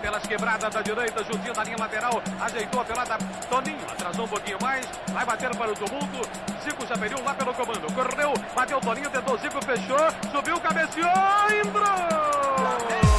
[0.00, 3.18] pelas quebradas da direita, juntinho da linha lateral, ajeitou a pelada,
[3.48, 6.28] Toninho, atrasou um pouquinho mais, vai bater para o tumulto,
[6.62, 11.06] Zico já pediu lá pelo comando, correu, bateu Toninho, tentou Zico, fechou, subiu, cabeceou,
[11.64, 13.09] entrou!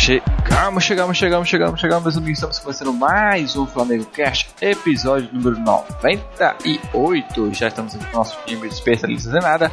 [0.00, 2.38] Chegamos, chegamos, chegamos, chegamos, chegamos, meus amigos.
[2.38, 7.52] Estamos começando mais um Flamengo Cast, episódio número 98.
[7.52, 9.70] Já estamos aqui com o nosso time de especialistas em nada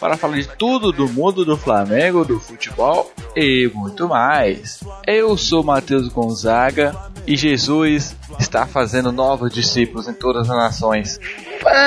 [0.00, 4.80] para falar de tudo do mundo do Flamengo, do futebol e muito mais.
[5.06, 11.20] Eu sou Matheus Gonzaga e Jesus está fazendo novos discípulos em todas as nações.
[11.62, 11.78] Fala,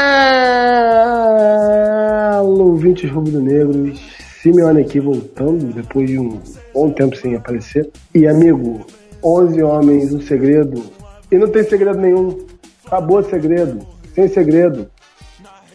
[2.42, 4.21] ouvintes rubro-negros.
[4.42, 6.42] Simeone aqui voltando depois de um
[6.74, 7.88] bom tempo sem aparecer.
[8.14, 8.84] E amigo,
[9.24, 10.84] 11 homens, um segredo.
[11.32, 12.40] E não tem segredo nenhum.
[12.84, 13.86] Acabou o segredo.
[14.16, 14.90] Sem segredo.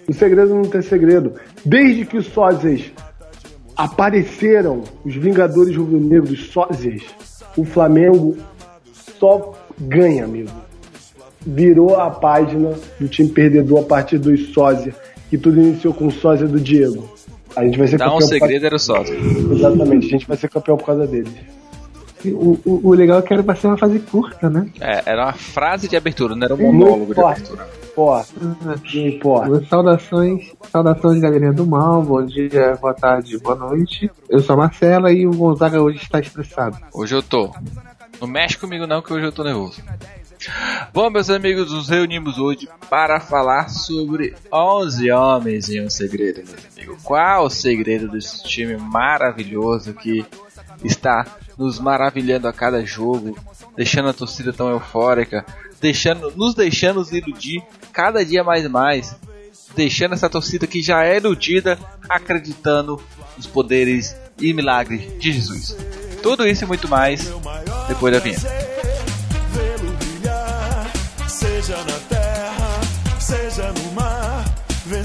[0.08, 1.34] O segredo não tem segredo.
[1.64, 2.90] Desde que os sósias
[3.76, 7.04] apareceram, os Vingadores Rubro-Negros sósias,
[7.56, 8.36] o Flamengo
[8.92, 10.50] só ganha, amigo.
[11.40, 14.92] Virou a página do time perdedor a partir dos sósia.
[15.30, 17.15] Que tudo iniciou com o sósia do Diego.
[17.56, 18.18] A gente vai ser Dá campeão.
[18.18, 19.12] um segredo, por era o.
[19.12, 21.32] Exatamente, a gente vai ser campeão por causa deles.
[22.24, 24.68] O, o, o legal é que era pra ser uma fase curta, né?
[24.80, 27.66] É, era uma frase de abertura, não era um monólogo de abertura.
[27.94, 28.26] Porra,
[28.62, 28.74] não
[29.06, 29.64] importa.
[29.66, 34.10] Saudações, saudações galerinha do mal, bom dia, boa tarde, boa noite.
[34.28, 36.76] Eu sou a Marcela e o Gonzaga hoje está estressado.
[36.92, 37.50] Hoje eu tô.
[38.20, 39.80] Não mexe comigo não, que hoje eu tô nervoso.
[40.92, 46.66] Bom, meus amigos, nos reunimos hoje para falar sobre 11 homens e um segredo, meus
[46.72, 47.02] amigos.
[47.02, 50.24] Qual o segredo desse time maravilhoso que
[50.84, 51.26] está
[51.58, 53.36] nos maravilhando a cada jogo,
[53.76, 55.44] deixando a torcida tão eufórica,
[55.80, 59.16] deixando, nos deixando nos iludir cada dia mais e mais,
[59.74, 63.00] deixando essa torcida que já é iludida acreditando
[63.36, 65.76] nos poderes e milagres de Jesus.
[66.22, 67.30] Tudo isso e muito mais
[67.88, 68.75] depois da vinheta.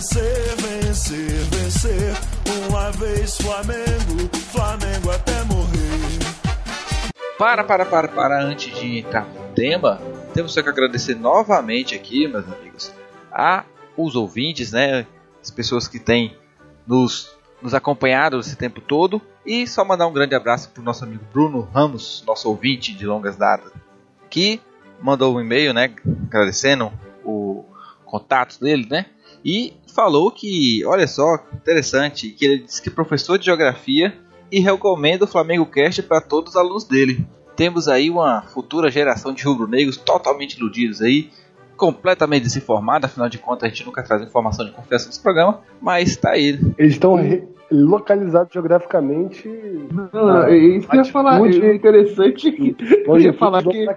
[0.01, 2.13] Vencer, vencer, vencer.
[2.67, 6.17] Uma vez Flamengo, Flamengo até morrer.
[7.37, 10.01] Para, para, para, para, antes de entrar no tema,
[10.33, 12.91] temos que agradecer novamente aqui, meus amigos,
[13.31, 13.63] a
[13.95, 15.05] os ouvintes, né,
[15.39, 16.35] as pessoas que têm
[16.87, 21.03] nos, nos acompanhado esse tempo todo, e só mandar um grande abraço para o nosso
[21.03, 23.71] amigo Bruno Ramos, nosso ouvinte de longas datas,
[24.31, 24.59] que
[24.99, 25.93] mandou um e-mail, né,
[26.25, 26.91] agradecendo
[27.23, 27.63] o
[28.03, 29.05] contato dele, né,
[29.45, 34.13] e falou que, olha só, interessante, que ele disse que é professor de geografia
[34.51, 37.25] e recomenda o Flamengo Cast para todos os alunos dele.
[37.55, 41.29] Temos aí uma futura geração de rubro-negros totalmente iludidos aí,
[41.77, 46.15] completamente desinformada, afinal de contas a gente nunca traz informação de confiança nesse programa, mas
[46.15, 46.59] tá aí.
[46.77, 47.17] Eles estão
[47.71, 49.47] localizados geograficamente.
[49.91, 52.75] Não, não, é isso que eu ia falar, é interessante que.
[53.05, 53.87] Eu ia falar que.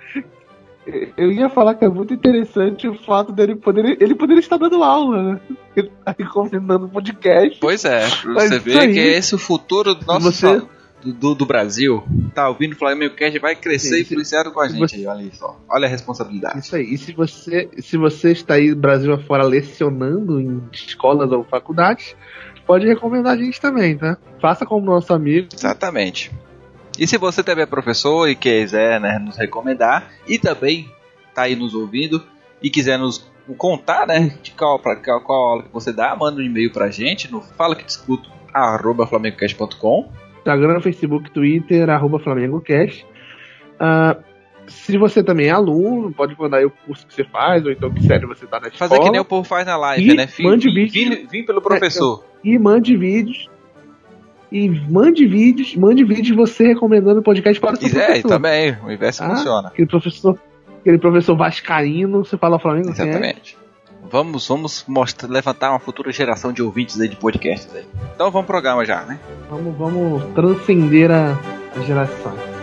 [1.16, 3.96] Eu ia falar que é muito interessante o fato dele poder.
[4.00, 5.40] Ele poderia estar dando aula, né?
[5.74, 7.58] Ele tá aí comentando podcast.
[7.60, 10.62] Pois é, você ver aí- que é esse o futuro do nosso Você-
[11.02, 12.02] do, do, Brasil.
[12.34, 15.30] Tá ouvindo o Flamengo Cast vai crescer Sim, influenciado com a gente você- aí, olha
[15.34, 15.58] só.
[15.68, 16.58] Olha a responsabilidade.
[16.60, 16.94] Isso aí.
[16.94, 22.16] E se você, se você está aí Brasil afora lecionando em escolas ou faculdades,
[22.66, 24.16] pode recomendar a gente também, tá?
[24.40, 25.48] Faça como nosso amigo.
[25.54, 26.30] Exatamente.
[26.98, 30.88] E se você também é professor e quiser né, nos recomendar e também
[31.34, 32.22] tá aí nos ouvindo
[32.62, 36.40] e quiser nos contar né, de qual, pra, qual, qual aula que você dá, manda
[36.40, 43.06] um e-mail pra gente no fala que discuto arroba flamengocast.com Instagram, Facebook, Twitter, arroba FlamengoCast.
[43.80, 44.16] Ah,
[44.66, 47.90] se você também é aluno, pode mandar aí o curso que você faz, ou então
[47.90, 48.88] que série você tá na escola.
[48.90, 50.26] Fazer que nem o povo faz na live, E né?
[50.26, 51.10] Vim, mande vídeo.
[51.16, 52.24] vim- vim pelo professor.
[52.44, 53.48] E mande vídeos.
[54.54, 58.28] E mande vídeos, mande vídeos você recomendando o podcast para o seu quiser, professor.
[58.28, 59.66] também, o inverso Ah, funciona.
[59.66, 60.38] Aquele professor,
[60.80, 62.92] aquele professor vascaíno, você fala Flamengo, é?
[62.92, 63.58] Exatamente.
[64.08, 67.84] Vamos, vamos mostrar, levantar uma futura geração de ouvintes aí de podcasts aí.
[68.14, 69.18] Então vamos pro programa já, né?
[69.50, 71.36] Vamos, vamos transcender a,
[71.76, 72.53] a geração.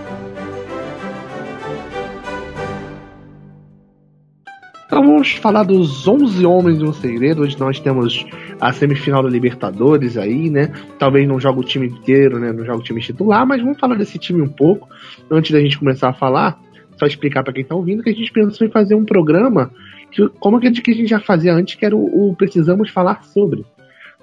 [5.01, 7.41] Então vamos falar dos 11 homens um segredo.
[7.41, 8.23] Hoje nós temos
[8.59, 10.71] a semifinal da Libertadores aí, né?
[10.99, 12.53] Talvez não joga o time inteiro, né?
[12.53, 14.87] Não joga o time titular, mas vamos falar desse time um pouco.
[15.31, 16.61] Antes da gente começar a falar,
[16.99, 19.71] só explicar para quem tá ouvindo que a gente pensou em fazer um programa
[20.11, 23.23] que, como aquele que a gente já fazia antes, que era o, o Precisamos Falar
[23.23, 23.65] Sobre.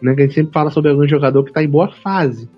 [0.00, 0.14] Né?
[0.14, 2.48] Que a gente sempre fala sobre algum jogador que tá em boa fase.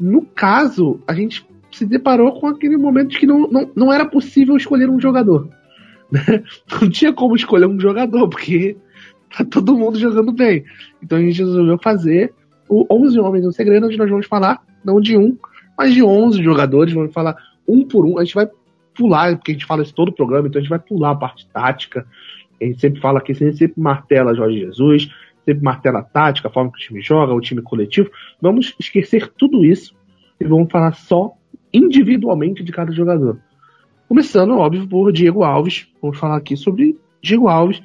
[0.00, 4.04] No caso, a gente se deparou com aquele momento de que não, não, não era
[4.04, 5.48] possível escolher um jogador.
[6.80, 8.76] Não tinha como escolher um jogador, porque
[9.36, 10.64] tá todo mundo jogando bem.
[11.02, 12.32] Então a gente resolveu fazer
[12.68, 15.36] o 11 Homens no Segredo, onde nós vamos falar não de um,
[15.76, 16.92] mas de 11 jogadores.
[16.92, 17.36] Vamos falar
[17.66, 18.18] um por um.
[18.18, 18.48] A gente vai
[18.94, 21.16] pular, porque a gente fala isso todo o programa, então a gente vai pular a
[21.16, 22.06] parte tática.
[22.60, 25.08] A gente sempre fala aqui, a gente sempre martela Jorge Jesus,
[25.44, 28.10] sempre martela a tática, a forma que o time joga, o time coletivo.
[28.40, 29.94] Vamos esquecer tudo isso
[30.38, 31.32] e vamos falar só
[31.72, 33.38] individualmente de cada jogador.
[34.12, 35.88] Começando, óbvio, por Diego Alves.
[36.02, 37.82] Vamos falar aqui sobre Diego Alves.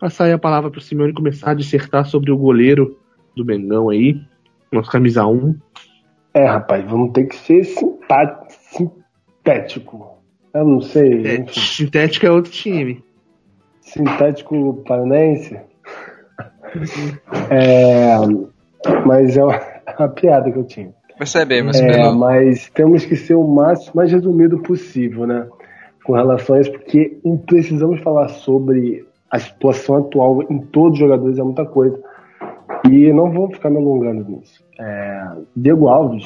[0.00, 2.98] Passar aí a palavra para o Simeone começar a dissertar sobre o goleiro
[3.36, 4.20] do Mengão aí,
[4.72, 5.54] nosso camisa 1.
[6.34, 7.62] É, rapaz, vamos ter que ser
[8.72, 10.18] sintético.
[10.52, 11.24] Eu não sei.
[11.24, 13.04] É, sintético é outro time.
[13.80, 15.60] Sintético paranense?
[17.50, 18.16] é,
[19.06, 19.60] mas é uma,
[19.96, 20.92] uma piada que eu tinha.
[21.16, 25.46] Percebemos, é, Mas temos que ser o máximo, mais resumido possível, né?
[26.08, 31.38] Com relação a isso, porque precisamos falar sobre a situação atual em todos os jogadores,
[31.38, 32.00] é muita coisa.
[32.90, 34.64] E não vou ficar me alongando nisso.
[34.80, 36.24] É, Diego Alves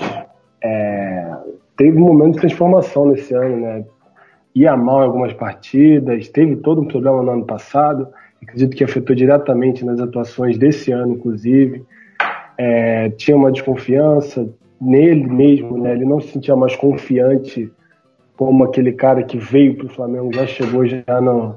[0.63, 1.33] é,
[1.77, 3.85] teve um momento de transformação nesse ano, né?
[4.55, 8.07] Ia mal em algumas partidas, teve todo um problema no ano passado,
[8.41, 11.85] acredito que afetou diretamente nas atuações desse ano, inclusive.
[12.57, 14.49] É, tinha uma desconfiança,
[14.81, 15.91] nele mesmo, né?
[15.91, 17.69] Ele não se sentia mais confiante
[18.47, 21.57] como aquele cara que veio para o Flamengo, já chegou já no,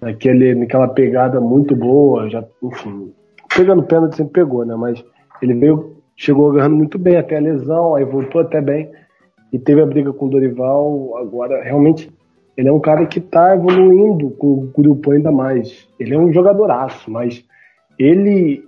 [0.00, 3.12] naquele, naquela pegada muito boa, já, enfim,
[3.54, 4.74] pegando pênalti sempre pegou, né?
[4.74, 5.04] Mas
[5.42, 8.90] ele veio, chegou agarrando muito bem até a lesão, aí voltou até bem
[9.52, 11.16] e teve a briga com o Dorival.
[11.18, 12.10] Agora, realmente,
[12.56, 15.88] ele é um cara que está evoluindo com o grupo ainda mais.
[15.98, 17.44] Ele é um jogadoraço, mas
[17.98, 18.64] ele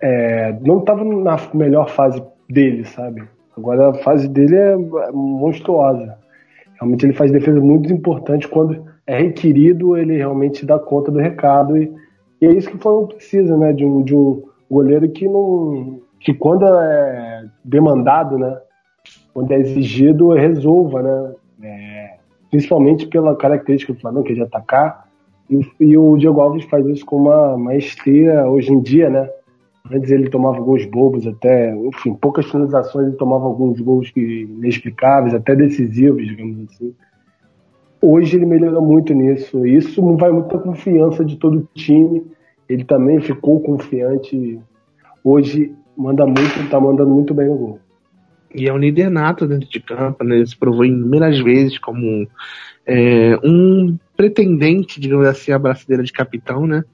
[0.00, 3.22] é, não estava na melhor fase dele, sabe?
[3.56, 4.76] Agora a fase dele é
[5.12, 6.18] monstruosa.
[6.74, 11.76] Realmente ele faz defesa muito importante quando é requerido, ele realmente dá conta do recado
[11.76, 11.92] e,
[12.40, 13.72] e é isso que o Flamengo precisa, né?
[13.72, 18.58] De um, de um goleiro que não que quando é demandado, né?
[19.32, 21.34] Quando é exigido, resolva, né?
[21.62, 22.16] É,
[22.50, 25.08] principalmente pela característica do Flamengo, que é de atacar.
[25.50, 29.28] E, e o Diego Alves faz isso com uma maestria hoje em dia, né?
[29.90, 35.34] Antes ele tomava gols bobos, até, enfim, poucas finalizações, ele tomava alguns gols que, inexplicáveis,
[35.34, 36.94] até decisivos, digamos assim.
[38.00, 39.66] Hoje ele melhorou muito nisso.
[39.66, 42.22] Isso vai muita confiança de todo o time.
[42.66, 44.58] Ele também ficou confiante.
[45.22, 47.78] Hoje manda muito, tá mandando muito bem no gol.
[48.54, 50.36] E é um líder nato dentro de campo, né?
[50.36, 52.26] Ele se provou inúmeras vezes como
[52.86, 56.84] é, um pretendente, digamos assim, à braçadeira de capitão, né?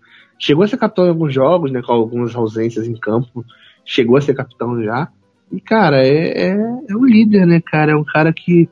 [0.41, 1.83] Chegou a ser capitão em alguns jogos, né?
[1.83, 3.45] Com algumas ausências em campo.
[3.85, 5.09] Chegou a ser capitão já.
[5.53, 6.57] E, cara, é, é,
[6.89, 7.93] é um líder, né, cara?
[7.93, 8.67] É um cara que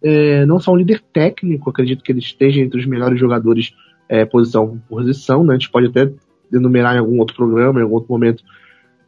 [0.00, 3.74] é, não só um líder técnico, acredito que ele esteja entre os melhores jogadores
[4.08, 5.54] é, posição por posição, né?
[5.54, 6.08] A gente pode até
[6.52, 8.42] enumerar em algum outro programa, em algum outro momento,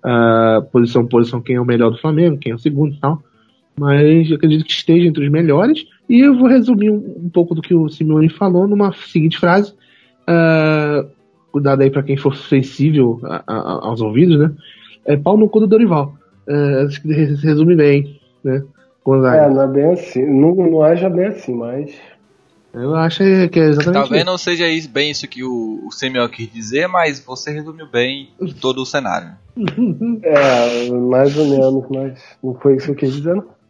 [0.05, 3.01] uh, posição por posição, quem é o melhor do Flamengo, quem é o segundo e
[3.01, 3.23] tal.
[3.79, 5.87] Mas acredito que esteja entre os melhores.
[6.09, 9.73] E eu vou resumir um, um pouco do que o Simeone falou numa seguinte frase.
[10.29, 11.09] Uh,
[11.51, 14.53] cuidado aí para quem for sensível a, a, aos ouvidos, né?
[15.05, 16.15] É pau no cu do Dorival.
[16.47, 18.63] É, acho que se resume bem, né?
[19.07, 20.25] É, não é bem assim.
[20.25, 21.93] Não, não acha bem assim, mas.
[22.73, 23.19] Eu acho
[23.51, 24.31] que é exatamente Talvez isso.
[24.31, 28.29] não seja isso, bem isso que o, o Samuel quis dizer, mas você resumiu bem
[28.61, 29.33] todo o cenário.
[30.23, 33.61] é, mais ou menos, mas não foi isso que eu quis dizer, não.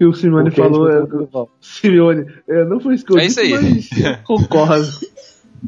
[0.00, 0.90] E o Simone falou.
[0.90, 1.04] É,
[1.60, 4.02] Simeone, é, não foi isso que eu é disse, isso aí.
[4.02, 4.90] mas concordo.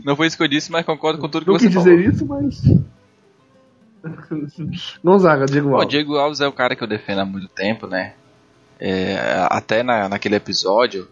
[0.03, 1.97] Não foi isso que eu disse, mas concordo com tudo que não você quis falou.
[1.97, 2.63] dizer isso, mas.
[5.03, 5.89] Gonzaga, Diego O Alves.
[5.89, 8.15] Diego Alves é o cara que eu defendo há muito tempo, né?
[8.79, 9.17] É,
[9.49, 11.09] até na, naquele episódio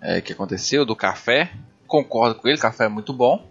[0.00, 1.52] é, que aconteceu do café,
[1.86, 3.46] concordo com ele, café é muito bom.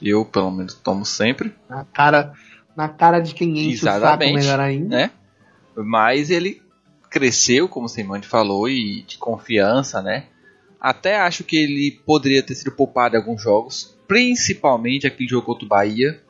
[0.00, 1.52] Eu, pelo menos, tomo sempre.
[1.68, 2.32] Na cara,
[2.76, 4.96] na cara de quem enche o saco Exatamente, melhor ainda.
[4.96, 5.10] né?
[5.76, 6.62] Mas ele
[7.10, 10.26] cresceu, como o Simone falou, e de confiança, né?
[10.80, 15.64] Até acho que ele poderia ter sido poupado em alguns jogos, principalmente aquele jogo contra
[15.64, 16.20] o Bahia,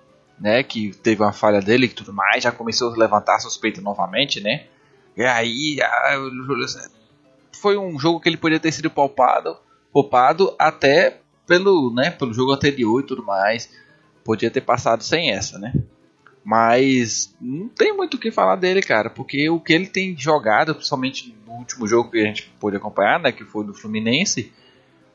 [0.40, 0.62] né?
[0.62, 4.40] Que teve uma falha dele e tudo mais, já começou a levantar a suspeita novamente,
[4.40, 4.66] né?
[5.16, 6.16] E aí, ah,
[7.52, 9.56] foi um jogo que ele poderia ter sido poupado,
[9.92, 13.68] poupado até pelo, né, pelo jogo anterior e tudo mais.
[14.24, 15.72] Podia ter passado sem essa, né?
[16.50, 20.74] Mas não tem muito o que falar dele, cara, porque o que ele tem jogado,
[20.74, 24.50] principalmente no último jogo que a gente pôde acompanhar, né, que foi do Fluminense,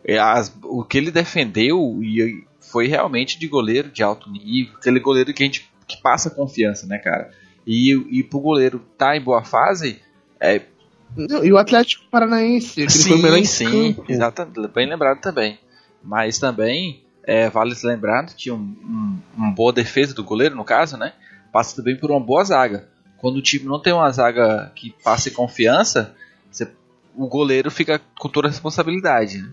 [0.05, 4.99] é, as- o que ele defendeu e foi realmente de goleiro de alto nível, aquele
[4.99, 7.31] goleiro que a gente que passa confiança, né, cara?
[7.65, 9.99] E, e pro goleiro tá em boa fase,
[10.39, 10.61] é,
[11.17, 15.57] Não, E o Atlético Paranaense, que ele foi o melhor sim, exatamente, bem lembrado também.
[16.03, 20.63] Mas também, é, vale se lembrar, tinha um, um- uma boa defesa do goleiro, no
[20.65, 21.13] caso, né?
[21.51, 22.87] Passa também por uma boa zaga.
[23.17, 26.13] Quando o time não tem uma zaga que passe confiança,
[26.51, 26.67] você-
[27.15, 29.37] o goleiro fica com toda a responsabilidade.
[29.41, 29.49] né?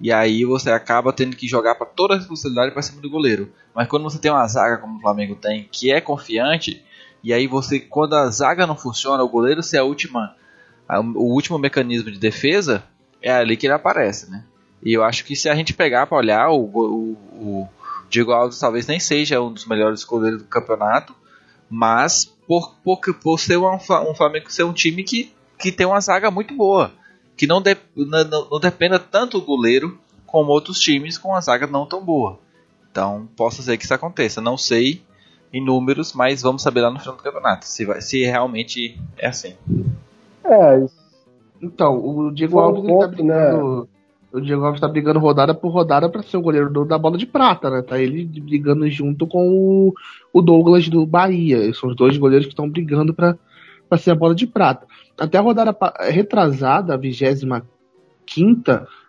[0.00, 3.52] E aí você acaba tendo que jogar para toda a responsabilidade para cima do goleiro.
[3.74, 6.84] Mas quando você tem uma zaga como o Flamengo tem, que é confiante,
[7.24, 10.36] e aí você, quando a zaga não funciona, o goleiro ser a última,
[10.88, 12.84] a, o último mecanismo de defesa,
[13.20, 14.44] é ali que ele aparece, né?
[14.82, 17.68] E eu acho que se a gente pegar para olhar, o, o, o
[18.08, 21.14] Diego Alves talvez nem seja um dos melhores goleiros do campeonato,
[21.68, 26.00] mas por, por, por ser um, um Flamengo ser um time que, que tem uma
[26.00, 26.92] zaga muito boa,
[27.36, 31.66] que não, de, não, não dependa tanto do goleiro como outros times com uma zaga
[31.66, 32.38] não tão boa.
[32.90, 34.40] Então, posso dizer que isso aconteça.
[34.40, 35.02] Não sei
[35.52, 39.28] em números, mas vamos saber lá no final do campeonato se, vai, se realmente é
[39.28, 39.54] assim.
[40.44, 40.86] É,
[41.60, 43.86] então, o Diego Alves tá ponto, tá né?
[44.32, 47.16] O Diego Alves tá brigando rodada por rodada para ser o goleiro do, da bola
[47.16, 47.80] de prata, né?
[47.80, 49.94] Tá ele brigando junto com o,
[50.32, 51.72] o Douglas do Bahia.
[51.72, 53.38] São os dois goleiros que estão brigando para
[53.96, 54.86] ser a bola de prata.
[55.18, 55.74] Até a rodada
[56.10, 57.66] retrasada, a 25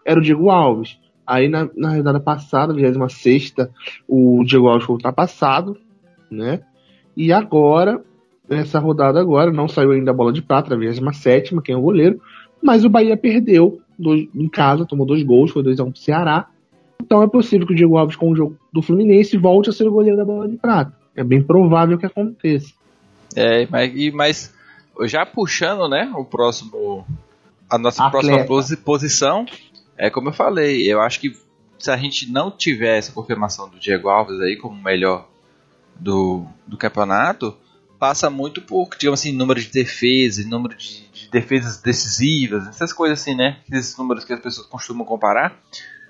[0.06, 0.98] era o Diego Alves.
[1.28, 3.54] Aí na, na rodada passada, a 26
[4.08, 5.78] o Diego Alves foi ultrapassado,
[6.32, 6.62] né?
[7.16, 8.02] E agora,
[8.50, 11.82] nessa rodada agora, não saiu ainda a bola de prata, a 27 quem é o
[11.82, 12.22] goleiro,
[12.64, 16.48] mas o Bahia perdeu dois, em casa, tomou dois gols, foi 2x1 pro Ceará.
[17.02, 19.88] Então é possível que o Diego Alves, com o jogo do Fluminense, volte a ser
[19.88, 20.94] o goleiro da bola de prata.
[21.16, 22.74] É bem provável que aconteça.
[23.36, 24.54] É, mas, mas
[25.04, 27.06] já puxando, né, o próximo.
[27.70, 28.46] A nossa Atleta.
[28.46, 29.46] próxima posição,
[29.96, 31.38] é como eu falei, eu acho que
[31.78, 35.28] se a gente não tiver essa confirmação do Diego Alves aí como melhor
[35.96, 37.56] do, do campeonato,
[38.00, 43.36] passa muito por, digamos assim, número de defesas, número de, defesas decisivas, essas coisas assim,
[43.36, 43.60] né?
[43.72, 45.58] Esses números que as pessoas costumam comparar,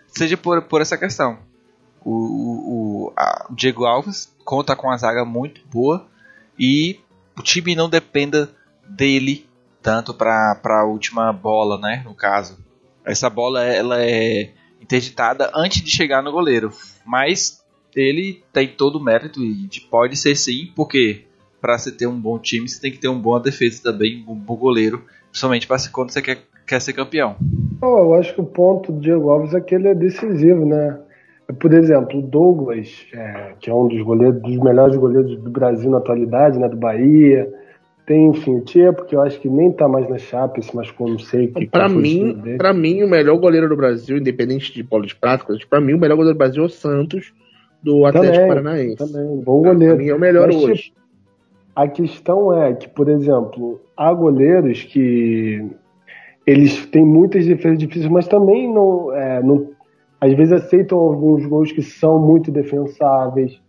[0.08, 1.40] seja por, por essa questão.
[2.02, 3.14] O, o,
[3.50, 6.08] o Diego Alves conta com uma zaga muito boa
[6.58, 7.00] e
[7.38, 8.50] o time não dependa
[8.88, 9.48] dele
[9.82, 12.02] tanto para a última bola, né?
[12.06, 12.58] No caso,
[13.06, 16.72] essa bola ela é interditada antes de chegar no goleiro,
[17.06, 17.64] mas
[17.96, 21.26] ele tem todo o mérito e pode ser sim, porque
[21.60, 24.36] para você ter um bom time, você tem que ter uma boa defesa também, um
[24.36, 27.36] bom goleiro, principalmente para quando você quer, quer ser campeão.
[27.82, 31.00] Eu acho que o ponto do Diego Alves é que ele é decisivo, né?
[31.60, 35.90] Por exemplo, o Douglas, é, que é um dos goleiros, dos melhores goleiros do Brasil
[35.90, 36.70] na atualidade, né?
[36.70, 37.52] Do Bahia.
[38.06, 41.12] Tem, enfim, o Tiepo, que eu acho que nem tá mais na chapa, mas como
[41.12, 41.68] não sei que.
[41.68, 45.82] Para mim, para mim, o melhor goleiro do Brasil, independente de bola de prática, para
[45.82, 47.34] mim, o melhor goleiro do Brasil é o Santos,
[47.82, 48.96] do Atlético também, Paranaense.
[48.98, 49.96] Também, bom goleiro.
[49.96, 50.84] Pra mim é o melhor mas, hoje.
[50.84, 50.99] Tipo,
[51.76, 55.70] a questão é que, por exemplo, há goleiros que
[56.46, 59.70] eles têm muitas defesas difíceis, mas também não, é, não
[60.20, 63.62] às vezes aceitam alguns gols que são muito defensáveis.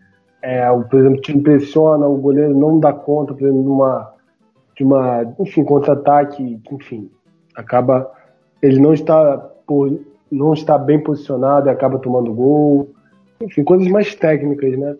[0.42, 4.14] É, por exemplo, te impressiona, o goleiro não dá conta, por exemplo, de uma,
[4.76, 7.10] de uma enfim, contra-ataque, enfim,
[7.54, 8.10] acaba
[8.62, 9.98] ele não está por,
[10.30, 12.90] não está bem posicionado e acaba tomando gol.
[13.40, 14.96] Enfim, coisas mais técnicas, né?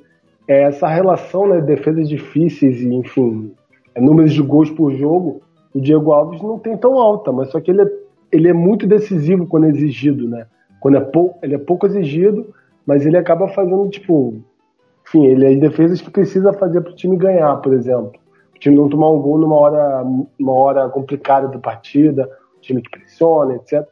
[0.51, 3.55] É, essa relação, né, defesas difíceis e, enfim,
[3.97, 5.41] números de gols por jogo,
[5.73, 7.87] o Diego Alves não tem tão alta, mas só que ele é,
[8.33, 10.49] ele é muito decisivo quando é exigido, né?
[10.81, 11.11] Quando é
[11.45, 12.53] ele é pouco exigido,
[12.85, 14.43] mas ele acaba fazendo, tipo,
[15.07, 18.15] enfim, ele as defesas que precisa fazer para o time ganhar, por exemplo.
[18.57, 20.05] O time não tomar um gol numa hora,
[20.37, 23.87] uma hora complicada da partida, o time que pressiona, etc.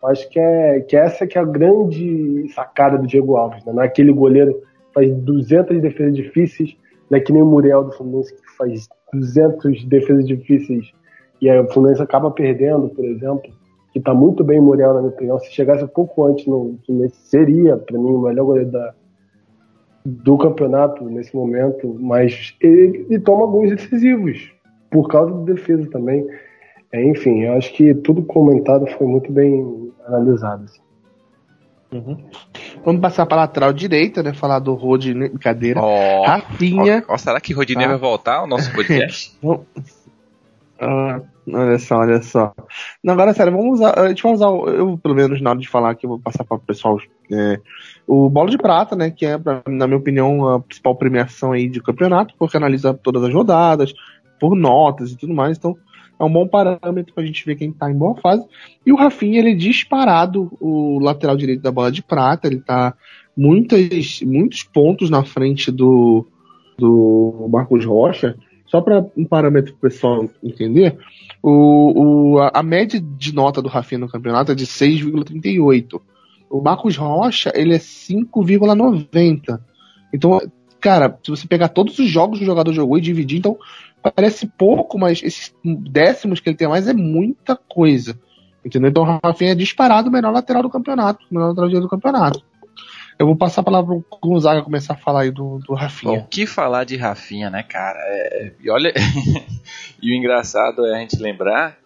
[0.00, 3.72] Eu acho que, é, que essa que é a grande sacada do Diego Alves, né?
[3.72, 4.62] Não é aquele goleiro
[4.94, 6.76] faz 200 defesas difíceis,
[7.10, 10.92] não é que nem o Muriel do Fluminense que faz 200 defesas difíceis
[11.40, 13.52] e aí o Fluminense acaba perdendo, por exemplo,
[13.92, 15.38] que está muito bem o Muriel na minha opinião.
[15.38, 18.94] Se chegasse um pouco antes no Fluminense, seria para mim o melhor goleiro da,
[20.04, 24.52] do campeonato nesse momento, mas ele, ele toma alguns decisivos
[24.90, 26.26] por causa da defesa também.
[26.92, 30.64] É, enfim, eu acho que tudo comentado foi muito bem analisado.
[30.64, 30.80] Assim.
[31.92, 32.16] Uhum.
[32.84, 34.32] Vamos passar para a lateral direita, né?
[34.32, 35.28] Falar do Rodinei.
[35.28, 35.80] Brincadeira.
[35.80, 37.04] Oh, Rafinha.
[37.08, 37.90] Oh, oh, será que Rodinei ah.
[37.90, 39.36] vai voltar ao nosso podcast?
[40.80, 41.20] ah,
[41.52, 42.52] olha só, olha só.
[43.02, 43.98] Não, agora sério, vamos usar.
[43.98, 44.46] A gente vai usar.
[44.46, 46.98] Eu, pelo menos, na hora de falar aqui, eu vou passar para o pessoal.
[47.30, 47.60] É,
[48.06, 49.10] o Bola de Prata, né?
[49.10, 53.32] Que é, na minha opinião, a principal premiação aí de campeonato, porque analisa todas as
[53.32, 53.92] rodadas,
[54.38, 55.56] por notas e tudo mais.
[55.56, 55.76] Então,
[56.18, 58.44] é um bom parâmetro para a gente ver quem está em boa fase.
[58.84, 62.94] E o Rafinha, ele é disparado o lateral direito da bola de prata, ele está
[63.36, 66.26] muitas, muitos pontos na frente do,
[66.78, 68.36] do Marcos Rocha.
[68.66, 70.96] Só para um parâmetro pessoal entender,
[71.42, 76.00] o, o, a média de nota do Rafinha no campeonato é de 6,38.
[76.50, 79.60] O Marcos Rocha, ele é 5,90.
[80.12, 80.40] Então,
[80.80, 83.58] cara, se você pegar todos os jogos que o jogador jogou e dividir, então
[84.10, 88.18] parece pouco, mas esses décimos que ele tem a mais é muita coisa.
[88.64, 88.90] Entendeu?
[88.90, 92.42] Então o Rafinha é disparado o melhor lateral do campeonato, o melhor lateral do campeonato.
[93.18, 96.18] Eu vou passar a palavra pro Gonzaga começar a falar aí do, do Rafinha.
[96.18, 97.98] O que falar de Rafinha, né, cara?
[98.00, 98.92] É, e olha,
[100.02, 101.78] e o engraçado é a gente lembrar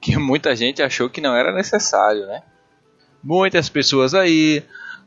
[0.00, 2.42] que muita gente achou que não era necessário, né?
[3.22, 4.64] Muitas pessoas aí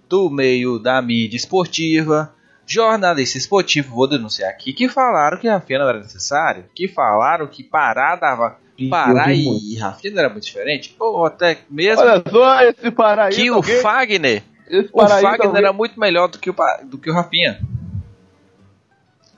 [0.08, 2.35] do meio da mídia esportiva,
[2.66, 7.64] jornalista esportivo, vou denunciar aqui, que falaram que Rafinha não era necessário, que falaram que
[7.64, 8.58] parar dava
[8.90, 13.36] Pará e Rafinha não era muito diferente, ou até mesmo Olha só esse Paraíba.
[13.36, 16.56] que o alguém- Fagner esse o Fagner alguém- era muito melhor do que o,
[16.86, 17.60] do que o Rafinha.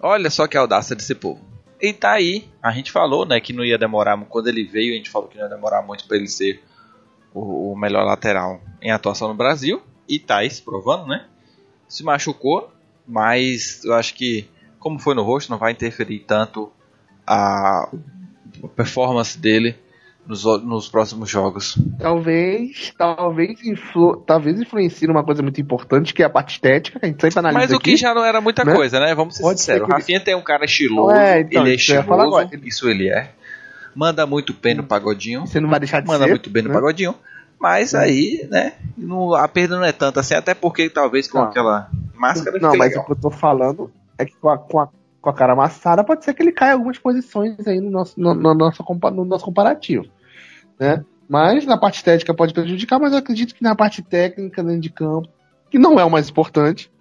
[0.02, 1.42] Olha só que audácia desse povo.
[1.82, 4.98] E tá aí, a gente falou, né, que não ia demorar, quando ele veio, a
[4.98, 6.64] gente falou que não ia demorar muito para ele ser
[7.34, 9.82] o, o melhor lateral em atuação no Brasil.
[10.10, 11.26] E tá aí se provando, né?
[11.88, 12.72] Se machucou,
[13.08, 14.48] mas eu acho que,
[14.80, 16.72] como foi no rosto, não vai interferir tanto
[17.26, 17.90] a
[18.76, 19.76] performance dele
[20.26, 21.78] nos, nos próximos jogos.
[22.00, 27.06] Talvez, talvez, influ, talvez influencie numa coisa muito importante, que é a parte estética, que
[27.06, 27.92] a gente sempre analisa Mas o aqui.
[27.92, 28.74] que já não era muita né?
[28.74, 29.16] coisa, né?
[29.16, 29.86] Vamos ser Pode ser sinceros.
[29.88, 32.50] que O ele- Rafinha tem um cara estiloso, É, então, ele é estiloso, agora.
[32.66, 33.32] isso ele é.
[33.96, 36.30] Manda muito bem no pagodinho, Você não vai deixar de manda ser.
[36.30, 36.76] muito bem no né?
[36.76, 37.16] pagodinho.
[37.60, 41.46] Mas aí, né, não- a perda não é tanta assim, até porque talvez com Não.
[41.46, 43.04] aquela máscara Não, mas legal.
[43.04, 44.90] o que eu tô falando é que com a, com a,
[45.22, 48.34] com a cara amassada pode ser que ele caia algumas posições aí no nosso, no,
[48.34, 48.84] no nosso,
[49.14, 50.06] no nosso comparativo.
[50.80, 51.04] Né?
[51.28, 54.90] Mas na parte estética pode prejudicar, mas eu acredito que na parte técnica, dentro de
[54.90, 55.28] campo,
[55.70, 56.92] que não é o mais importante,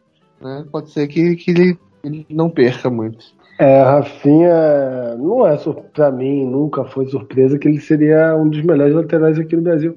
[0.41, 0.65] né?
[0.71, 3.37] pode ser que, que ele, ele não perca muito.
[3.59, 5.57] É, Rafinha não é
[5.95, 9.97] pra mim, nunca foi surpresa que ele seria um dos melhores laterais aqui no Brasil.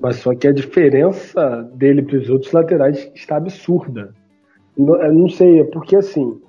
[0.00, 4.14] Mas só que a diferença dele para os outros laterais está absurda.
[4.78, 6.40] Não, sei, é porque assim,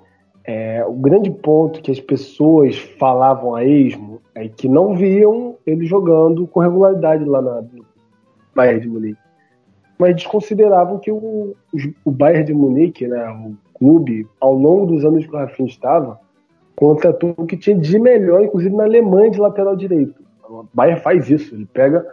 [0.45, 5.85] é, o grande ponto que as pessoas falavam a esmo é que não viam ele
[5.85, 7.83] jogando com regularidade lá na, no
[8.53, 9.19] Bayern de Munique.
[9.97, 11.55] Mas desconsideravam que o,
[12.05, 16.19] o Bayern de Munique, né, o clube, ao longo dos anos que o Rafinha estava,
[16.75, 20.21] contratou o que tinha de melhor, inclusive na Alemanha, de lateral direito.
[20.47, 22.05] O Bayern faz isso, ele pega,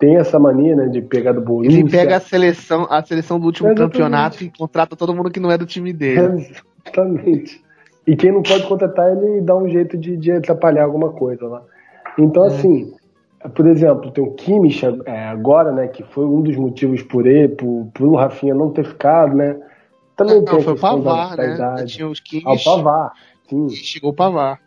[0.00, 1.78] tem essa mania né, de pegar do Borussia.
[1.78, 3.92] Ele pega a seleção, a seleção do último Exatamente.
[3.92, 6.48] campeonato e contrata todo mundo que não é do time dele.
[6.84, 7.60] Exatamente.
[8.06, 11.62] E quem não pode contratar, ele dá um jeito de, de atrapalhar alguma coisa lá.
[12.18, 12.92] Então, assim,
[13.54, 17.48] por exemplo, tem o Kimmich é, agora, né, que foi um dos motivos por ele,
[17.48, 19.54] por, por o Rafinha não ter ficado, né?
[20.16, 21.54] Também Não, tem a foi o da- Pavar, da né?
[21.54, 21.92] idade.
[21.94, 23.12] Tinha os Ah, o Kimmich Pavar,
[23.48, 23.68] sim.
[23.70, 24.58] chegou o Pavar.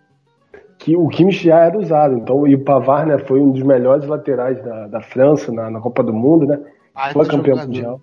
[0.78, 2.16] Que o Kimmich já era usado.
[2.18, 5.80] Então, e o Pavard, né, foi um dos melhores laterais da, da França na, na
[5.80, 6.60] Copa do Mundo, né?
[6.94, 7.68] Ah, Foi esse campeão jogador.
[7.68, 8.02] mundial.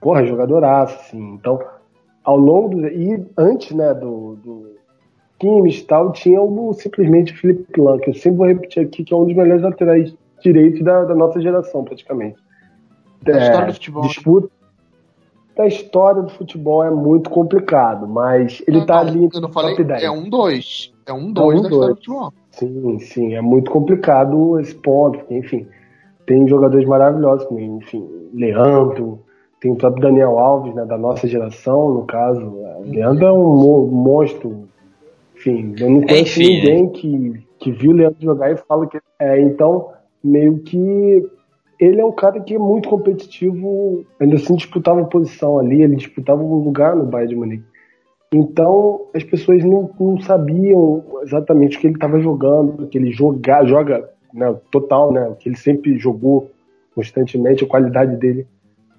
[0.00, 1.34] Porra, jogadoraço, assim.
[1.34, 1.60] Então,
[2.24, 4.70] ao longo do, e antes, né, do, do
[5.38, 9.04] Kimmich e tal, tinha o simplesmente o Felipe Lan, que eu sempre vou repetir aqui,
[9.04, 12.36] que é um dos melhores laterais direitos da, da nossa geração, praticamente.
[13.22, 14.02] Da É, história do futebol.
[14.02, 14.50] Disputa
[15.56, 19.72] da história do futebol é muito complicado, mas ele Não, tá não, ali no falei,
[19.76, 20.02] top 10.
[20.02, 20.92] é um dois.
[21.10, 21.96] É um dois um da história dois.
[21.96, 22.32] do futebol.
[22.52, 25.66] Sim, sim, é muito complicado esse ponto, porque, enfim,
[26.26, 29.20] tem jogadores maravilhosos, como, enfim, Leandro,
[29.60, 32.40] tem o próprio Daniel Alves, né, da nossa geração, no caso.
[32.40, 34.68] O Leandro é um mo- monstro,
[35.36, 38.98] enfim, eu não conheço Enfim, ninguém que, que viu o Leandro jogar e fala que.
[39.18, 39.88] É, então,
[40.22, 41.28] meio que
[41.80, 46.42] ele é um cara que é muito competitivo, ainda assim disputava posição ali, ele disputava
[46.42, 47.69] um lugar no Bayern de Munique.
[48.32, 53.10] Então, as pessoas não, não sabiam exatamente o que ele estava jogando, o que ele
[53.10, 56.50] joga, joga né, total, né, o que ele sempre jogou
[56.94, 58.46] constantemente, a qualidade dele.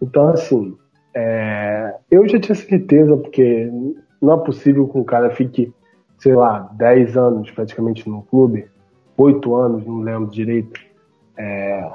[0.02, 0.76] Então, assim,
[1.16, 3.72] é, eu já tinha certeza, porque
[4.22, 5.74] não é possível que um cara fique,
[6.18, 8.66] sei lá, 10 anos praticamente no clube,
[9.18, 10.80] 8 anos, não lembro direito,
[11.38, 11.90] é,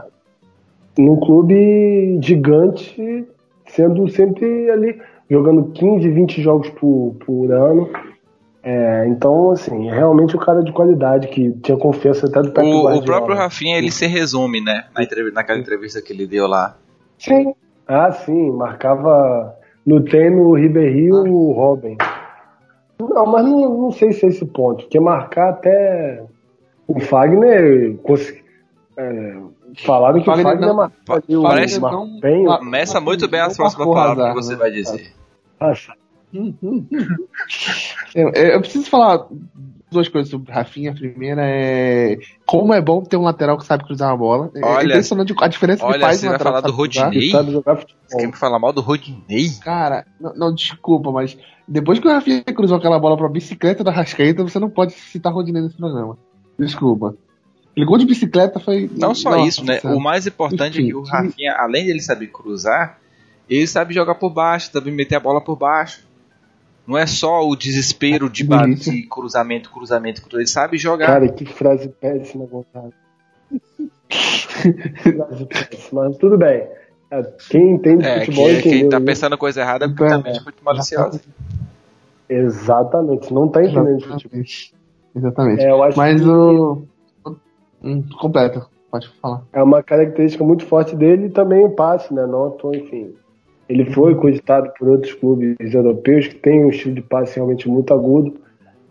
[0.99, 3.27] num clube gigante,
[3.67, 4.99] sendo sempre ali
[5.31, 7.89] jogando 15, 20 jogos por, por ano.
[8.63, 12.67] É, então, assim, é realmente um cara de qualidade que tinha confiança até do Pep
[12.67, 13.05] O, o Guardiola.
[13.05, 14.87] próprio Rafinha, ele se resume, né?
[14.95, 16.77] Na entrev- naquela entrevista que ele deu lá.
[17.19, 17.55] Sim.
[17.87, 19.55] Ah, sim, marcava
[19.87, 21.97] no treino o Ribéry e o Robin.
[22.99, 26.25] Não, mas não, não sei se é esse ponto, porque marcar até
[26.89, 27.97] o Fagner.
[28.99, 29.37] É,
[29.85, 33.57] falaram que Fagner o Fagner não- o parece Mar- não- bem, Começa muito bem as
[33.57, 34.59] próximas marcou palavras que você né?
[34.59, 35.13] vai dizer.
[35.61, 35.93] Nossa,
[38.15, 39.27] Eu, eu preciso falar
[39.91, 40.91] duas coisas sobre o Rafinha.
[40.91, 44.51] A primeira é como é bom ter um lateral que sabe cruzar uma bola.
[44.55, 46.75] É Olha- impressionante a diferença que Olha, faz você vai falar que do.
[46.75, 47.21] Rodinei?
[47.21, 48.19] que sabe jogar Você futebol.
[48.21, 49.51] quer me falar mal do Rodinei?
[49.63, 51.37] Cara, não, não, desculpa, mas
[51.69, 55.33] depois que o Rafinha cruzou aquela bola pra bicicleta da Rascaeta, você não pode citar
[55.33, 56.19] Rodinei nesse programa.
[56.59, 57.15] Desculpa.
[57.85, 58.89] Gol de bicicleta foi.
[58.97, 59.81] Não só Nossa, isso, né?
[59.85, 61.11] O mais importante é que o Enfim.
[61.11, 62.99] Rafinha, além de ele saber cruzar,
[63.51, 66.07] ele sabe jogar por baixo, sabe meter a bola por baixo.
[66.87, 70.23] Não é só o desespero de bater cruzamento, cruzamento, cruzamento.
[70.33, 71.07] Ele sabe jogar.
[71.07, 72.93] Cara, que frase péssima, Gonçalo.
[74.09, 76.67] frase péssima, mas tudo bem.
[77.11, 78.71] É, Quem entende é, futebol que, entendeu.
[78.81, 79.07] quem tá né?
[79.07, 80.09] pensando coisa errada é porque É.
[80.09, 81.21] também é muito malicioso.
[82.29, 84.41] Exatamente, não tá entendendo futebol.
[84.41, 84.75] Exatamente.
[85.15, 85.63] Exatamente.
[85.65, 86.83] É, eu acho Mas que o.
[87.87, 89.43] Hum, completa, pode falar.
[89.53, 92.27] é uma característica muito forte dele e também o passe, né?
[92.59, 93.15] Toa, enfim.
[93.69, 97.93] Ele foi cogitado por outros clubes europeus que têm um estilo de passe realmente muito
[97.95, 98.35] agudo.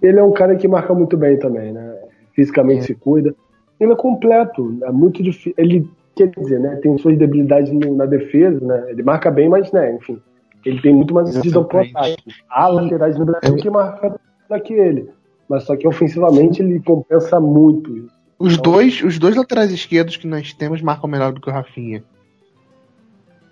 [0.01, 1.95] Ele é um cara que marca muito bem também, né?
[2.33, 2.83] Fisicamente É.
[2.83, 3.33] se cuida.
[3.79, 5.53] Ele é completo, é muito difícil.
[5.57, 6.77] Ele, quer dizer, né?
[6.77, 8.85] Tem suas debilidades na defesa, né?
[8.89, 9.95] Ele marca bem, mas, né?
[9.95, 10.21] Enfim,
[10.65, 12.23] ele tem muito mais aptidão pro ataque.
[12.49, 14.15] Há laterais no Brasil que marcam
[14.49, 15.09] melhor que ele.
[15.47, 18.14] Mas só que ofensivamente ele compensa muito isso.
[18.37, 21.53] Os Então- dois, os dois laterais esquerdos que nós temos marcam melhor do que o
[21.53, 22.03] Rafinha.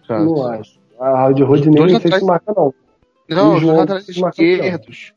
[0.08, 0.26] Sabe?
[0.26, 0.80] Não acho.
[1.00, 2.74] A de Rodinei não sei laterais- se marca, não.
[3.30, 5.14] Não, os João laterais esquerdos.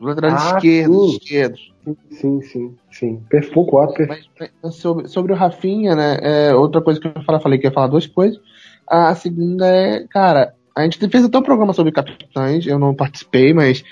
[0.00, 1.16] Os laterais Ah, esquerdos, sim.
[1.16, 1.74] esquerdos.
[2.10, 3.22] Sim, sim, sim.
[3.28, 3.66] Perfeito.
[4.08, 4.28] Mas,
[4.62, 6.18] mas sobre, sobre o Rafinha, né?
[6.20, 8.38] é, outra coisa que eu falar, falei que ia falar duas coisas.
[8.86, 13.52] A segunda é, cara, a gente fez até um programa sobre capitães, eu não participei,
[13.52, 13.82] mas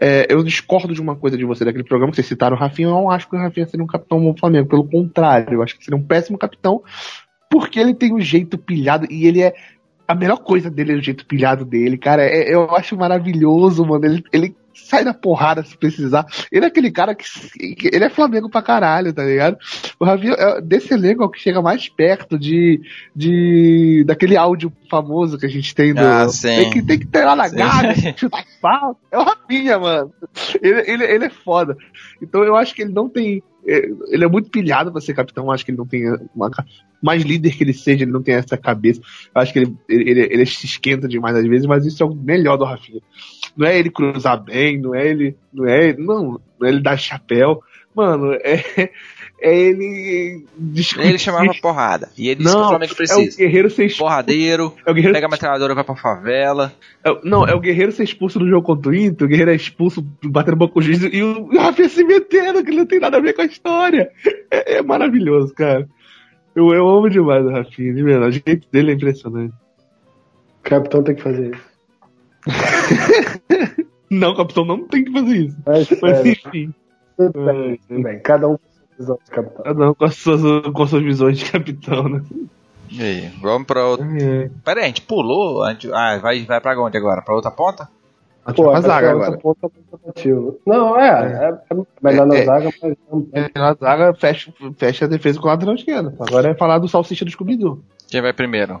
[0.00, 2.88] é, eu discordo de uma coisa de você daquele programa que vocês citaram o Rafinha.
[2.88, 4.68] Eu não acho que o Rafinha seria um capitão bom do Flamengo.
[4.68, 6.82] Pelo contrário, eu acho que seria um péssimo capitão,
[7.50, 9.52] porque ele tem um jeito pilhado e ele é.
[10.08, 12.22] A melhor coisa dele é o jeito pilhado dele, cara.
[12.22, 14.04] É- eu acho maravilhoso, mano.
[14.06, 16.26] Ele, ele sai da porrada se precisar.
[16.50, 17.24] Ele é aquele cara que.
[17.92, 19.56] Ele é Flamengo pra caralho, tá ligado?
[19.98, 22.80] O Rafinha, é- desse elenco, é o que chega mais perto de,
[23.14, 24.04] de.
[24.06, 26.00] daquele áudio famoso que a gente tem do.
[26.00, 26.48] Ah, sim.
[26.48, 29.00] Tem que, tem que ter lá na gávea, chutar falta.
[29.10, 30.12] É o Rafinha, mano.
[30.62, 31.76] Ele, ele, ele é foda.
[32.22, 33.42] Então eu acho que ele não tem.
[33.66, 35.50] é, Ele é muito pilhado pra ser capitão.
[35.50, 36.02] Acho que ele não tem.
[36.34, 36.50] Uma,
[37.02, 39.00] mais líder que ele seja, ele não tem essa cabeça.
[39.34, 42.06] Eu acho que ele, ele, ele, ele se esquenta demais às vezes, mas isso é
[42.06, 43.00] o melhor do Rafinha.
[43.56, 45.36] Não é ele cruzar bem, não é ele.
[45.52, 46.02] Não é ele.
[46.02, 47.62] Não, não é ele dar chapéu.
[47.94, 48.62] Mano, é,
[49.42, 50.46] é ele.
[50.56, 52.08] discutir- Ele chamava porrada.
[52.16, 53.36] E ele disse que o Não, Flamengo é o precisa.
[53.36, 54.04] guerreiro ser expulso.
[54.04, 56.72] Porradeiro, É o guerreiro pega a metralhadora e vai pra favela.
[57.04, 59.54] É não, é o Guerreiro ser expulso no jogo contra o Inter, o Guerreiro é
[59.56, 63.16] expulso batendo boca com o juiz e o Rafinha se metendo, que não tem nada
[63.16, 64.08] a ver com a história.
[64.50, 65.88] É, é maravilhoso, cara.
[66.54, 68.38] Eu, eu amo demais o Rafinha, de verdade.
[68.38, 69.54] O jeito dele é impressionante.
[70.60, 71.70] O capitão tem que fazer isso.
[74.10, 75.56] Não, capitão não tem que fazer isso.
[75.64, 76.74] Mas, Mas sério, enfim,
[77.16, 78.18] tudo bem, tudo bem.
[78.20, 79.62] Cada um com sua visão de capitão.
[79.64, 80.40] cada um com as suas,
[80.72, 82.22] com as suas visões de capitão, né?
[82.90, 84.04] E aí, vamos pra outra.
[84.20, 84.50] É.
[84.64, 85.62] Pera aí, a gente pulou.
[85.62, 87.22] a gente- Ah, vai, vai pra onde agora?
[87.22, 87.88] Pra outra ponta?
[88.44, 89.38] A Pô, Pô, essa zaga agora.
[89.38, 89.66] ponta
[90.16, 90.28] é.
[90.66, 92.44] Não, é, é, é melhor na É, é.
[92.44, 96.14] zaga, mas não É, a zaga fecha, fecha a defesa com o lateral esquerdo.
[96.18, 97.80] Agora é falar do salsicha do Scooby-Doo.
[98.08, 98.80] Quem vai primeiro?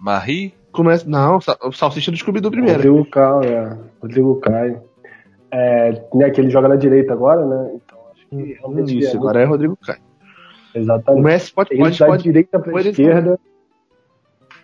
[0.00, 0.54] Marie?
[0.72, 2.76] Começa, não, o salsicha do Scooby-Doo primeiro.
[2.78, 3.78] Rodrigo Caio, é.
[4.02, 4.82] Rodrigo Caio.
[5.52, 7.72] É, né, que ele joga na direita agora, né?
[7.76, 10.00] Então acho que realmente Isso, é agora é Rodrigo Caio.
[10.74, 11.22] O Exatamente.
[11.24, 13.38] Messi pode, Ele pode, da pode, direita para pode- esquerda.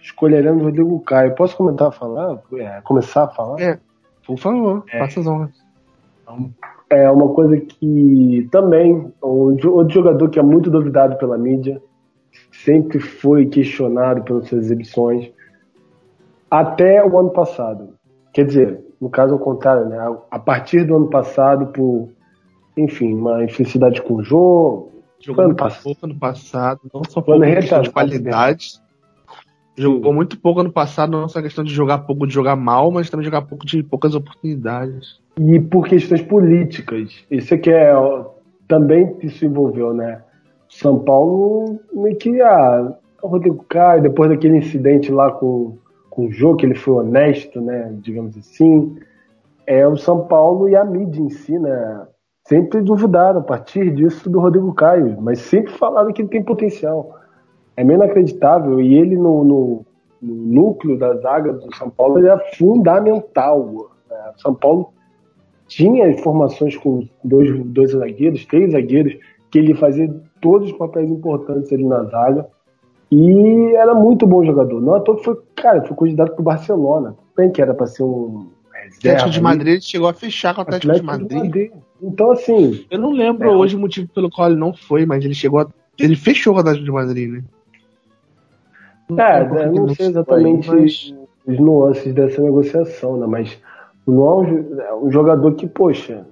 [0.03, 1.35] Escolheremos Rodrigo Caio.
[1.35, 2.41] Posso comentar a falar?
[2.55, 3.61] É, começar a falar?
[3.61, 3.79] É.
[4.31, 4.99] Por favor, É.
[5.01, 5.51] faça as honras.
[6.89, 11.83] É uma coisa que também, outro jogador que é muito duvidado pela mídia,
[12.53, 15.31] sempre foi questionado pelas suas exibições,
[16.51, 17.95] até o ano passado.
[18.33, 19.99] Quer dizer, no caso ao contrário, né?
[20.31, 22.09] A partir do ano passado, por,
[22.77, 24.91] enfim, uma infelicidade com o jogo,
[25.21, 28.81] Jogou Ano pouco ano passado, não só ano por questão de retrasado, qualidade.
[29.81, 33.09] Jogou muito pouco ano passado, não só questão de jogar pouco, de jogar mal, mas
[33.09, 35.19] também jogar pouco de poucas oportunidades.
[35.39, 37.25] e por questões políticas.
[37.31, 37.95] Isso é que é
[38.69, 40.23] também isso envolveu, né?
[40.69, 46.33] São Paulo meio que ah, o Rodrigo Caio, depois daquele incidente lá com, com o
[46.33, 47.93] jogo, que ele foi honesto, né?
[48.03, 48.97] Digamos assim.
[49.67, 52.07] É o São Paulo e a mídia em si, né?
[52.47, 57.20] Sempre duvidaram a partir disso do Rodrigo Caio, mas sempre falaram que ele tem potencial.
[57.81, 58.81] É meio inacreditável.
[58.81, 59.87] E ele no, no-
[60.21, 63.91] no núcleo da zaga do São Paulo ele é fundamental.
[64.09, 64.17] né?
[64.37, 64.93] O São Paulo
[65.67, 69.17] tinha informações com dois, dois zagueiros, três zagueiros,
[69.51, 72.47] que ele fazia todos os papéis importantes ali na zaga.
[73.11, 74.81] E era muito bom jogador.
[74.81, 77.17] Não à toa que foi, cara, foi candidato pro Barcelona.
[77.37, 78.99] Bem que era para ser um reserva.
[78.99, 79.41] Atlético de.
[79.41, 81.71] Madrid ele chegou a fechar com o Atlético, de Madrid.
[82.03, 83.57] Então, assim, Eu não lembro É.
[83.57, 85.67] hoje o motivo pelo qual ele não foi, mas ele chegou a.
[85.99, 87.43] Ele fechou com o Atlético de Madrid, né?
[89.19, 91.15] É, lembro eu não sei exatamente aí, mas-
[91.47, 93.27] os nuances dessa negociação, né?
[93.27, 93.59] Mas
[94.07, 96.27] o Luan é um é um jogador que, poxa,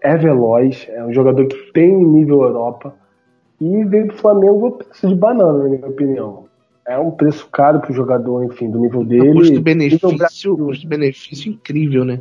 [0.00, 2.94] é veloz, é um jogador que tem nível Europa
[3.60, 6.44] e veio do Flamengo a preço de banana, na minha opinião.
[6.86, 9.32] É um preço caro pro jogador, enfim, do nível dele.
[9.32, 10.56] Custo-benefício Nível Brasil.
[10.56, 12.20] custo-benefício incrível, né?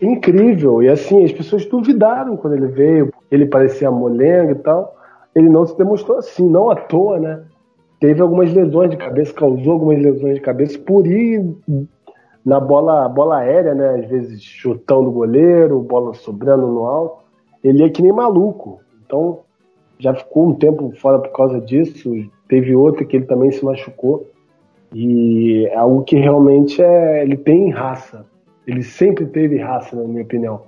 [0.00, 0.82] incrível.
[0.82, 4.96] E assim, as pessoas duvidaram quando ele veio, ele parecia molenga e tal.
[5.34, 7.42] Ele não se demonstrou assim, não à toa, né?
[8.00, 11.44] Teve algumas lesões de cabeça, causou algumas lesões de cabeça por ir
[12.44, 14.00] na bola, bola aérea, né?
[14.00, 17.22] Às vezes chutando o goleiro, bola sobrando no alto.
[17.62, 18.80] Ele é que nem maluco.
[19.04, 19.40] Então,
[19.98, 22.10] já ficou um tempo fora por causa disso.
[22.48, 24.26] Teve outro que ele também se machucou.
[24.94, 28.24] E é algo que realmente é, ele tem raça.
[28.66, 30.62] Ele sempre teve raça, na minha opinião.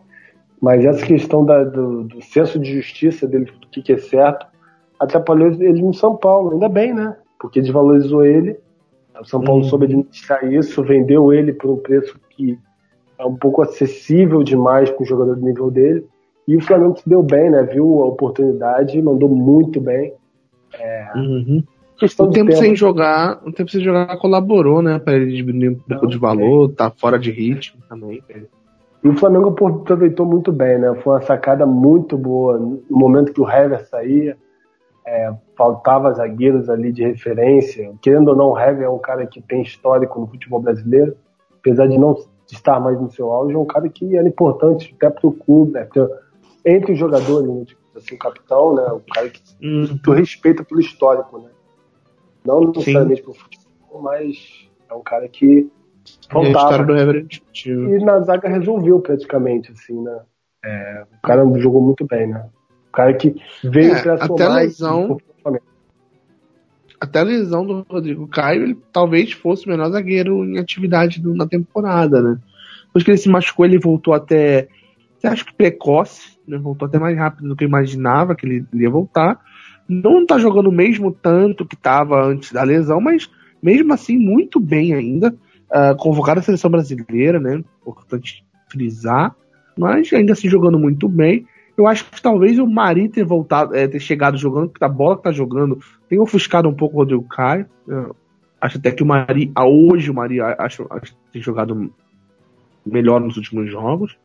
[0.61, 4.47] Mas essa questão da- do, do senso de justiça dele, do que, que é certo,
[5.01, 6.53] atrapalhou ele no São Paulo.
[6.53, 7.17] Ainda bem, né?
[7.43, 8.57] Porque desvalorizou ele.
[9.21, 9.69] O São Paulo Uhum.
[9.69, 12.57] soube administrar isso, vendeu ele por um preço que
[13.19, 16.07] é um pouco acessível demais para um jogador do nível dele.
[16.49, 17.63] E o Flamengo se deu bem, né?
[17.65, 20.15] Viu a oportunidade, mandou muito bem.
[21.15, 21.63] Uhum.
[21.99, 22.61] Questão O tempo, tempo.
[22.61, 24.99] sem jogar, o tempo sem jogar colaborou, né?
[24.99, 28.23] Pra ele diminuir um pouco de valor, tá fora de ritmo também.
[29.05, 30.95] E o Flamengo aproveitou muito bem, né?
[31.03, 32.59] Foi uma sacada muito boa.
[32.59, 34.37] No momento que o Hever saía,
[35.07, 37.93] é, faltava zagueiros ali de referência.
[38.01, 41.17] Querendo ou não, o Hever é um cara que tem histórico no futebol brasileiro.
[41.59, 42.17] Apesar de não
[42.51, 45.73] estar mais no seu auge, é um cara que era importante até para o clube,
[45.73, 45.85] né?
[45.85, 46.01] Porque
[46.65, 47.65] entre os jogadores, né?
[47.65, 48.85] Tipo, assim, o capitão, né?
[48.93, 51.51] O cara que Hum, tu respeita pelo histórico, né?
[52.45, 55.71] Não necessariamente pelo futebol, mas é um cara que e
[56.29, 56.83] faltava.
[56.99, 57.71] Hever é.
[57.71, 60.21] E na zaga resolveu praticamente, assim, né?
[60.65, 62.49] É, o cara jogou muito bem, né?
[62.93, 65.19] O cara que veio É, pra até somar a lesão-
[67.01, 71.35] Até a lesão do Rodrigo Caio, ele talvez fosse o melhor zagueiro em atividade do-
[71.35, 72.39] na temporada, né?
[72.87, 74.69] Depois que ele se machucou, ele voltou até.
[75.25, 76.59] Acha que precoce, né?
[76.59, 79.41] Voltou até mais rápido do que eu imaginava que ele ia voltar.
[79.89, 83.29] Não tá jogando mesmo tanto que tava antes da lesão, mas
[83.63, 85.35] mesmo assim, muito bem ainda.
[85.71, 87.65] Ah, convocado à seleção brasileira, né?
[87.81, 89.35] Importante frisar.
[89.77, 91.47] Mas ainda assim jogando muito bem.
[91.77, 95.17] Eu acho que talvez o Mari ter voltado, é, ter chegado jogando, porque a bola
[95.17, 97.67] que tá jogando tem ofuscado um pouco o Rodrigo Caio.
[97.87, 98.15] Eu
[98.61, 101.93] acho até que o Mari, hoje o Mari, acho, acho tem jogado
[102.85, 104.17] melhor nos últimos jogos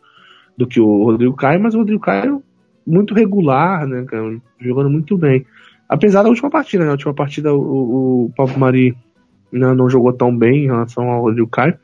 [0.57, 2.43] do que o Rodrigo Caio, mas o Rodrigo Caio
[2.85, 5.45] muito regular, né, cara, jogando muito bem.
[5.87, 8.97] Apesar da última partida, né, a última partida o, o Mari
[9.51, 11.77] né, não jogou tão bem em relação ao Rodrigo Caio,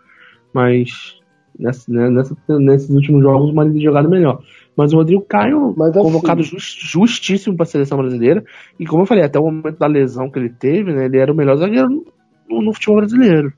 [0.54, 1.20] mas
[1.58, 4.42] nessa, né, nessa- nesses últimos jogos o Mari tem jogado melhor.
[4.76, 8.44] Mas o Rodrigo Caio, assim, convocado jus- justíssimo para a seleção brasileira,
[8.80, 11.32] e como eu falei, até o momento da lesão que ele teve, né, ele era
[11.32, 12.06] o melhor zagueiro
[12.50, 13.54] no, no futebol brasileiro.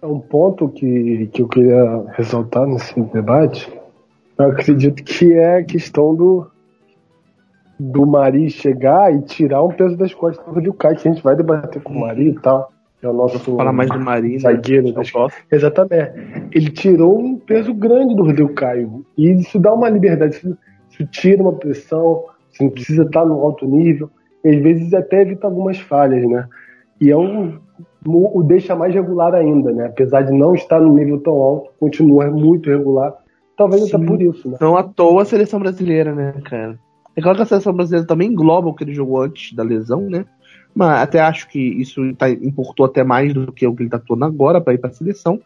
[0.00, 3.68] É um ponto que, que eu queria ressaltar nesse debate.
[4.38, 6.46] Eu acredito que é a questão do
[7.78, 11.22] do Mari chegar e tirar um peso das costas do Rodrigo Caio, que a gente
[11.22, 12.72] vai debater com o Mari e tal.
[13.02, 14.92] É o nosso Vou falar mais do Mari, né, zagueiro.
[15.12, 15.36] posso.
[15.50, 16.12] Exatamente.
[16.52, 19.04] Ele tirou um peso grande do Rodrigo Caio.
[19.16, 20.56] E isso dá uma liberdade, isso,
[20.90, 24.10] isso tira uma pressão, você não precisa estar no alto nível.
[24.42, 26.48] E às vezes até evita algumas falhas, né?
[27.00, 27.58] E é um,
[28.06, 29.86] o deixa mais regular ainda, né?
[29.86, 33.14] Apesar de não estar no nível tão alto, continua muito regular.
[33.56, 34.06] Talvez até Sim.
[34.06, 34.58] por isso, né?
[34.60, 36.78] Não à toa a seleção brasileira, né, cara?
[37.16, 40.02] É claro que a seleção brasileira também engloba o que ele jogou antes da lesão,
[40.02, 40.26] né?
[40.76, 43.96] Mas até acho que isso tá, importou até mais do que o que ele tá
[43.96, 45.40] atuando agora para ir para a seleção.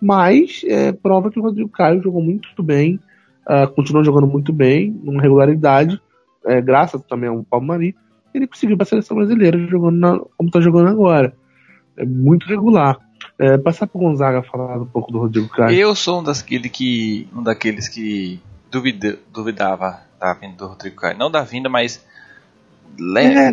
[0.00, 3.00] Mas é, prova que o Rodrigo Caio jogou muito bem,
[3.44, 6.00] ah, continuou jogando muito bem, numa regularidade,
[6.46, 7.96] é, graças também ao Paulo Mari,
[8.32, 11.34] ele conseguiu para a seleção brasileira jogando na- como tá jogando agora.
[11.96, 12.96] É muito regular.
[13.36, 15.76] É, passar pro Gonzaga falar um pouco do Rodrigo Caio.
[15.76, 21.18] Eu sou um, daquele que, um daqueles que duvida, duvidava da vinda do Rodrigo Caio.
[21.18, 22.06] Não da vinda, mas.
[22.98, 23.20] Le...
[23.20, 23.52] É,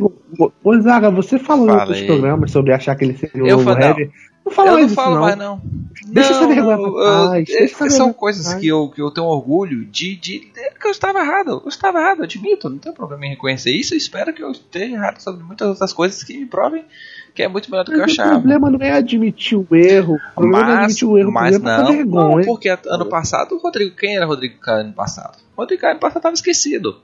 [0.63, 2.05] Gonzaga, você falou em outros Falei.
[2.07, 4.11] programas sobre achar que ele seria o Eu novo falei, Hever.
[4.45, 5.21] Não fala eu mais não isso, falo não.
[5.21, 5.61] mais, não.
[6.07, 6.93] Deixa não, essa vergonha pra eu-
[7.29, 7.49] trás,
[7.81, 10.39] eu- são coisas que eu, que eu tenho orgulho de, de,
[10.79, 11.61] que eu estava errado.
[11.63, 12.69] Eu estava errado, eu admito.
[12.69, 13.95] Não tenho problema em reconhecer isso.
[13.95, 16.85] Eu espero que eu esteja errado sobre muitas outras coisas que me provem
[17.33, 18.33] que é muito melhor do que eu Mas o achava.
[18.39, 20.13] problema não é admitir o erro.
[20.15, 21.31] O problema não é Mas, admitir o erro.
[21.31, 22.35] mas é não, vergonha.
[22.37, 25.37] não, porque ano passado o Rodrigo, quem era Rodrigo Caio ano passado?
[25.57, 26.97] O Rodrigo Caio ano passado estava esquecido.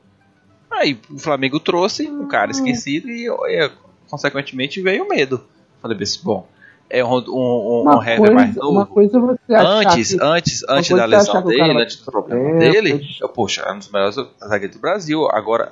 [0.71, 3.71] Aí o Flamengo trouxe um cara esquecido e, e,
[4.09, 5.43] consequentemente veio o medo.
[5.81, 6.47] Falei assim, bom,
[6.89, 8.85] é um, um, um, uma, um mais coisa, uma novo.
[8.87, 10.19] coisa você Antes, que...
[10.21, 13.89] antes, antes da lesão dele, antes do problema É, dele, eu, poxa, é um dos
[13.89, 15.27] melhores zagueiros do Brasil.
[15.31, 15.71] Agora,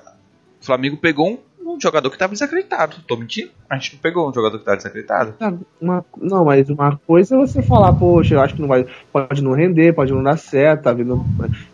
[0.62, 2.98] o Flamengo pegou um, um jogador que estava desacreditado.
[3.08, 3.52] Tô mentindo?
[3.70, 5.34] A gente não pegou um jogador que estava desacreditado.
[5.80, 9.44] Uma- não, mas uma coisa é você falar, poxa, eu acho que não vai, pode
[9.44, 11.24] não render, pode não dar certo, tá vindo,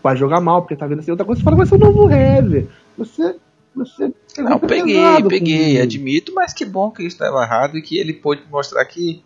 [0.04, 1.12] vai jogar mal porque tá vindo assim.
[1.12, 2.68] Outra coisa você fala, vai ser o novo Hever.
[2.98, 3.36] Você,
[3.76, 8.14] você Não, peguei, peguei, admito, mas que bom que isso estava errado e que ele
[8.14, 9.24] pôde mostrar que,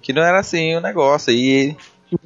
[0.00, 1.32] que não era assim o negócio.
[1.32, 1.76] E,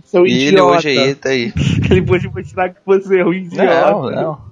[0.02, 1.52] Você é um e ele hoje aí tá aí.
[1.90, 3.92] Ele pôde mostrar que você é um idiota.
[3.92, 4.46] Não, não.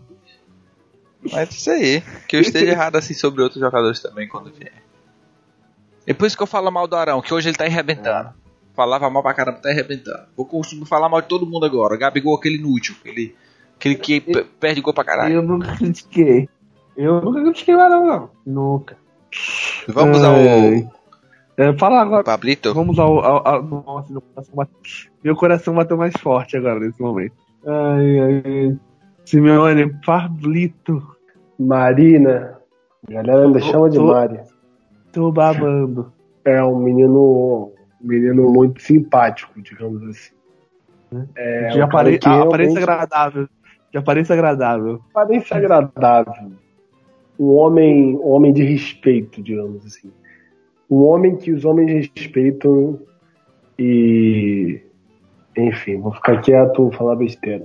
[1.32, 2.02] Mas isso aí.
[2.28, 4.84] Que eu esteja errado assim sobre outros jogadores também quando vier.
[6.06, 8.30] É por isso que eu falo mal do Arão, que hoje ele tá arrebentando.
[8.74, 10.26] Falava mal pra caramba, tá arrebentando.
[10.36, 11.96] Vou costumo falar mal de todo mundo agora.
[11.96, 12.94] Gabigol, aquele inútil.
[13.00, 13.34] Aquele,
[13.90, 15.34] aquele que pe- perde gol pra caralho.
[15.34, 16.48] Eu nunca critiquei.
[16.96, 18.30] Eu nunca critiquei o Arão, não.
[18.46, 18.96] Nunca.
[19.88, 20.34] Vamos ao.
[21.56, 22.24] É, fala agora.
[22.24, 22.72] Pablito.
[22.74, 23.18] Vamos ao.
[23.20, 27.34] ao, ao nossa, meu coração bate- meu coração bateu mais forte agora nesse momento.
[27.66, 28.78] Ai, ai, ai.
[29.24, 31.02] Simeone, Pablito.
[31.58, 32.58] Marina.
[33.08, 34.40] A galera ainda chama de Tô- Mari.
[35.12, 36.12] Tô babando.
[36.44, 40.34] É um menino, um menino muito simpático, digamos assim.
[41.36, 42.16] É, de um apare...
[42.16, 43.48] aparência realmente- agradável.
[43.94, 45.00] De aparência agradável.
[45.14, 46.50] Aparência agradável.
[47.38, 50.10] Um homem, um homem de respeito, digamos assim.
[50.90, 52.98] Um homem que os homens respeitam
[53.78, 54.80] e.
[55.56, 57.64] Enfim, vou ficar quieto, vou falar besteira.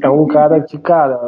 [0.00, 1.20] É um cara que, cara,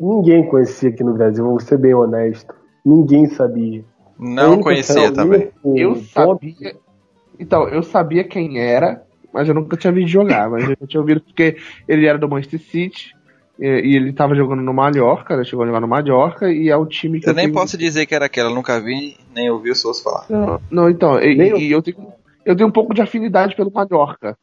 [0.00, 2.52] ninguém conhecia aqui no Brasil, vou ser bem honesto.
[2.84, 3.84] Ninguém sabia.
[4.18, 5.50] Não conhecia também.
[5.64, 6.74] Eu sabia.
[7.38, 10.50] Então, eu sabia quem era, mas eu nunca tinha visto jogar.
[10.50, 13.19] Mas eu tinha ouvido porque ele era do Manchester City.
[13.60, 15.44] E, e ele tava jogando no Mallorca, né?
[15.44, 17.76] Chegou a jogar no Mallorca e é o time que Eu eu nem tenho- posso
[17.76, 20.24] dizer que era aquela, nunca vi, nem ouvi os seus falar.
[20.30, 21.58] Não, não, então, e, eu.
[21.58, 21.96] e eu, tenho,
[22.44, 24.36] eu tenho um pouco de afinidade pelo Mallorca.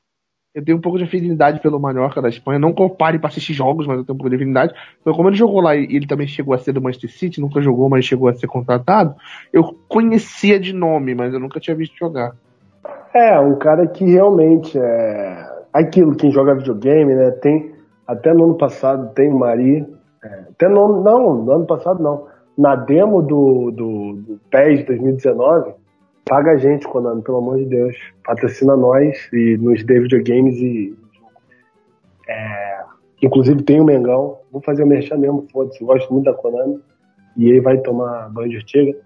[0.56, 2.58] Eu tenho um pouco de afinidade pelo Mallorca da Espanha.
[2.58, 4.74] Não que eu pare pra assistir jogos, mas eu tenho um pouco de afinidade.
[5.02, 7.62] Então, como ele jogou lá e ele também chegou a ser do Manchester City, nunca
[7.62, 9.16] jogou, mas chegou a ser contratado,
[9.54, 12.32] eu conhecia de nome, mas eu nunca tinha visto jogar.
[13.14, 17.30] É, um cara que realmente é aquilo, quem joga videogame, né?
[17.42, 17.77] Tem
[18.08, 19.86] até no ano passado tem Mari,
[20.24, 22.26] é, até no, não, no ano passado não.
[22.58, 25.74] Na demo do, do, do PES 2019,
[26.26, 27.96] paga a gente, Konami, pelo amor de Deus.
[28.24, 30.98] Patrocina nós e nos dê videogames e.
[32.28, 32.80] é,
[33.22, 34.40] inclusive tem o Mengão.
[34.52, 36.80] Vou fazer o merchan mesmo, foda-se, gosto muito da Konami.
[37.36, 38.98] E aí vai tomar banho de Ortiga.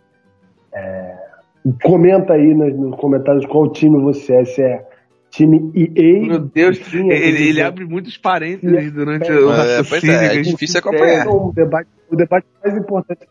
[1.83, 4.45] Comenta aí nos, nos comentários qual time você é.
[4.45, 4.87] Se é
[5.31, 6.27] time EA.
[6.27, 10.15] Meu Deus, Sim, ele, ele é- abre muitos parênteses É, durante é, o é, raciocínio.
[10.15, 11.25] é gente difícil acompanhar.
[11.25, 13.27] É um debate, o debate mais importante.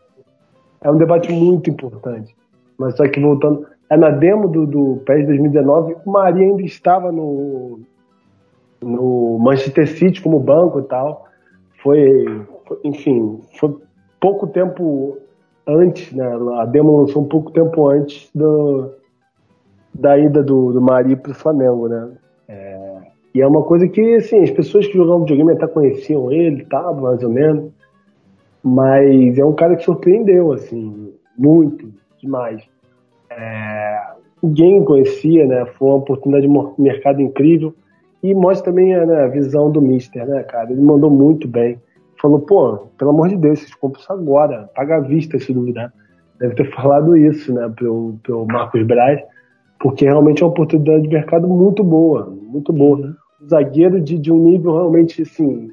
[0.83, 2.35] É um debate muito importante.
[2.77, 3.65] Mas só que voltando.
[3.89, 7.81] É na demo do, do PES 2019, o Maria ainda estava no,
[8.81, 11.25] no Manchester City como banco e tal.
[11.83, 12.25] Foi,
[12.67, 13.75] foi- enfim, foi
[14.19, 15.17] pouco tempo
[15.67, 16.25] antes, né?
[16.59, 18.91] A demo lançou um pouco tempo antes do,
[19.93, 22.09] da ida do, do Mari pro Flamengo, né?
[22.47, 22.97] É,
[23.33, 26.91] e é uma coisa que, assim, as pessoas que jogavam videogame até conheciam ele, tá,
[26.91, 27.71] mais ou menos.
[28.63, 32.61] Mas é um cara que surpreendeu, assim, muito, demais.
[33.29, 34.01] É,
[34.43, 35.65] ninguém conhecia, né?
[35.77, 37.73] Foi uma oportunidade de mercado incrível.
[38.21, 40.71] E mostra também né, a visão do Mister, né, cara?
[40.71, 41.79] Ele mandou muito bem.
[42.21, 45.91] Falou, pô, pelo amor de Deus, vocês compram isso agora, paga à vista se duvidar.
[46.39, 49.19] Deve ter falado isso, né, pro, pro Marcos Braz,
[49.81, 53.17] porque realmente é uma oportunidade de mercado muito boa, muito boa.
[53.41, 55.71] Um zagueiro de, de um nível realmente, assim,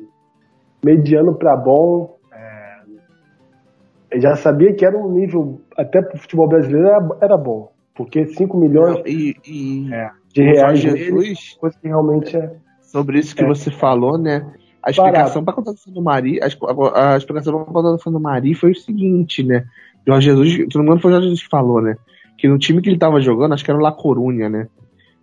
[0.82, 2.16] mediano para bom.
[2.32, 2.78] É,
[4.12, 7.70] eu já sabia que era um nível, até pro futebol brasileiro, era, era bom.
[7.94, 12.52] Porque 5 milhões E, e é, de o reais nele, Jesus, coisa que realmente é.
[12.80, 13.46] sobre isso que É.
[13.46, 14.50] você falou, né?
[14.82, 18.20] A explicação para a contratação do Mari, a, a, a explicação para a contratação do
[18.20, 19.66] Mari foi o seguinte, né?
[20.06, 21.96] Jorge Jesus, se não me engano, foi o Jorge Jesus que falou, né?
[22.38, 24.68] Que no time que ele estava jogando, acho que era o La Corunha, né?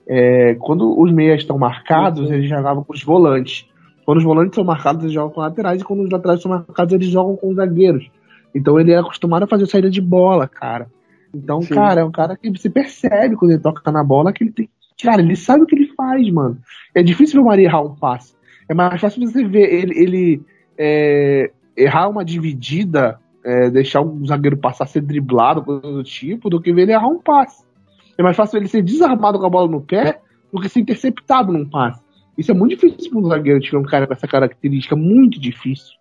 [0.08, 3.68] É, quando os meias estão marcados, eles jogavam com os volantes.
[4.06, 6.94] Quando os volantes são marcados, eles jogam com laterais, e quando os laterais são marcados,
[6.94, 8.08] eles jogam com os zagueiros.
[8.54, 10.88] Então ele é acostumado a fazer saída de bola, cara.
[11.34, 11.74] Então, Sim.
[11.74, 14.70] cara, é um cara que se percebe quando ele toca na bola que ele tem.
[15.04, 16.58] Cara, ele sabe o que ele faz, mano.
[16.94, 18.34] É difícil ver o Mari errar um passe.
[18.70, 20.42] É mais fácil você ver ele, ele
[20.78, 26.60] é, errar uma dividida, é, deixar um zagueiro passar, ser driblado, coisa do tipo, do
[26.60, 27.64] que ver ele errar um passe.
[28.18, 30.20] É mais fácil ele ser desarmado com a bola no pé
[30.52, 32.02] do que ser interceptado num passe.
[32.36, 35.94] Isso é muito difícil para um zagueiro tiver um cara com essa característica, muito difícil.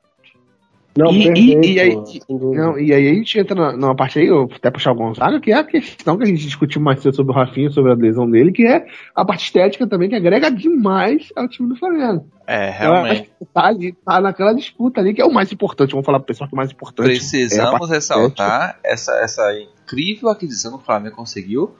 [0.96, 1.66] Não, E- e- perfeito.
[1.66, 2.62] e aí- sem dúvida.
[2.62, 4.94] Não, e aí a gente entra na- numa parte aí, eu vou até puxar o
[4.94, 7.90] Gonzaga, que é a questão que a gente discutiu mais cedo sobre o Rafinha, sobre
[7.90, 11.76] a lesão dele, que é a parte estética também, que agrega demais ao time do
[11.76, 12.26] Flamengo.
[12.46, 13.30] É, realmente.
[13.52, 15.90] tá ali, tá naquela disputa ali, que é o mais importante.
[15.92, 17.06] Vamos falar pro pessoal que é o mais importante.
[17.06, 21.74] é Precisamos parte ressaltar essa, essa incrível aquisição que o Flamengo conseguiu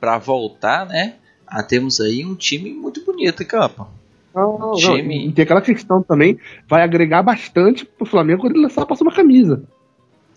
[0.00, 1.14] para voltar, né?
[1.46, 3.86] A termos aí um time muito bonito em campo.
[4.34, 4.74] Não, não, não.
[4.74, 8.86] Time- E tem aquela questão também, vai agregar bastante pro Flamengo quando ele lançar a
[8.86, 9.62] próxima camisa.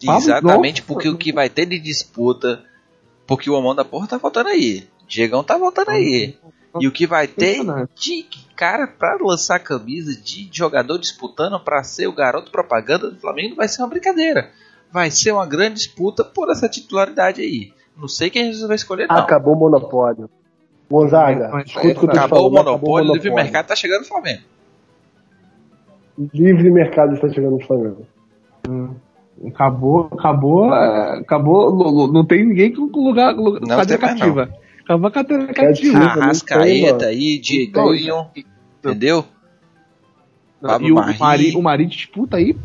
[0.01, 0.87] Exatamente Nossa.
[0.93, 2.63] porque o que vai ter de disputa.
[3.25, 4.85] Porque o Amon da Porra tá voltando aí.
[5.07, 6.35] Diegão tá voltando aí.
[6.79, 7.61] E o que vai ter
[7.95, 8.25] de
[8.55, 13.67] cara pra lançar camisa de jogador disputando pra ser o garoto propaganda do Flamengo vai
[13.67, 14.49] ser uma brincadeira.
[14.91, 17.71] Vai ser uma grande disputa por essa titularidade aí.
[17.95, 19.17] Não sei quem Jesus vai escolher, não.
[19.17, 20.29] Acabou o monopólio.
[20.93, 24.01] Gonzaga, escuta o que eu tô Acabou o falando, monopólio, o livre mercado tá chegando
[24.01, 24.41] no Flamengo.
[26.31, 28.05] Livre mercado está chegando no Flamengo.
[29.47, 31.75] Acabou, acabou, é, acabou.
[31.75, 34.49] Não, não- não tem ninguém com lugar, lugar Não cadeira cativa.
[34.83, 35.99] Acabou a cadeira É cativa.
[35.99, 38.27] não tem, Arrascaeta aí, Dieguinho,
[38.83, 39.25] entendeu?
[40.61, 41.17] Pablo e o Mari.
[41.19, 42.55] Mari, o Mari disputa aí.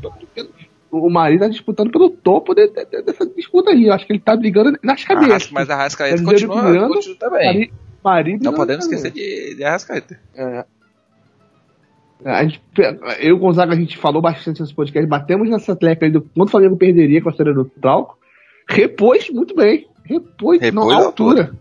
[0.90, 3.86] O Mari tá disputando pelo topo de- de- de- dessa disputa aí.
[3.86, 5.30] Eu acho que ele tá brigando nas cabeças.
[5.30, 7.46] Arrasca, mas a Arrascaeta Mas continua, brigando, continua também.
[7.46, 7.72] Mari,
[8.42, 10.18] Não podemos esquecer de, de Arrascaeta.
[10.34, 10.64] É.
[12.24, 12.60] A gente,
[13.20, 16.22] eu e o Gonzaga, a gente falou bastante nesse podcast, batemos nessa tecla aí do
[16.22, 18.18] quanto o Flamengo perderia com a saída do Trauco.
[18.68, 19.86] Repôs muito bem.
[20.04, 21.52] Repôs, Repôs não, a a altura.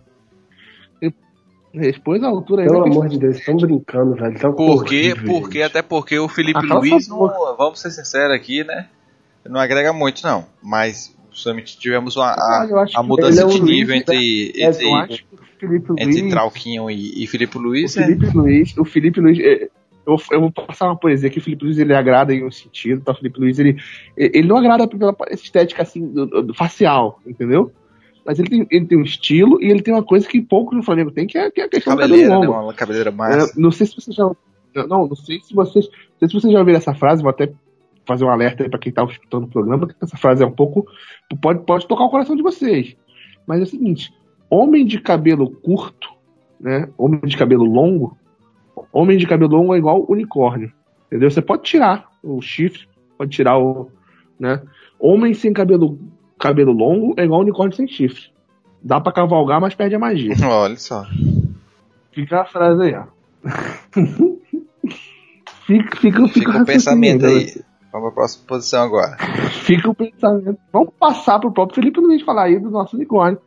[1.74, 2.66] Repôs a altura.
[2.66, 4.40] Pelo que- amor de Deus, estão brincando, velho.
[4.40, 5.14] Tão Por quê?
[5.14, 5.68] horrível, Porque, gente.
[5.68, 7.20] até porque o Felipe Ah, Luiz, não,
[7.56, 8.88] vamos ser sinceros aqui, né?
[9.48, 10.46] Não agrega muito, não.
[10.64, 14.02] Mas somente tivemos uma, a, a mudança é um de nível né?
[14.02, 15.26] entre, É, entre,
[15.58, 16.30] O Felipe entre Luiz.
[16.34, 17.98] Trauquinho e, e Felipe O Luiz.
[17.98, 19.70] é- Felipe Luiz, o Felipe Luiz, é,
[20.06, 23.02] eu, eu vou passar uma poesia que o Felipe Luiz ele agrada em um sentido,
[23.02, 23.12] tá?
[23.12, 23.76] O Felipe Luiz ele,
[24.16, 27.72] ele não agrada pela estética assim do, do facial, entendeu?
[28.26, 30.84] Mas ele tem, ele tem um estilo e ele tem uma coisa que poucos no
[30.84, 32.48] Flamengo tem, que é, que é a questão do cabelo cabeleira, né?
[32.48, 32.64] longo.
[32.66, 33.54] Uma cabeleira É, massa.
[33.60, 34.30] não sei se vocês já.
[34.76, 35.86] Não, não sei se vocês.
[35.88, 37.52] Não sei se vocês já ouviram essa frase, vou até
[38.06, 40.52] fazer um alerta aí pra quem tá escutando o programa, que essa frase é um
[40.52, 40.86] pouco.
[41.42, 42.96] Pode, pode tocar o coração de vocês.
[43.48, 44.14] Mas é o seguinte:
[44.50, 46.10] homem de cabelo curto,
[46.60, 46.90] né?
[46.98, 48.18] Homem de cabelo longo,
[48.92, 50.72] homem de cabelo longo é igual unicórnio.
[51.08, 51.30] Entendeu?
[51.32, 52.88] Você pode tirar o chifre,
[53.18, 53.90] pode tirar o.
[54.40, 54.62] Né?
[55.00, 55.98] Homem sem cabelo,
[56.38, 58.32] cabelo longo é igual unicórnio sem chifre.
[58.84, 60.34] Dá pra cavalgar, mas perde a magia.
[60.48, 61.06] Olha só.
[62.12, 63.06] Fica a frase aí, ó.
[65.66, 67.30] fica, fica, Fica o raciocínio pensamento né?
[67.30, 67.62] aí.
[67.92, 69.18] Vamos pra próxima posição agora.
[69.52, 70.60] Fica o pensamento.
[70.72, 73.40] Vamos passar pro próprio Felipe Luiz falar aí do nosso unicórnio.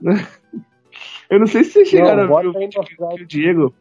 [0.00, 0.26] né?
[1.32, 3.74] Eu não sei se vocês chegaram Não, a ver o vídeo que, o Diego.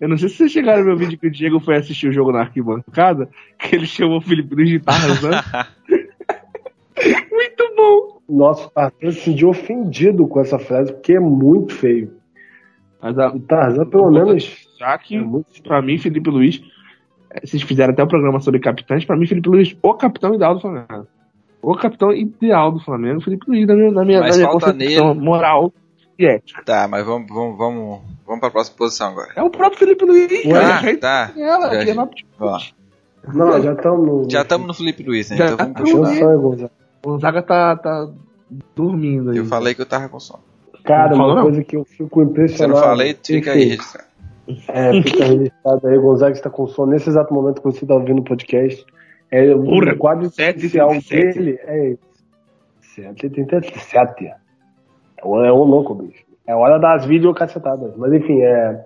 [0.00, 2.08] Eu não sei se vocês chegaram a ver o vídeo que o Diego foi assistir
[2.08, 3.28] o jogo na arquibancada,
[3.58, 5.42] que ele chamou o Felipe Luiz de Tarzan.
[7.30, 8.22] Muito bom!
[8.26, 12.14] Nossa, Tarzan se sentiu ofendido com essa frase, porque é muito feio.
[13.02, 16.62] Mas a, O Tarzan, pelo menos, já que, é muito pra mim, Felipe Luiz,
[17.30, 20.54] eh, vocês fizeram até o programa sobre capitães, pra mim, Felipe Luiz, o capitão ideal
[20.54, 21.06] do Flamengo.
[21.60, 24.72] O capitão ideal do Flamengo, Felipe Luiz, na minha, na minha, Mas na minha falta
[24.72, 25.74] concepção moral
[26.64, 29.32] Tá, mas vamos, vamos, vamos, vamos pra próxima posição agora.
[29.36, 30.90] É o próprio Felipe Luiz, Ué, cara.
[30.92, 31.32] Ah, tá.
[31.36, 32.10] ela, é uma-
[32.40, 32.58] Ó,
[33.34, 34.32] Não, já estamos.
[34.32, 35.36] já estamos no Felipe Luiz, né?
[35.36, 36.36] Já Então vamos tá- puxar.
[36.36, 36.70] Gonzaga.
[37.02, 38.08] O Gonzaga tá, tá
[38.76, 39.36] dormindo aí.
[39.38, 40.42] Eu falei que eu tava com sono.
[40.84, 41.42] Cara, uma não?
[41.42, 42.80] coisa que eu fico Se eu impressionado.
[42.80, 44.08] não falei, fica aí registrado.
[44.68, 45.98] É, fica registrado aí.
[45.98, 48.84] Gonzaga está com sono nesse exato momento que você está ouvindo o podcast.
[49.30, 51.38] É, Porra, o quadro sete e especial trinta e sete.
[51.38, 53.02] dele é esse.
[53.02, 54.32] 7h37.
[55.22, 56.24] É o é o louco, bicho.
[56.46, 57.94] É hora das videocacetadas.
[57.96, 58.84] Mas enfim, é,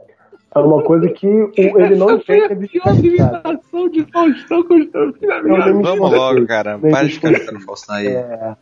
[0.55, 2.68] é uma coisa que o- ele não a entende.
[2.68, 6.78] pior imitação de Faustão Constantino Vamos logo, cara.
[6.78, 8.09] Para de ficar imitando Faustão aí.
[8.09, 8.55] É,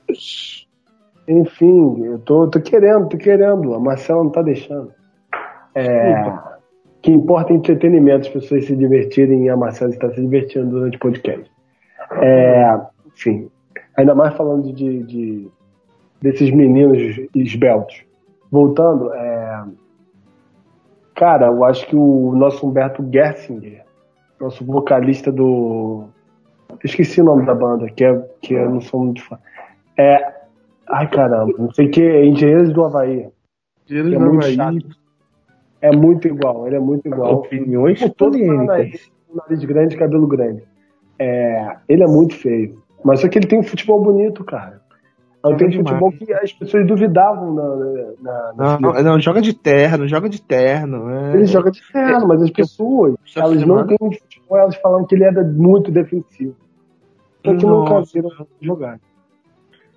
[1.29, 3.75] enfim, eu tô, tô querendo, tô querendo.
[3.75, 4.93] A Marcela não tá deixando.
[5.75, 6.39] É, o
[7.01, 10.97] que importa é entretenimento, as pessoas se divertirem e a Marcela está se divertindo durante
[10.97, 11.51] o podcast.
[12.21, 13.49] É, enfim,
[13.97, 15.49] ainda mais falando de, de-
[16.23, 16.99] desses meninos
[17.35, 18.05] esbeltos.
[18.51, 19.65] Voltando, é,
[21.15, 23.85] cara, eu acho que o nosso Humberto Gersinger,
[24.41, 26.05] nosso vocalista do.
[26.71, 29.39] Eu esqueci o nome da banda, que, é, que eu não sou muito fã.
[29.99, 30.41] É.
[30.89, 33.29] Ai caramba, não sei o que, é Engenheiros do Havaí.
[33.87, 35.03] Dinheiro É muito vai chato.
[35.81, 37.35] É muito igual, ele é muito igual.
[37.37, 38.67] Opiniões todo mundo polêmicas.
[38.67, 40.63] nariz, nariz grande, cabelo grande.
[41.19, 42.83] É, ele é muito feio.
[43.05, 44.82] Mas só que ele tem um futebol bonito, cara.
[45.45, 47.77] É tem futebol que as pessoas duvidavam na,
[48.21, 51.11] na, na Não, não, joga de terno, joga de terno.
[51.11, 51.35] É.
[51.35, 55.25] Ele joga de ferro, mas as pessoas, elas não têm futebol, elas falam que ele
[55.25, 56.55] era muito defensivo.
[57.45, 58.31] Só que nunca viram
[58.61, 59.01] jogar.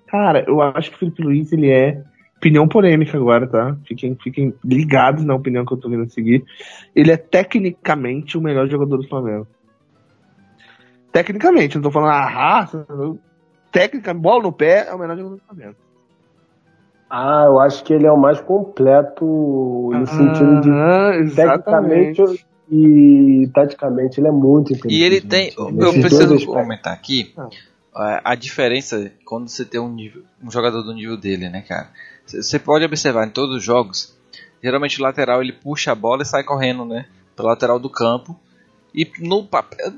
[0.08, 2.02] Cara, eu acho que o Felipe Luiz, ele é.
[2.38, 3.76] Opinião polêmica agora, tá?
[3.86, 6.44] Fiquem, fiquem ligados na opinião que eu tô vindo seguir.
[6.94, 9.46] Ele é tecnicamente o melhor jogador do Flamengo.
[11.10, 12.86] Tecnicamente, não tô falando a raça.
[13.76, 15.76] Técnica, bola no pé, é o melhor jogador do Flamengo.
[17.10, 19.24] Ah, eu acho que ele é o mais completo
[19.92, 22.46] no sentido de Ah, tecnicamente exatamente.
[22.70, 24.98] e taticamente ele é muito inteligente.
[24.98, 25.52] E ele tem.
[25.56, 27.34] Eu preciso comentar aqui.
[27.36, 27.48] Ah.
[27.94, 31.90] a, a diferença quando você tem um, nível, um jogador do nível dele, né, cara?
[32.24, 34.18] Você pode observar em todos os jogos,
[34.62, 37.06] geralmente o lateral ele puxa a bola e sai correndo, né?
[37.36, 38.34] Pelo lateral do campo.
[38.94, 39.46] E no,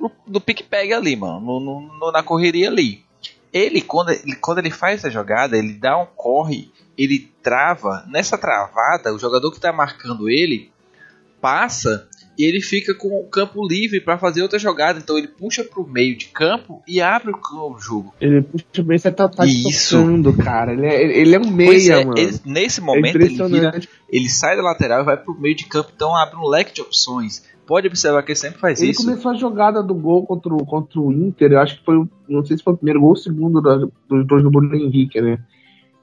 [0.01, 1.41] no, no pique-pegue ali, mano.
[1.41, 3.07] No, no, na correria ali.
[3.53, 8.05] Ele quando, ele, quando ele faz essa jogada, ele dá um corre, ele trava.
[8.09, 10.71] Nessa travada, o jogador que está marcando ele
[11.41, 15.01] passa e ele fica com o campo livre para fazer outra jogada.
[15.01, 18.15] Então ele puxa para o meio de campo e abre o, jogo.
[18.21, 19.99] Ele puxa bem, você tá, tá Isso.
[19.99, 20.73] Tocando, cara.
[20.73, 22.17] Ele é, ele é um meia, é, mano.
[22.17, 25.57] Ele, nesse momento é ele, vira, ele sai da lateral e vai para o meio
[25.57, 25.91] de campo.
[25.93, 27.43] Então abre um leque de opções.
[27.69, 29.03] Pode observar que ele sempre faz ele isso.
[29.03, 31.53] Ele começou a jogada do gol contra o, contra o Inter.
[31.53, 34.27] Eu acho que foi, não sei se foi o primeiro gol ou o segundo dos
[34.27, 35.39] dois do Bruno Henrique, né?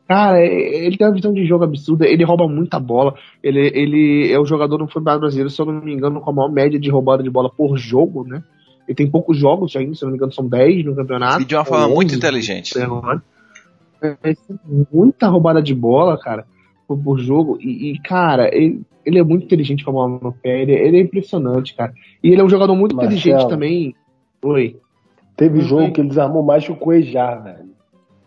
[0.07, 3.15] Cara, é, ele tem uma visão de jogo absurda, ele rouba muita bola.
[3.41, 6.33] Ele, ele é o jogador no futebol brasileiro, se eu não me engano, com a
[6.33, 8.43] maior média de roubada de bola por jogo, né?
[8.87, 11.41] Ele tem poucos jogos ainda, se eu não me engano, são 10 no campeonato.
[11.41, 12.77] E de uma forma 11, muito inteligente.
[13.99, 14.35] É, é,
[14.93, 16.45] muita roubada de bola, cara,
[16.87, 17.57] por, por jogo.
[17.59, 20.97] E, e, cara, ele, ele é muito inteligente com a bola no pé, ele, ele,
[20.97, 21.93] é impressionante, cara.
[22.23, 23.95] E ele é um jogador muito Marcelo, inteligente também.
[24.41, 24.77] Oi.
[25.35, 27.75] Teve jogo que ele desarmou mais que o Cuejar, velho.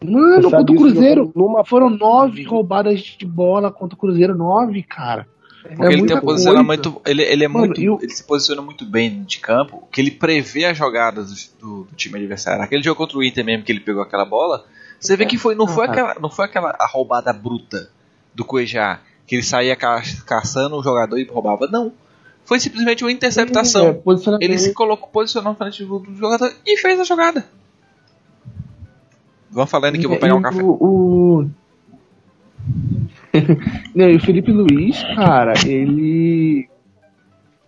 [0.05, 1.65] Mano, contra o Cruzeiro numa...
[1.65, 5.27] foram nove roubadas de bola contra o Cruzeiro, nove, cara.
[5.63, 7.01] Porque é ele tem um posicionamento.
[7.05, 7.81] Ele, ele é Mano, muito.
[7.81, 7.99] Eu...
[8.01, 12.17] Ele se posiciona muito bem de campo, que ele prevê as jogadas do, do, time
[12.17, 12.63] adversário.
[12.63, 14.65] Aquele jogo contra o Inter mesmo que ele pegou aquela bola.
[15.01, 17.91] Você vê que foi, não, foi aquela, não foi aquela a roubada bruta
[18.39, 21.67] do Cuejá, que ele saía ca caçando o jogador e roubava.
[21.67, 21.93] Não.
[22.45, 23.89] Foi simplesmente uma interceptação.
[23.89, 27.45] É, ele se colocou, posicionou na frente do jogador e fez a jogada.
[29.51, 30.63] Vão falando que eu vou pegar um café.
[30.63, 31.51] O, o...
[33.95, 36.69] Não, e o Felipe Luiz, cara, ele.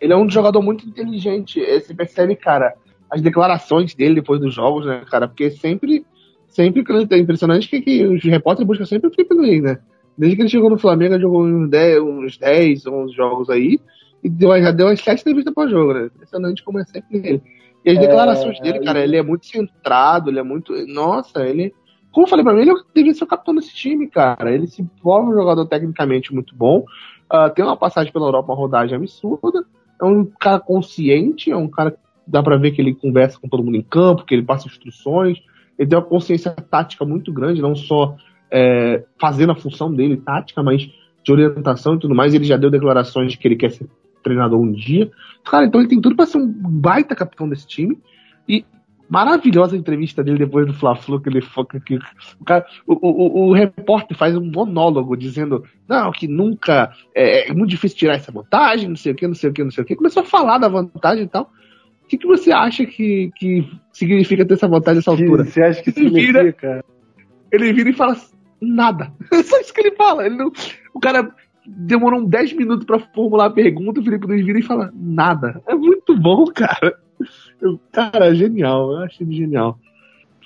[0.00, 1.60] Ele é um jogador muito inteligente.
[1.60, 2.74] Você percebe, cara,
[3.10, 5.26] as declarações dele depois dos jogos, né, cara?
[5.26, 6.06] Porque sempre.
[6.48, 9.78] Sempre é impressionante que, que os repórteres buscam sempre o Felipe Luiz, né?
[10.20, 13.80] Desde que ele chegou no Flamengo, ele jogou uns 10, uns 10 11 jogos aí.
[14.22, 16.10] E deu, já deu umas 7 entrevistas para jogo, né?
[16.14, 17.42] Impressionante como é sempre ele.
[17.82, 20.74] E as é, declarações é, dele, cara, ele é muito centrado, ele é muito.
[20.88, 21.72] Nossa, ele.
[22.12, 24.52] Como eu falei pra mim, ele devia ser o capitão desse time, cara.
[24.52, 26.84] Ele se prova um jogador tecnicamente muito bom.
[27.32, 29.64] Uh, tem uma passagem pela Europa, uma rodagem absurda.
[29.98, 33.48] É um cara consciente, é um cara que dá pra ver que ele conversa com
[33.48, 35.38] todo mundo em campo, que ele passa instruções.
[35.78, 38.16] Ele tem uma consciência tática muito grande, não só
[38.52, 40.88] é, fazendo a função dele, tática, mas
[41.22, 42.34] de orientação e tudo mais.
[42.34, 43.86] Ele já deu declarações de que ele quer ser
[44.22, 45.10] treinador um dia.
[45.44, 47.98] Cara, então ele tem tudo para ser um baita capitão desse time.
[48.48, 48.64] E
[49.08, 51.96] maravilhosa entrevista dele depois do Fla-Flu, que ele foca que
[52.40, 57.52] o, cara, o, o, o, repórter faz um monólogo dizendo não, que nunca é, é,
[57.52, 59.82] muito difícil tirar essa vantagem, não sei o que, não sei o que, não sei
[59.82, 59.96] o que.
[59.96, 61.50] Começou a falar da vantagem e tal.
[62.04, 65.44] O que, que você acha que, que significa ter essa vantagem nessa altura?
[65.44, 66.42] Você acha que ele significa?
[66.42, 66.84] Vira,
[67.52, 68.16] ele vira e fala
[68.60, 69.12] nada.
[69.32, 70.26] É só isso que ele fala.
[70.26, 70.52] Ele não,
[70.94, 71.30] o cara
[71.66, 75.62] demorou 10 minutos para formular a pergunta, o Felipe Luiz vira e fala nada.
[75.66, 76.96] É muito bom, cara.
[77.60, 78.92] Eu, cara, genial.
[78.92, 79.78] Eu achei genial.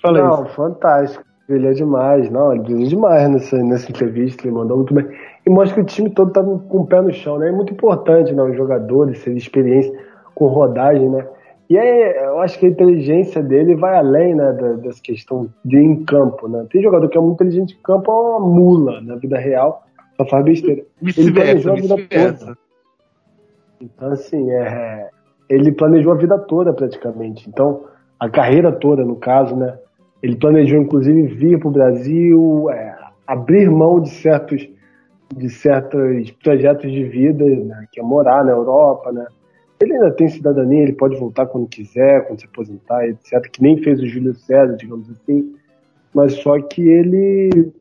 [0.03, 0.55] Fala Não, isso.
[0.55, 1.25] fantástico.
[1.49, 2.31] Ele é demais.
[2.31, 4.47] Não, ele é demais nessa, nessa entrevista.
[4.47, 5.07] Ele mandou muito bem.
[5.47, 7.49] E mostra que o time todo tá com o pé no chão, né?
[7.49, 8.43] É muito importante, né?
[8.43, 9.93] Os jogadores, ter experiência
[10.35, 11.27] com rodagem, né?
[11.69, 14.53] E aí, eu acho que a inteligência dele vai além, né,
[14.83, 16.67] dessa questão de em campo, né?
[16.71, 19.85] Tem jogador que é muito inteligente em campo, é uma mula na vida real,
[20.17, 20.83] só faz besteira.
[21.03, 22.59] Ele planejou a vida toda.
[23.81, 25.09] Então, assim, é,
[25.49, 27.49] ele planejou a vida toda praticamente.
[27.49, 27.85] Então,
[28.21, 29.79] a carreira toda, no caso, né?
[30.23, 32.97] Ele planejou, inclusive, vir para o Brasil, é,
[33.27, 34.69] abrir mão de certos,
[35.35, 39.27] de certos projetos de vida, né, que é morar na Europa, né?
[39.85, 43.41] Ele ainda tem cidadania, ele pode voltar quando quiser, quando se aposentar, etc.
[43.51, 45.55] Que nem fez o Júlio César, digamos assim.
[46.15, 47.73] Mas só que ele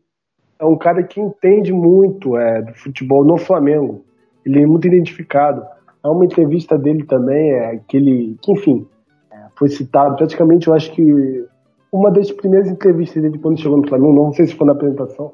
[0.59, 4.03] é um cara que entende muito é, do futebol no Flamengo.
[4.45, 5.65] Ele é muito identificado.
[6.01, 8.85] Há uma entrevista dele também, é, que que, enfim,
[9.31, 11.45] é, foi citado, praticamente eu acho que
[11.91, 15.31] uma das primeiras entrevistas dele quando chegou no Flamengo, não sei se foi na apresentação,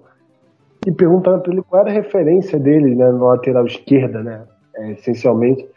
[0.86, 4.43] e perguntaram para ele qual era a referência dele né, no lateral esquerda, né,
[4.76, 5.67] é, essencialmente.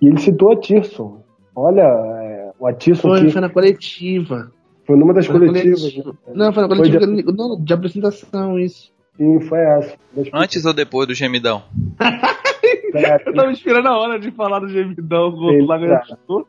[0.00, 1.22] E ele citou a Tirson.
[1.54, 3.08] Olha, é, o Atirson.
[3.08, 3.30] Foi, que...
[3.30, 4.52] foi na coletiva.
[4.84, 5.80] Foi numa das foi coletivas.
[5.80, 6.10] Coletiva.
[6.26, 6.32] Né?
[6.34, 7.32] Não, foi na coletiva foi de...
[7.32, 8.92] Não, de apresentação, isso.
[9.16, 9.96] Sim, foi essa.
[10.32, 11.62] Antes ou depois do gemidão?
[13.24, 16.46] eu tava esperando a hora de falar do gemidão com o Lagarto.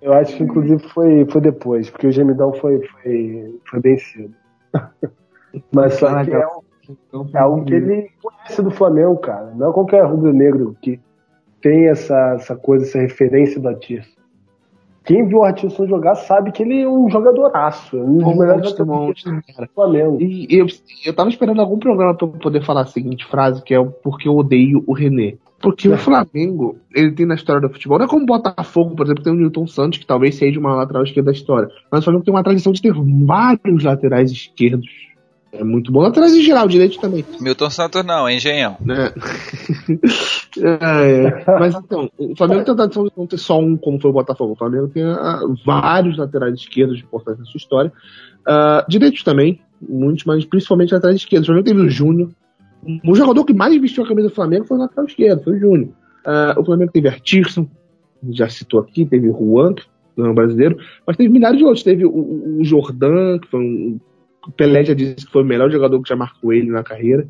[0.00, 4.34] Eu acho que inclusive foi, foi depois, porque o gemidão foi, foi, foi bem cedo.
[5.72, 6.46] Mas só que é,
[7.12, 9.52] um, é algo que ele conhece do Flamengo, cara.
[9.56, 11.00] Não é qualquer rubro-negro que
[11.60, 14.10] tem essa, essa coisa, essa referência do Atirso.
[15.04, 17.96] quem viu o Artilson jogar sabe que ele é um jogadoraço.
[17.96, 20.18] É um dos melhores jogadores do Flamengo.
[20.20, 20.66] E eu,
[21.04, 23.86] eu tava esperando algum programa pra eu poder falar a seguinte frase, que é o
[23.90, 25.36] porque eu odeio o René.
[25.60, 29.04] Porque o Flamengo, ele tem na história do futebol, não é como o Botafogo, por
[29.04, 31.68] exemplo, tem o Newton Santos, que talvez seja uma lateral esquerda da história.
[31.92, 34.88] Mas o Flamengo tem uma tradição de ter vários laterais esquerdos.
[35.52, 36.00] É muito bom.
[36.00, 37.24] Laterais em geral, direito também.
[37.40, 38.76] Milton Santos não, é engenhão.
[38.80, 39.12] né?
[40.58, 41.44] É, é.
[41.46, 44.12] Mas então, o Flamengo tem a tradição de não ter só um, como foi o
[44.12, 44.54] Botafogo.
[44.54, 47.92] O Flamengo tem ah, vários laterais esquerdos importantes na sua história.
[48.44, 51.48] Ah, direitos também, muitos, mas principalmente laterais esquerdos.
[51.48, 52.30] O Flamengo teve o Júnior.
[53.06, 55.60] O jogador que mais vestiu a camisa do Flamengo foi o lateral esquerdo, foi o
[55.60, 55.90] Júnior.
[56.26, 57.68] Ah, o Flamengo teve Artirson,
[58.30, 59.84] já citou aqui, teve o Juan, que
[60.16, 61.82] não é um brasileiro, mas teve milhares de outros.
[61.82, 64.00] Teve o, o, o Jordan, que foi um.
[64.46, 67.26] O Pelé já disse que foi o melhor jogador que já marcou ele na carreira.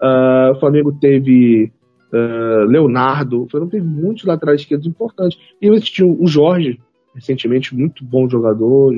[0.00, 1.72] Ah, o Flamengo teve
[2.12, 5.38] ah, Leonardo, o Flamengo teve muitos laterais esquerdos importantes.
[5.60, 6.80] E eu tinha o Jorge,
[7.14, 8.94] recentemente, muito bom jogador,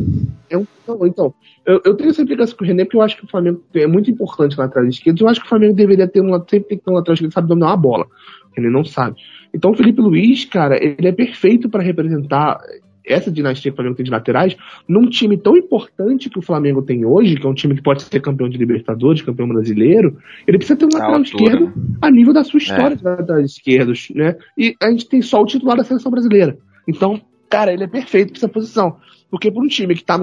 [0.52, 1.34] é um- não, então,
[1.66, 3.88] eu, eu tenho essa implicação com o René porque eu acho que o Flamengo é
[3.88, 5.24] muito importante na lateral esquerda.
[5.24, 7.30] Eu acho que o Flamengo deveria ter um, sempre tem que ter um lateral esquerdo
[7.32, 8.06] que sabe dominar uma bola.
[8.06, 9.16] O René não sabe.
[9.54, 12.60] Então o Felipe Luiz, cara, ele é perfeito para representar
[13.06, 14.56] essa dinastia que o Flamengo tem de laterais
[14.88, 18.04] num time tão importante que o Flamengo tem hoje, que é um time que pode
[18.04, 20.18] ser campeão de Libertadores, campeão brasileiro.
[20.48, 21.98] Ele precisa ter um Na lateral altura, esquerdo né?
[22.02, 24.36] a nível da sua história de laterais esquerdos, né?
[24.58, 26.58] E a gente tem só o titular da seleção brasileira.
[26.88, 28.98] Então, cara, ele é perfeito para essa posição.
[29.30, 30.20] Porque por um time que, tá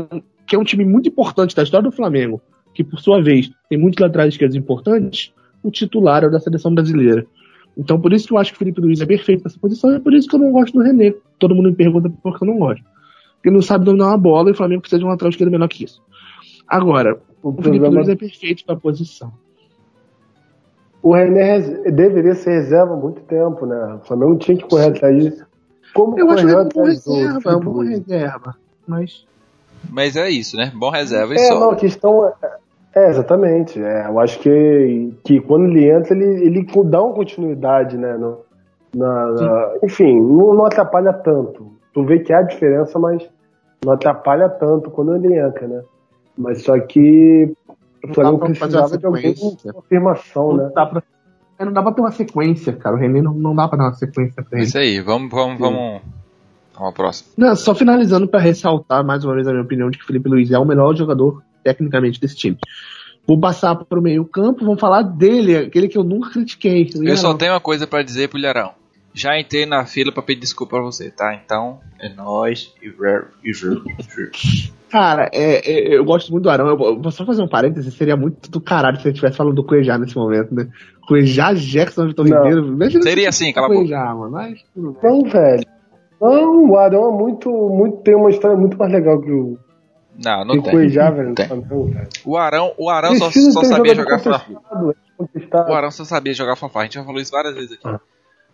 [0.47, 2.41] que é um time muito importante da história do Flamengo,
[2.75, 6.75] que por sua vez tem muitos laterais esquerdos importantes, o titular é o da seleção
[6.75, 7.27] brasileira.
[7.79, 9.97] Então, por isso que eu acho que o Felipe Luiz é perfeito nessa posição, e
[9.97, 11.15] é por isso que eu não gosto do René.
[11.39, 12.85] Todo mundo me pergunta por que eu não gosto.
[13.37, 15.69] Porque não sabe dominar uma bola e o Flamengo precisa de um lateral esquerdo menor
[15.69, 16.03] que isso.
[16.67, 19.33] Agora, O o Felipe problema Luiz é perfeito para a posição.
[21.01, 21.61] O René
[21.93, 24.01] deveria ser reserva há muito tempo, né?
[24.03, 25.47] O Flamengo tinha que correr atrás disso.
[25.95, 28.57] Como Eu acho ele um bom reserva, é um bom reserva.
[28.87, 29.25] Mas
[29.89, 30.73] Mas é isso, né?
[30.75, 31.61] Bom reserva e É, só.
[31.61, 32.33] não, a questão é,
[32.95, 33.81] é exatamente.
[33.83, 38.17] É, eu acho que, que quando ele entra, ele, ele dá uma continuidade, né?
[38.17, 38.39] No,
[38.95, 41.73] na, na- enfim, não, não atrapalha tanto.
[41.95, 43.29] Tu vê que há diferença, mas
[43.85, 45.83] não atrapalha tanto quando ele entra, né?
[46.37, 47.53] Mas só que
[48.05, 49.73] o Flamengo precisava de alguma sequência.
[49.73, 50.73] confirmação, não né?
[50.75, 51.03] dá pra,
[51.61, 52.95] não dá pra ter uma sequência, cara.
[52.95, 54.69] O René não, não dá pra dar uma sequência pra É ele.
[54.69, 55.79] isso aí, vamos, vamos, vamos.
[55.79, 56.03] Vamos
[56.77, 57.31] ao próximo.
[57.37, 60.51] Não, só finalizando pra ressaltar mais uma vez a minha opinião de que Felipe Luiz
[60.53, 62.59] é o melhor jogador tecnicamente desse time.
[63.27, 66.89] Vou passar pro meio campo, vamos falar dele, aquele que eu nunca critiquei.
[66.97, 68.73] o Eu só tenho uma coisa pra dizer pro Ilharão.
[69.13, 71.35] Já entrei na fila pra pedir desculpa pra você, tá?
[71.35, 72.73] Então, é nóis.
[72.83, 72.91] E.
[74.89, 76.69] Cara, é, é, eu gosto muito do Arão.
[76.69, 79.57] Eu, eu vou só fazer um parênteses, seria muito do caralho se ele estivesse falando
[79.57, 80.69] do Cuejá nesse momento, né?
[81.07, 82.37] Cuejá, Jackson, Vitor Não.
[82.37, 82.67] Ribeiro.
[82.69, 83.81] Imagina se Seria assim, cala a boca.
[83.81, 84.31] Cuejá, mano.
[84.31, 84.65] Mas.
[84.75, 85.67] Não, velho.
[86.21, 87.99] Não, o Arão é muito, muito.
[87.99, 89.59] Tem uma história muito mais legal que o,
[90.23, 90.73] Não, não o tem.
[90.73, 91.35] Cuejá, velho.
[91.35, 91.47] Tem.
[91.47, 91.93] Flamengo.
[92.25, 94.47] O Arão, o Arão só, só sabia jogar fanfarra.
[94.51, 95.71] é.
[95.71, 96.83] O Arão só sabia jogar fanfarra.
[96.83, 97.87] A gente já falou isso várias vezes aqui.
[97.87, 98.01] Ah.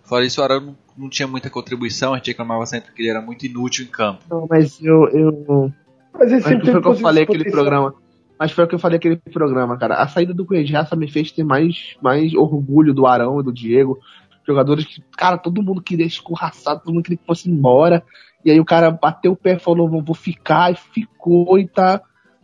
[0.02, 2.12] Fora isso, o Arão não, não tinha muita contribuição.
[2.12, 4.22] A gente reclamava sempre que ele era muito inútil em campo.
[4.30, 5.72] Não, mas eu, eu,
[6.12, 7.94] Mas ele Mas sempre foi o que eu falei aquele programa.
[8.38, 9.94] Mas foi o que eu falei aquele programa, cara.
[9.94, 13.52] A saída do Cuejá só me fez ter mais, mais orgulho do Arão e do
[13.52, 13.98] Diego.
[14.46, 18.04] Jogadores que, cara, todo mundo queria escorraçar, todo mundo queria que fosse embora.
[18.44, 21.66] E aí o cara bateu o pé e falou, não vou ficar, e ficou e
[21.66, 22.00] tá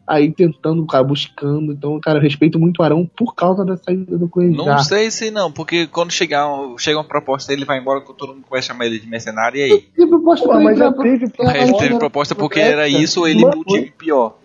[0.07, 1.73] aí tentando, cara, buscando.
[1.73, 4.57] Então, cara, eu respeito muito o Arão por causa da saída do Cuejá.
[4.57, 8.35] Não sei se não, porque quando chegar, um- chega uma proposta ele vai embora, todo
[8.35, 9.85] mundo a chamar ele de mercenário e aí?
[9.97, 11.99] E proposta Pô, mas ele já teve pra- Ele teve proposta.
[11.99, 14.37] proposta porque era isso ou ele Mano, no time pior.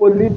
[0.00, 0.30] Ele...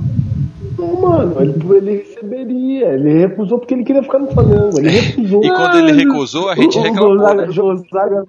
[0.78, 2.88] Não, mano, ele, ele receberia.
[2.94, 4.78] Ele recusou porque ele queria ficar no Flamengo.
[4.80, 5.44] Ele recusou.
[5.44, 7.14] E quando ele recusou, a gente o, reclamou.
[7.14, 7.48] O né?
[7.48, 8.26] o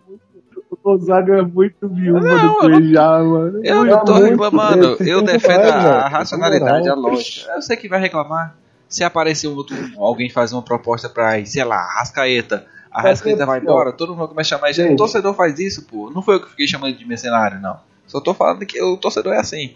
[0.96, 3.60] Gonzaga é muito- o Gonzaga é muito viúva Não, do eu não- Cuejá, mano.
[3.64, 7.12] Eu não tô reclamando, eu defendo a, racionalidade, a moral.
[7.14, 7.52] lógica.
[7.52, 8.54] Eu sei que vai reclamar.
[8.88, 13.46] Se aparecer outro, alguém faz uma proposta pra, sei lá, Rascaeta, a Vai Rascaeta ser
[13.46, 14.72] vai embora, todo mundo começa a chamar.
[14.72, 14.94] Gente.
[14.94, 16.10] O torcedor faz isso, pô.
[16.10, 17.76] Não foi eu que fiquei chamando de mercenário, não.
[18.06, 19.74] Só tô falando que o torcedor é assim.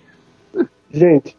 [0.91, 1.37] Gente,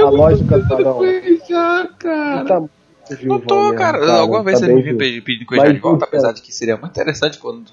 [0.00, 2.44] a lógica do Arão Cuejá, cara.
[2.44, 2.62] tá
[3.10, 4.12] muito Não tô, mesmo, cara.
[4.18, 6.92] Alguma vez tá me viu pedir pedir Cuejá de volta, apesar de que seria muito
[6.92, 7.64] interessante quando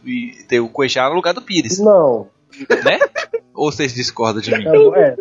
[0.48, 2.28] ter o Cuejá no lugar do Pires, Não,
[2.84, 3.00] né?
[3.54, 4.66] Ou vocês discordam de mim?
[4.96, 5.16] é, é,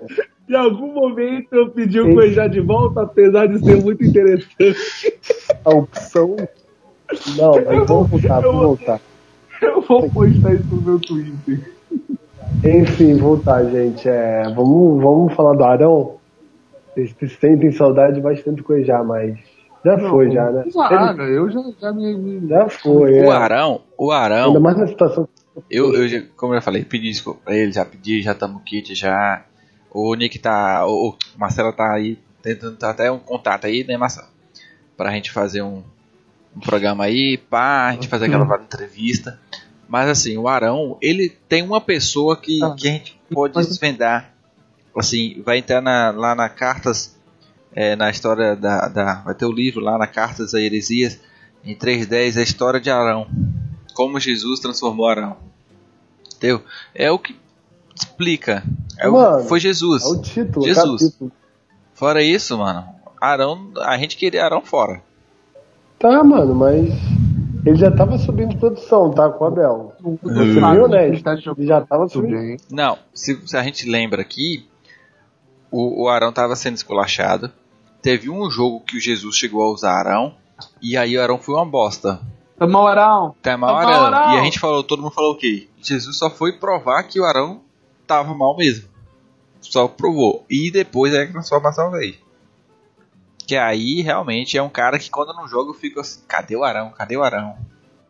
[0.48, 5.14] Em algum momento eu pedi o Cuejá de volta, apesar de ser muito interessante.
[5.64, 6.36] a opção.
[7.36, 9.00] Não, mas vamos voltar, vamos voltar.
[9.60, 11.72] Eu vou postar isso no meu Twitter.
[12.64, 14.08] Enfim, voltar, gente.
[14.08, 16.16] É, vamos, vamos falar do Arão.
[16.96, 19.38] Eles sentem saudade bastante coisa já, mas.
[19.84, 20.64] Já foi, já, né?
[20.70, 22.14] Zaga, eu já, já me.
[22.16, 23.36] me- Já foi, O é.
[23.36, 25.28] Arão, o Ainda Arão, mais na situação.
[25.70, 28.60] eu, eu já- como eu já falei, pedi desculpa pra ele, já pedi, já tamo
[28.60, 29.44] kit, já.
[29.90, 30.86] O Nick tá.
[30.86, 34.28] O, o Marcelo tá aí, tentando tá até um contato aí, né, Marcelo?
[34.96, 35.82] Pra gente fazer um,
[36.56, 39.38] um programa aí, pá, a gente fazer aquela vaga de entrevista.
[39.88, 42.74] Mas assim, o Arão, ele tem uma pessoa que, Ah.
[42.78, 44.32] que a gente pode desvendar.
[44.96, 47.18] Assim, vai entrar na- lá na Cartas,
[47.74, 49.14] é, na história da, da.
[49.24, 51.18] Vai ter o livro lá na Cartas a Heresias,
[51.64, 53.26] em 3.10, a história de Arão.
[53.94, 55.36] Como Jesus transformou Arão.
[56.36, 56.62] Entendeu?
[56.94, 57.36] É o que
[57.94, 58.62] explica.
[58.98, 60.02] É o- Mano, foi Jesus.
[60.02, 61.02] É o título, Jesus.
[61.02, 61.32] o capítulo.
[61.94, 62.84] Fora isso, mano,
[63.20, 65.00] Arão, a gente queria Arão fora.
[65.98, 66.88] Tá, mano, mas.
[67.64, 69.30] Ele já tava subindo produção, tá?
[69.30, 69.92] Com o Abel.
[70.20, 71.06] Você viu, né?
[71.06, 72.32] ele tá Ele já tava subindo.
[72.36, 72.56] bem.
[72.68, 74.66] Não, se, se a gente lembra aqui,
[75.70, 77.52] o, o Arão estava sendo esculachado.
[78.02, 80.34] Teve um jogo que o Jesus chegou a usar Arão.
[80.82, 82.20] E aí o Arão foi uma bosta.
[82.58, 83.34] Tamo Arão.
[83.40, 84.18] Tá mal Tá mal, Arão.
[84.18, 84.34] Arão.
[84.34, 85.68] E a gente falou, todo mundo falou o quê?
[85.80, 87.60] Jesus só foi provar que o Arão
[88.06, 88.88] tava mal mesmo.
[89.60, 90.44] Só provou.
[90.50, 92.14] E depois é a transformação veio.
[93.46, 96.64] Que aí realmente é um cara que quando não jogo eu fico assim, cadê o
[96.64, 96.90] Arão?
[96.90, 97.56] Cadê o Arão?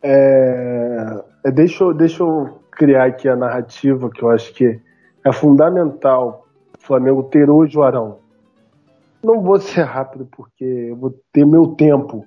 [0.03, 4.81] É, é, deixa, eu, deixa eu criar aqui a narrativa que eu acho que
[5.25, 8.19] é fundamental o Flamengo ter hoje o Arão.
[9.23, 12.27] Não vou ser rápido porque eu vou ter meu tempo.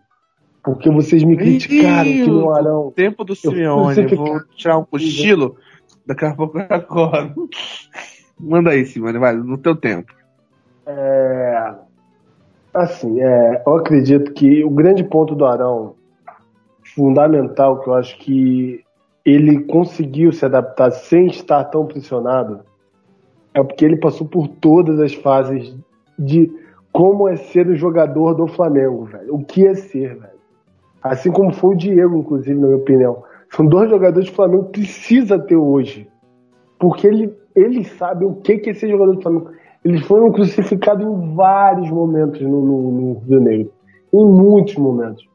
[0.64, 2.92] Porque vocês me criticaram que no Arão.
[2.96, 3.94] Tempo do Eu- Simeone.
[3.96, 5.58] você fica- Vou tirar um cochilo.
[6.06, 7.50] Daqui a pouco eu acordo.
[8.40, 10.12] Manda aí, Simone, vai, no teu tempo.
[10.86, 11.74] É,
[12.74, 15.96] assim, é, eu acredito que o grande ponto do Arão,
[16.96, 18.84] fundamental, que eu acho que
[19.24, 22.60] ele conseguiu se adaptar sem estar tão pressionado,
[23.54, 25.76] é porque ele passou por todas as fases
[26.20, 26.52] de
[26.96, 29.36] como é ser o jogador do Flamengo, velho.
[29.36, 30.40] O que é ser, velho.
[31.04, 33.22] Assim como foi o Diego, inclusive, na minha opinião.
[33.50, 36.08] São dois jogadores que o Flamengo precisa ter hoje.
[36.80, 39.52] Porque ele, eles sabem o que é ser jogador do Flamengo.
[39.84, 43.72] Eles foram crucificados em vários momentos no, no, no Rio de Janeiro.
[44.14, 45.28] Em muitos momentos.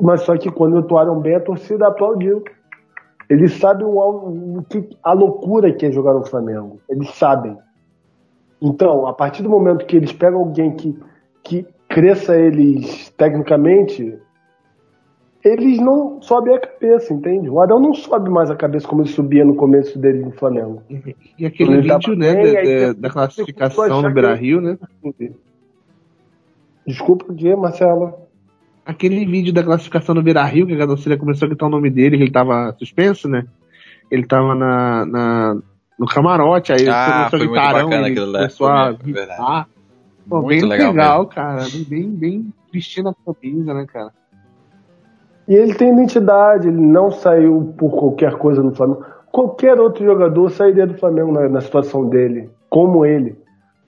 [0.00, 2.44] Mas só que quando atuaram bem, a torcida aplaudiu.
[3.28, 6.78] Eles sabem o, o que, a loucura que é jogar no Flamengo.
[6.88, 7.58] Eles sabem.
[8.62, 10.96] Então, a partir do momento que eles pegam alguém que,
[11.42, 14.16] que cresça eles tecnicamente,
[15.44, 17.50] eles não sobem a cabeça, entende?
[17.50, 20.80] O Adão não sobe mais a cabeça como ele subia no começo dele no Flamengo.
[21.36, 24.78] E aquele Ele vídeo, né, bem, da- aí da, classificação no que- Beira Rio, né?
[26.86, 28.14] Desculpa o quê, Marcelo?
[28.84, 31.90] Aquele vídeo da classificação no Beira Rio, que a torcida começou a gritar o nome
[31.90, 33.44] dele, que ele tava suspenso, né?
[34.10, 35.62] Ele tava na, na-
[35.98, 39.68] no camarote, aí Ah, foi muito bacana aquilo lá, começou a gritar.
[40.28, 41.62] Pô, bem legal legal, cara.
[41.88, 44.10] Bem, bem vestindo a camisa, né, cara?
[45.48, 49.04] E ele tem identidade, ele não saiu por qualquer coisa no Flamengo.
[49.30, 53.36] Qualquer outro jogador sairia do Flamengo na, na situação dele, como ele.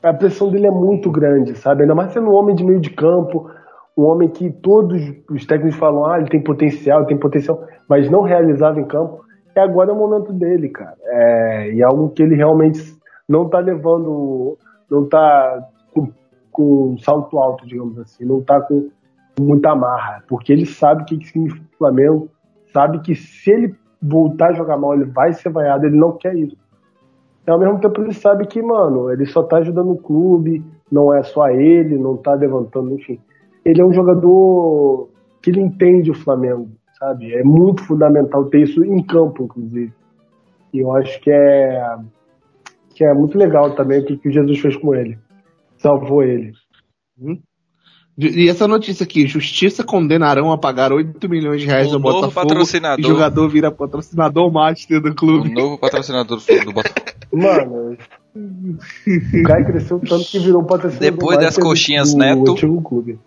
[0.02, 1.82] A pressão dele é muito grande, sabe?
[1.82, 3.50] Ainda mais sendo um homem de meio de campo,
[3.96, 5.00] um homem que todos
[5.30, 9.24] os técnicos falam, ah, ele tem potencial, ele tem potencial, mas não realizava em campo.
[9.54, 10.96] E agora é o momento dele, cara.
[11.04, 12.80] É, e é algo que ele realmente
[13.28, 14.58] não tá levando,
[14.90, 16.08] não tá com,
[16.50, 18.90] com salto alto, digamos assim, não tá com
[19.40, 22.28] muita marra, porque ele sabe o que, que significa o Flamengo,
[22.72, 26.34] sabe que se ele voltar a jogar mal, ele vai ser vaiado, ele não quer
[26.36, 26.56] isso.
[27.46, 31.14] E ao mesmo tempo ele sabe que, mano, ele só tá ajudando o clube, não
[31.14, 33.18] é só ele, não tá levantando, enfim.
[33.64, 35.08] Ele é um jogador
[35.42, 36.68] que ele entende o Flamengo,
[37.04, 37.34] sabe?
[37.34, 39.92] É muito fundamental ter isso em campo, inclusive.
[40.72, 41.96] E eu acho que é
[42.94, 45.18] que é muito legal também o que, que o Jesus fez com ele.
[45.76, 46.52] Salvou ele.
[48.16, 52.20] E essa notícia aqui, Justiça condenarão a pagar 8 milhões de reais O ao novo
[52.20, 53.00] Botafogo patrocinador.
[53.04, 55.52] e jogador vira patrocinador master do O clube.
[55.52, 57.06] novo patrocinador do, do Botafogo.
[57.32, 57.96] Mano,
[58.36, 61.10] o cara cresceu tanto que virou patrocinador.
[61.10, 62.52] Depois das do- coxinhas do Neto.
[62.52, 63.18] antigo clube.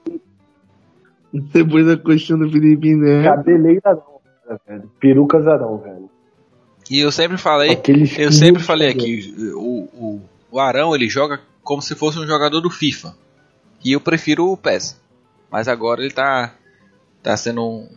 [1.34, 3.24] Depois da coxinha do Felipe Neto.
[3.24, 4.20] Cabeleira não,
[4.50, 4.92] né, velho.
[5.00, 6.10] Perucas Arão, velho.
[6.90, 10.22] E eu sempre falei, Aqueles eu sempre quilos falei aqui, o, o,
[10.52, 13.14] o Arão ele joga como se fosse um jogador do FIFA.
[13.84, 15.00] E eu prefiro o PES.
[15.52, 16.54] Mas agora ele tá,
[17.22, 17.88] tá sendo um,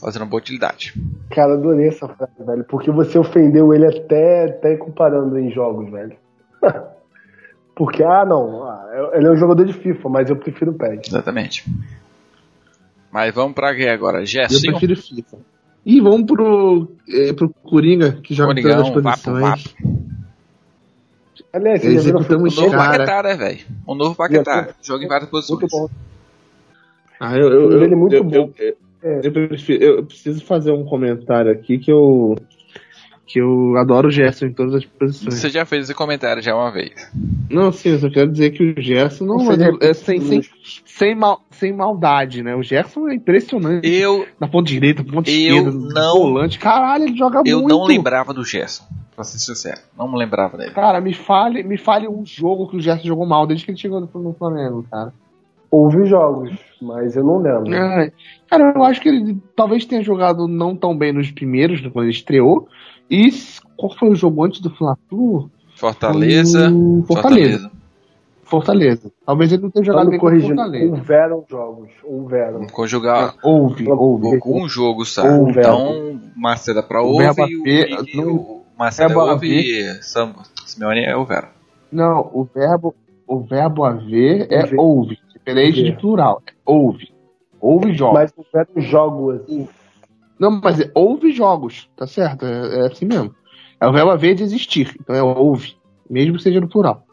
[0.00, 0.94] fazendo uma boa utilidade.
[1.30, 2.64] Cara, adorei essa frase, velho.
[2.64, 6.16] Porque você ofendeu ele até, até comparando em jogos, velho.
[7.74, 8.64] porque, ah, não.
[8.64, 11.08] ah, ele é um jogador de FIFA, mas eu prefiro o PES.
[11.08, 11.64] Exatamente.
[13.12, 14.20] Mas vamos pra quê agora?
[14.20, 14.60] Eu Gerson?
[14.60, 15.38] prefiro FIFA.
[15.86, 19.74] E vamos pro, é, pro Coringa, que joga em todas as Coringão, vapo, posições.
[21.52, 22.90] É Aliás, vocês já viram O novo Cara.
[23.06, 23.60] Paquetá, né, velho?
[23.86, 24.68] O novo Paquetá.
[24.82, 25.60] Joga em várias posições.
[25.60, 25.88] muito bom.
[27.18, 28.34] Ah, eu, eu, Ele é muito eu, bom.
[28.34, 29.20] eu- eu- É.
[29.24, 32.36] eu prefiro- eu preciso fazer um comentário aqui que eu
[33.28, 35.34] que eu adoro o Gerson em todas as posições.
[35.34, 36.92] Você já fez esse comentário já uma vez.
[37.50, 40.40] Não, sim, eu só quero dizer que o Gerson não Você é, é sem, sem,
[40.86, 42.56] sem, mal, sem maldade, né?
[42.56, 43.86] O Gerson é impressionante.
[43.86, 46.58] Eu, Na ponta direita, na ponta Eu esquerda, não- volante.
[46.58, 47.68] Caralho, ele joga eu muito.
[47.68, 48.84] não lembrava do Gerson.
[49.14, 49.78] Pra ser sincero.
[49.96, 50.70] Não me lembrava dele.
[50.70, 53.78] Cara, me fale, me fale um jogo que o Gerson jogou mal desde que ele
[53.78, 55.12] chegou no, no Flamengo, cara.
[55.70, 56.50] Houve jogos,
[56.80, 57.74] mas eu não lembro.
[57.74, 58.10] É,
[58.48, 62.12] cara, eu acho que ele talvez tenha jogado não tão bem nos primeiros, quando ele
[62.12, 62.66] estreou.
[63.10, 63.30] E
[63.76, 65.50] qual foi o jogo antes do Fla-Flu?
[65.76, 66.68] Fortaleza.
[66.68, 67.70] Hum, Fortaleza.
[68.42, 69.12] Fortaleza.
[69.26, 70.90] Talvez ele não tenha jogado me bem corrigindo, Fortaleza.
[70.94, 72.66] houveram jogos, houveram.
[72.68, 74.40] Conjugar Houve, houve.
[74.46, 75.22] um jogo só.
[75.22, 79.14] Um Então, Marcela pra O ouve verbo e o, haver- e não- o Marcelo é
[79.14, 80.32] verbo ouve e Sam,
[80.64, 81.50] Simeone é o Vera.
[81.92, 82.94] Não, o verbo,
[83.26, 84.78] o verbo haver é Haver.
[84.80, 85.18] ouve.
[85.34, 86.42] Diferente de plural.
[86.46, 87.08] É ouve.
[87.60, 88.14] Ouve jogos.
[88.14, 89.40] Mas houveram jogos.
[90.38, 92.44] Não, mas é ouve jogos, tá certo?
[92.46, 93.34] É, é assim mesmo.
[93.80, 94.94] É o verbo haver de existir.
[95.00, 95.76] Então é ouve.
[96.08, 97.04] Mesmo que seja no plural.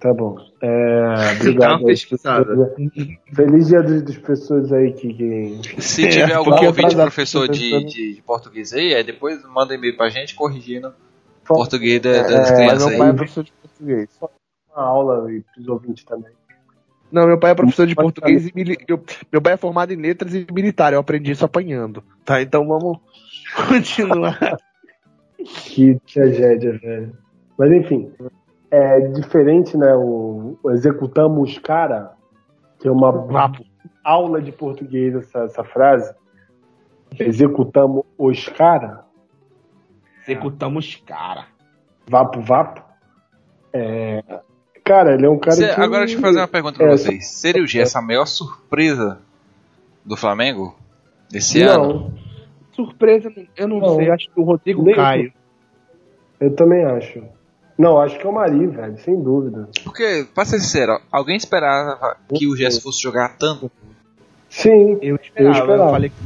[0.00, 0.36] Tá bom.
[0.60, 1.84] É, obrigado.
[1.84, 2.74] pesquisada.
[3.32, 5.14] Feliz dia das, das pessoas aí que.
[5.14, 5.80] que...
[5.82, 9.42] Se É, tiver algum porque ouvinte professor de, pensando- de, de português aí, aí depois
[9.46, 13.12] manda e-mail pra gente corrigindo o português da- É, das Mas crianças meu pai é
[13.14, 14.08] professor de português.
[14.76, 16.32] Uma aula e pros ouvintes também.
[17.14, 18.76] Não, meu pai é professor de português e mili...
[18.88, 19.02] eu-
[19.32, 20.92] meu pai é formado em letras e militar.
[20.92, 22.02] Eu aprendi isso apanhando.
[22.24, 22.98] Tá, então vamos
[23.68, 24.38] continuar.
[25.38, 27.16] Que tragédia, velho.
[27.56, 28.12] Mas enfim,
[28.70, 29.94] é diferente, né?
[29.94, 32.12] O, o executamos cara,
[32.80, 33.64] que é uma Vapo.
[34.02, 36.12] aula de português essa, essa frase.
[37.18, 39.04] Executamos os cara,
[40.22, 41.46] Executamos cara.
[42.10, 42.82] vapo vapo.
[43.72, 44.22] É,
[44.84, 45.80] cara, ele é um cara Cê- que.
[45.80, 47.26] agora deixa eu fazer uma pergunta pra É, vocês.
[47.28, 49.18] Seria o Gerson a maior surpresa
[50.04, 50.76] do Flamengo
[51.30, 52.10] desse ano?
[52.10, 52.24] Não,
[52.74, 53.94] Surpresa, eu não, Não.
[53.96, 54.10] sei.
[54.10, 55.32] Acho que o Rodrigo Nem- Caio.
[56.40, 57.22] eu também acho.
[57.78, 59.68] Não, acho que é o Mari, velho, sem dúvida.
[59.84, 63.70] Porque, pra ser sincero, alguém esperava que o Gerson fosse jogar tanto?
[64.48, 65.56] Sim, Eu esperava.
[65.58, 65.90] Eu, esperava.
[65.90, 66.16] falei que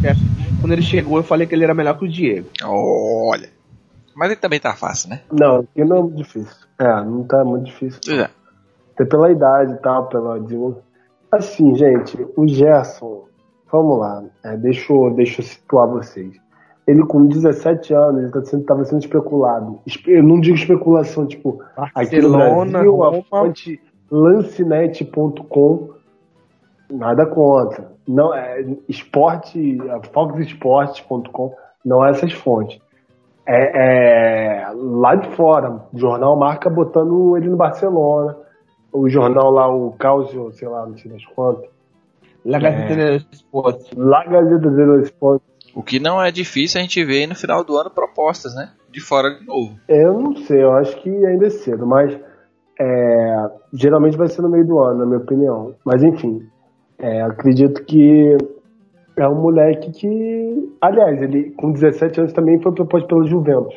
[0.61, 2.49] quando ele chegou, eu falei que ele era melhor que o Diego.
[2.65, 3.51] Olha.
[4.15, 5.21] Mas ele também tá fácil, né?
[5.31, 6.57] não, aqui não é muito difícil.
[6.79, 8.01] É, não tá muito difícil.
[8.21, 8.31] É.
[8.99, 10.41] Até pela idade e tal, pela.
[11.31, 13.27] Assim, gente, o Gerson,
[13.71, 16.35] vamos lá, é, deixa, eu, deixa eu situar vocês.
[16.87, 19.79] Ele com 17 anos, ele tá sendo, tava sendo especulado.
[19.87, 21.63] Espe- Eu não digo especulação, tipo,
[21.95, 23.23] aqui no Barcelona, Brasil, a Roma.
[23.29, 23.81] fonte
[24.11, 25.91] lancenet.com,
[26.91, 27.93] nada contra.
[28.07, 30.01] Não, é, esporte, a
[31.85, 32.81] não é essas fontes.
[33.47, 38.37] É, é lá de fora, o jornal marca botando ele no Barcelona,
[38.93, 41.69] o jornal lá, o Causio, sei lá, não sei das quantas,
[42.45, 43.93] La Gazeta dello Sport.
[43.97, 45.43] lá Gazeta dello Sport,
[45.75, 48.71] O que não é difícil a gente ver aí no final do ano propostas, né?
[48.91, 49.79] De fora de novo.
[49.89, 52.19] eu não sei, eu acho que ainda é cedo, mas
[52.81, 55.75] é, geralmente vai ser no meio do ano, na minha opinião.
[55.85, 56.49] Mas enfim,
[56.99, 58.37] é, acredito que
[59.17, 63.75] é um moleque que, aliás, ele com 17 anos também foi proposto pelo Juventus.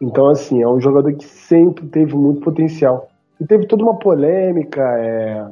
[0.00, 3.08] Então, assim, é um jogador que sempre teve muito potencial.
[3.44, 5.46] E teve toda uma polêmica, é,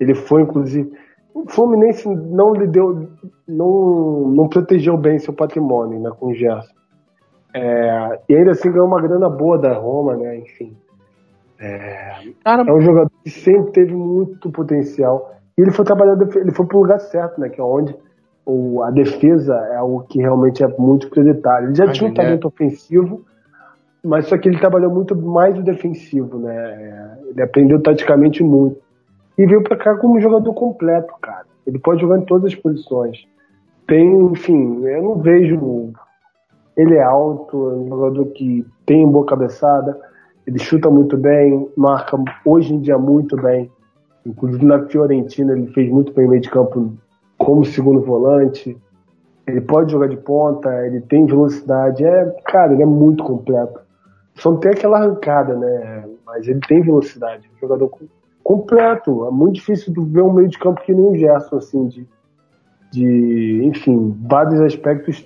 [0.00, 0.90] ele foi, inclusive.
[1.34, 3.06] O Fluminense não lhe deu.
[3.46, 6.72] não, não protegeu bem seu patrimônio né, com o Gerson.
[7.52, 10.38] É, e ainda assim ganhou uma grana boa da Roma, né?
[10.38, 10.74] Enfim.
[12.42, 15.34] Cara, É um jogador que sempre teve muito potencial.
[15.56, 17.48] E ele foi trabalhar, ele foi pro lugar certo, né?
[17.48, 17.94] Que é onde
[18.46, 21.68] o, a defesa é algo que realmente é muito prioritário.
[21.68, 23.24] Ele já tinha um é- talento ofensivo,
[24.04, 27.18] mas só que ele trabalhou muito mais o defensivo, né?
[27.30, 28.76] Ele aprendeu taticamente muito.
[29.38, 31.46] E veio pra cá como um jogador completo, cara.
[31.66, 33.26] Ele pode jogar em todas as posições.
[33.86, 35.92] Tem, enfim, eu não vejo.
[36.76, 39.98] Ele é alto, é um jogador que tem boa cabeçada,
[40.46, 43.70] ele chuta muito bem, marca hoje em dia muito bem.
[44.26, 46.92] Inclusive na Fiorentina ele fez muito bem meio de campo
[47.38, 48.76] como segundo volante.
[49.46, 52.04] Ele pode jogar de ponta, ele tem velocidade.
[52.04, 53.83] É, cara, ele é muito completo.
[54.34, 56.08] Só não tem aquela arrancada, né?
[56.26, 57.48] Mas ele tem velocidade.
[57.56, 58.06] Um jogador com-
[58.42, 59.26] completo.
[59.26, 62.06] É muito difícil ver um meio de campo que nem o Gerson, assim, de,
[62.90, 65.24] de enfim, vários aspectos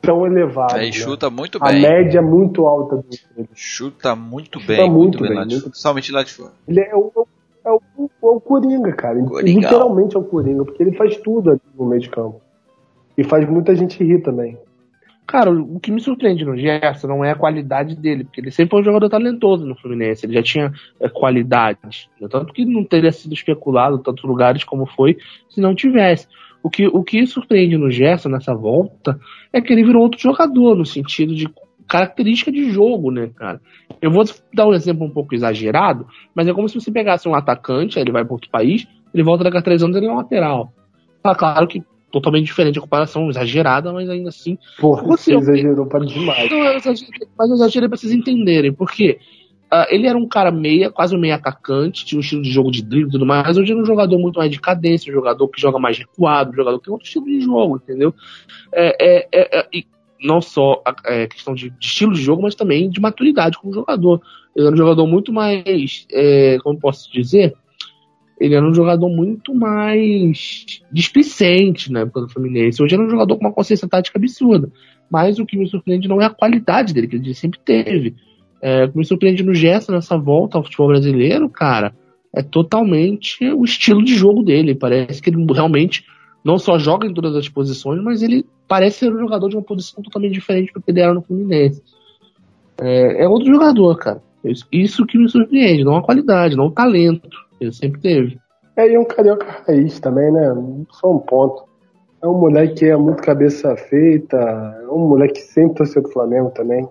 [0.00, 0.74] tão elevados.
[0.74, 0.92] Aí né?
[0.92, 1.82] chuta muito A bem.
[1.82, 3.48] média é muito alta dele.
[3.54, 5.74] Chuta muito Chuta bem, muito, muito bem, bem, lá de muito fora.
[5.76, 6.52] Somente lá de fora.
[6.66, 7.12] Ele é o,
[7.64, 9.18] é o, é o Coringa, cara.
[9.42, 12.40] Literalmente é o Coringa, porque ele faz tudo ali no meio de campo.
[13.16, 14.56] E faz muita gente rir também.
[15.28, 18.70] Cara, o que me surpreende no Gerson não é a qualidade dele, porque ele sempre
[18.70, 22.08] foi um jogador talentoso no Fluminense, ele já tinha é, qualidade.
[22.18, 22.26] Né?
[22.30, 25.18] Tanto que não teria sido especulado em tantos lugares como foi
[25.50, 26.26] se não tivesse.
[26.62, 29.20] O que, o que surpreende no Gerson nessa volta
[29.52, 31.46] é que ele virou outro jogador, no sentido de
[31.86, 33.60] característica de jogo, né, cara?
[34.00, 34.24] Eu vou
[34.54, 38.02] dar um exemplo um pouco exagerado, mas é como se você pegasse um atacante, aí
[38.02, 40.72] ele vai para outro país, ele volta daqui a três anos ele é um lateral.
[41.22, 44.58] Ah, claro que totalmente diferente a comparação, exagerada, mas ainda assim.
[44.78, 46.50] Porra, você exagerou para demais.
[46.50, 49.18] Não, eu exagerei, mas eu exagerei pra vocês entenderem, porque
[49.72, 52.70] uh, ele era um cara meia, quase um meia atacante, tinha um estilo de jogo
[52.70, 55.14] de drible e tudo mais, hoje ele é um jogador muito mais de cadência, um
[55.14, 58.14] jogador que joga mais recuado, um jogador que tem outro estilo de jogo, entendeu?
[58.72, 59.82] É, é, é, é
[60.22, 63.72] não só a é, questão de, de, estilo de jogo, mas também de maturidade como
[63.72, 64.20] jogador.
[64.54, 67.54] Ele era um jogador muito mais, é, como posso dizer,
[68.40, 72.82] ele era um jogador muito mais displicente na época do Fluminense.
[72.82, 74.70] Hoje ele é um jogador com uma consciência tática absurda.
[75.10, 78.14] Mas o que me surpreende não é a qualidade dele, que ele sempre teve.
[78.62, 81.94] É, o que me surpreende no gesto nessa volta ao futebol brasileiro, cara,
[82.34, 84.74] é totalmente o estilo de jogo dele.
[84.74, 86.04] Parece que ele realmente
[86.44, 89.62] não só joga em todas as posições, mas ele parece ser um jogador de uma
[89.62, 91.82] posição totalmente diferente do que ele era no Fluminense.
[92.80, 94.22] É, é outro jogador, cara.
[94.70, 97.47] Isso que me surpreende, não a qualidade, não o talento.
[97.60, 98.38] Ele sempre teve.
[98.76, 100.54] É, e um carioca raiz também, né?
[100.90, 101.64] Só um ponto.
[102.22, 106.10] É um moleque que é muito cabeça feita, é um moleque que sempre torceu do
[106.10, 106.88] Flamengo também.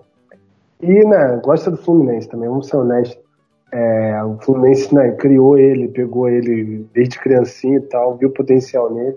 [0.80, 3.18] E, né, gosta do Fluminense também, vamos ser honestos.
[3.70, 8.92] É, o Fluminense né, criou ele, pegou ele desde criancinha e tal, viu o potencial
[8.92, 9.16] nele.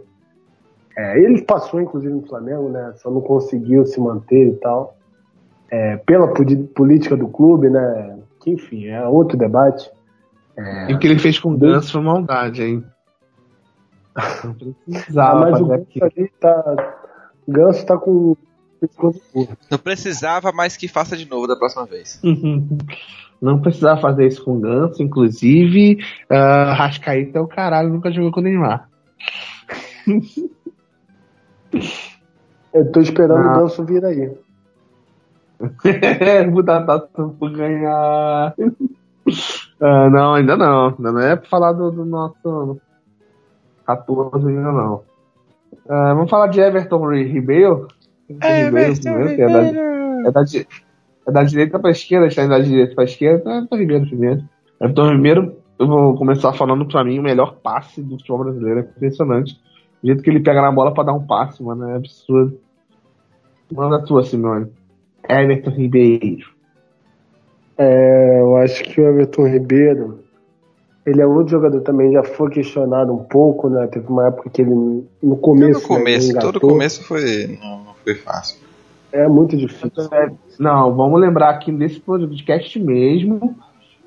[0.97, 2.93] É, ele passou, inclusive, no Flamengo, né?
[2.97, 4.95] Só não conseguiu se manter e tal.
[5.69, 6.33] É, pela
[6.75, 8.19] política do clube, né?
[8.41, 9.89] Que, enfim, é outro debate.
[10.65, 10.91] É...
[10.91, 12.83] E o que ele fez com o Ganso foi maldade, hein?
[14.43, 15.31] Não precisava.
[15.31, 16.75] Ah, mas o Ganso ali tá.
[17.47, 18.35] O Ganso tá com.
[19.69, 22.19] Não precisava, mas que faça de novo da próxima vez.
[23.39, 25.99] Não precisava fazer isso com o Ganso, inclusive.
[26.29, 28.89] Uh, Rascaíta é o caralho, nunca jogou com o Neymar.
[32.73, 33.57] Eu tô esperando ah.
[33.57, 34.31] o Ganso vir aí.
[36.49, 37.07] Mudar taça
[37.39, 38.55] por ganhar.
[39.81, 40.89] Uh, não, ainda não.
[40.89, 42.79] Ainda não é pra falar do, do nosso
[43.85, 44.95] 14 ainda não.
[45.85, 47.87] Uh, vamos falar de Everton Ribeiro.
[48.29, 49.41] Everton Ribeiro.
[49.41, 49.61] É, da,
[50.29, 50.43] é, da,
[51.27, 54.43] é da direita pra esquerda, está indo da direita pra esquerda, é Everton Ribeiro primeiro.
[54.79, 58.83] Everton Ribeiro, eu vou começar falando pra mim o melhor passe do futebol brasileiro, é
[58.83, 59.59] impressionante.
[60.03, 62.59] O jeito que ele pega na bola pra dar um passe, mano, é absurdo.
[63.71, 64.71] Manda a tua, Simone.
[65.27, 66.60] Everton Ribeiro.
[67.81, 70.19] É, eu acho que o Everton Ribeiro,
[71.03, 73.87] ele é outro jogador também, já foi questionado um pouco, né?
[73.87, 75.81] Teve uma época que ele, no começo.
[75.81, 77.57] No começo, né, todo começo foi.
[77.59, 78.59] Não, não foi fácil.
[79.11, 79.91] É muito difícil.
[80.59, 83.55] Não, vamos lembrar que nesse podcast mesmo,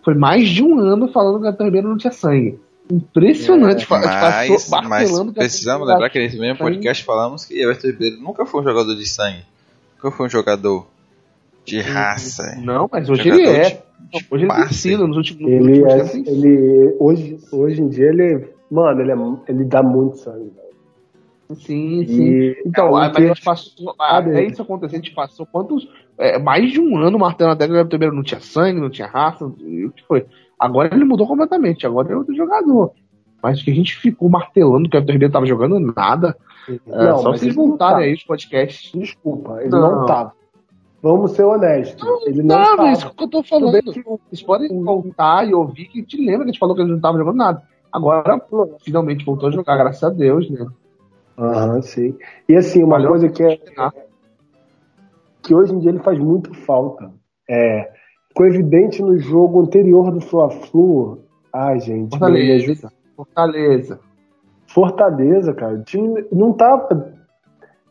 [0.04, 2.60] foi mais de um ano falando que o Everton Ribeiro não tinha sangue.
[2.88, 3.86] Impressionante.
[3.92, 8.60] É, mas, mas precisamos lembrar que nesse mesmo podcast falamos que Everton Ribeiro nunca foi
[8.60, 9.42] um jogador de sangue.
[9.96, 10.86] Nunca foi um jogador
[11.64, 12.60] de raça.
[12.62, 13.70] Não, mas hoje ele é.
[13.70, 18.08] De, de hoje ele tem sido nos últimos ele é, ele hoje, hoje em dia
[18.08, 19.16] ele, mano, ele, é,
[19.48, 20.52] ele dá muito sangue.
[21.52, 22.22] Sim, sim.
[22.22, 23.94] E então, é, a gente passou.
[23.98, 25.88] Até isso acontecer, a gente passou quantos.
[26.16, 29.06] É, mais de um ano martelando até que o primeiro não tinha sangue, não tinha
[29.06, 29.50] raça.
[29.60, 30.26] E o que foi?
[30.58, 32.92] Agora ele mudou completamente, agora é outro jogador.
[33.42, 36.34] Mas que a gente ficou martelando que o Everton Ribeiro tava jogando nada.
[36.86, 38.90] Não, é, só vocês voltarem aí os podcasts.
[38.98, 40.32] Desculpa, ele não, não tava.
[41.04, 42.02] Vamos ser honestos.
[42.02, 43.92] Não, ele não, não mas isso que eu tô falando.
[43.92, 44.02] Que...
[44.02, 46.96] Vocês podem voltar e ouvir que te lembra que a gente falou que ele não
[46.96, 47.62] estava jogando nada.
[47.92, 48.40] Agora,
[48.82, 50.66] finalmente voltou a jogar, graças a Deus, né?
[51.38, 52.16] Aham, sim.
[52.48, 53.10] E assim, uma Valeu.
[53.10, 53.60] coisa que é.
[55.42, 57.12] Que hoje em dia ele faz muito falta.
[57.50, 57.92] É.
[58.28, 61.18] Ficou evidente no jogo anterior do Fla-Flu.
[61.52, 62.12] Ai, gente.
[62.12, 62.92] Fortaleza.
[63.14, 64.00] Fortaleza.
[64.68, 65.74] Fortaleza, cara.
[65.74, 67.12] O time não tava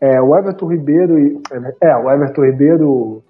[0.03, 1.41] é, o Everton Ribeiro e.
[1.79, 3.23] É, o Everton Ribeiro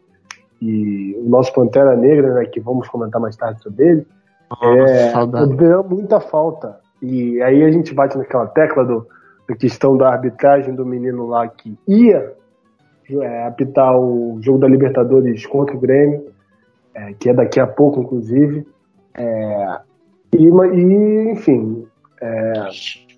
[0.60, 4.08] e o nosso Pantera Negra, né, que vamos comentar mais tarde sobre ele,
[4.50, 6.80] Nossa, é, muita falta.
[7.00, 9.06] E aí a gente bate naquela tecla do,
[9.48, 12.34] da questão da arbitragem do menino lá que ia
[13.08, 16.26] é, apitar o jogo da Libertadores contra o Grêmio,
[16.96, 18.66] é, que é daqui a pouco, inclusive.
[19.16, 19.80] É,
[20.34, 21.86] e, e, enfim,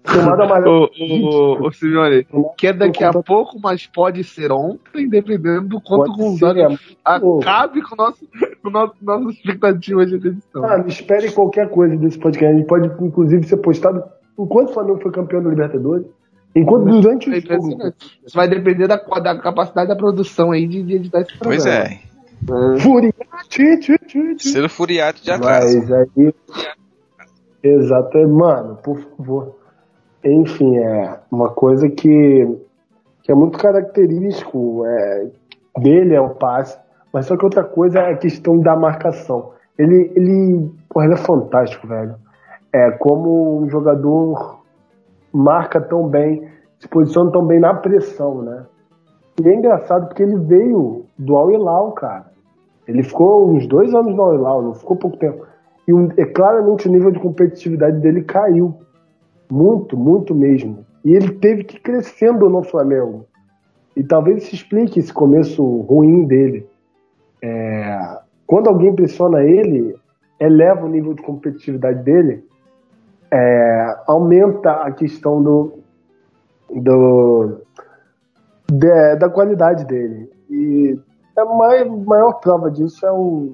[0.07, 2.27] é, Ô, ô, ô, Signore,
[2.57, 6.77] que é daqui a pouco, mas pode ser ontem, dependendo do quanto o Gonzaga é
[7.03, 8.27] acabe com, nosso,
[8.63, 10.63] com nosso, nossa expectativa de edição.
[10.63, 12.53] Ah, espere qualquer coisa desse podcast.
[12.53, 14.03] A gente pode, inclusive, ser postado
[14.37, 16.05] enquanto o Flamengo foi campeão da Libertadores.
[16.55, 17.55] Enquanto durante o É jogo.
[17.55, 18.19] impressionante.
[18.25, 21.61] Isso vai depender da, da capacidade da produção aí de, de editar esse programa.
[21.61, 21.99] Pois é.
[24.39, 25.79] Selo Furiato de atraso.
[25.79, 26.33] Mas aí.
[27.63, 29.64] Exato, mano, por favor.
[30.26, 32.57] Enfim, é uma coisa que,
[33.21, 35.28] que é muito característico é,
[35.78, 36.78] dele é o passe,
[37.13, 39.51] mas só que outra coisa é a questão da marcação.
[39.78, 42.15] Ele, ele, porra, ele é fantástico, velho.
[42.73, 44.61] É como um jogador
[45.32, 46.47] marca tão bem,
[46.80, 48.65] se posiciona tão bem na pressão, né?
[49.39, 52.26] E é engraçado porque ele veio do Al Hilal, cara.
[52.88, 55.45] Ele ficou uns dois anos no Al Hilal, não ficou pouco tempo.
[55.88, 58.73] E um, é, claramente o nível de competitividade dele caiu.
[59.49, 60.85] Muito, muito mesmo.
[61.03, 63.25] E ele teve que ir crescendo no Flamengo.
[63.95, 66.67] E talvez isso explique esse começo ruim dele.
[67.41, 69.95] É, quando alguém pressiona ele,
[70.39, 72.43] eleva o nível de competitividade dele,
[73.31, 75.73] é, aumenta a questão do,
[76.73, 77.57] do
[78.71, 80.29] de- da qualidade dele.
[80.49, 80.97] E
[81.37, 83.53] a mai- maior prova disso é o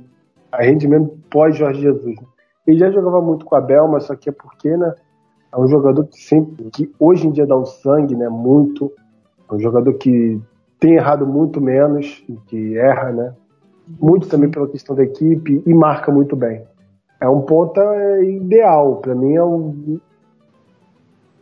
[0.53, 2.15] rendimento pós Jorge Jesus.
[2.19, 2.27] né?
[2.65, 4.93] Ele já jogava muito com a Bel, mas só que é porque, né?
[5.53, 8.29] É um jogador que sempre, que hoje em dia dá o sangue, né?
[8.29, 8.91] Muito.
[9.49, 10.39] É um jogador que
[10.79, 13.33] tem errado muito menos, que erra, né?
[13.99, 16.63] Muito também pela questão da equipe e marca muito bem.
[17.19, 18.97] É um ponta é, ideal.
[18.97, 19.99] Pra mim é um.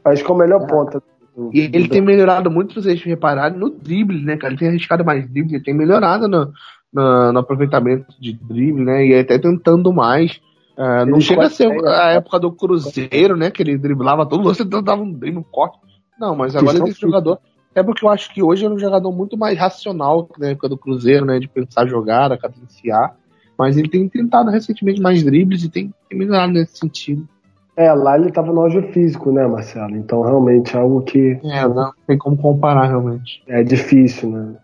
[0.04, 1.02] Acho que é o melhor ponta.
[1.36, 4.52] do- E ele do- tem melhorado muito, se vocês repararem, no drible, né, cara?
[4.54, 6.52] Ele tem arriscado mais drible, ele tem melhorado no,
[6.92, 9.06] no, no aproveitamento de drible, né?
[9.06, 10.42] E até tentando mais.
[10.82, 13.52] Ah, não Ele chega a ser a época do Cruzeiro, né?
[13.52, 15.78] Que ele driblava todo, você dava um drible, um corte.
[16.18, 17.38] Não, mas agora Questão esse jogador.
[17.76, 20.48] É porque eu acho que hoje ele é um jogador muito mais racional que na
[20.52, 21.38] época do Cruzeiro, né?
[21.38, 23.14] De pensar jogada, cadenciar.
[23.58, 27.28] Mas ele tem tentado recentemente mais dribles e tem, tem melhorado nesse sentido.
[27.76, 29.98] É, lá ele tava no auge físico, né, Marcelo?
[29.98, 33.44] Então realmente é algo que É, não tem como comparar realmente.
[33.48, 34.56] é difícil, né?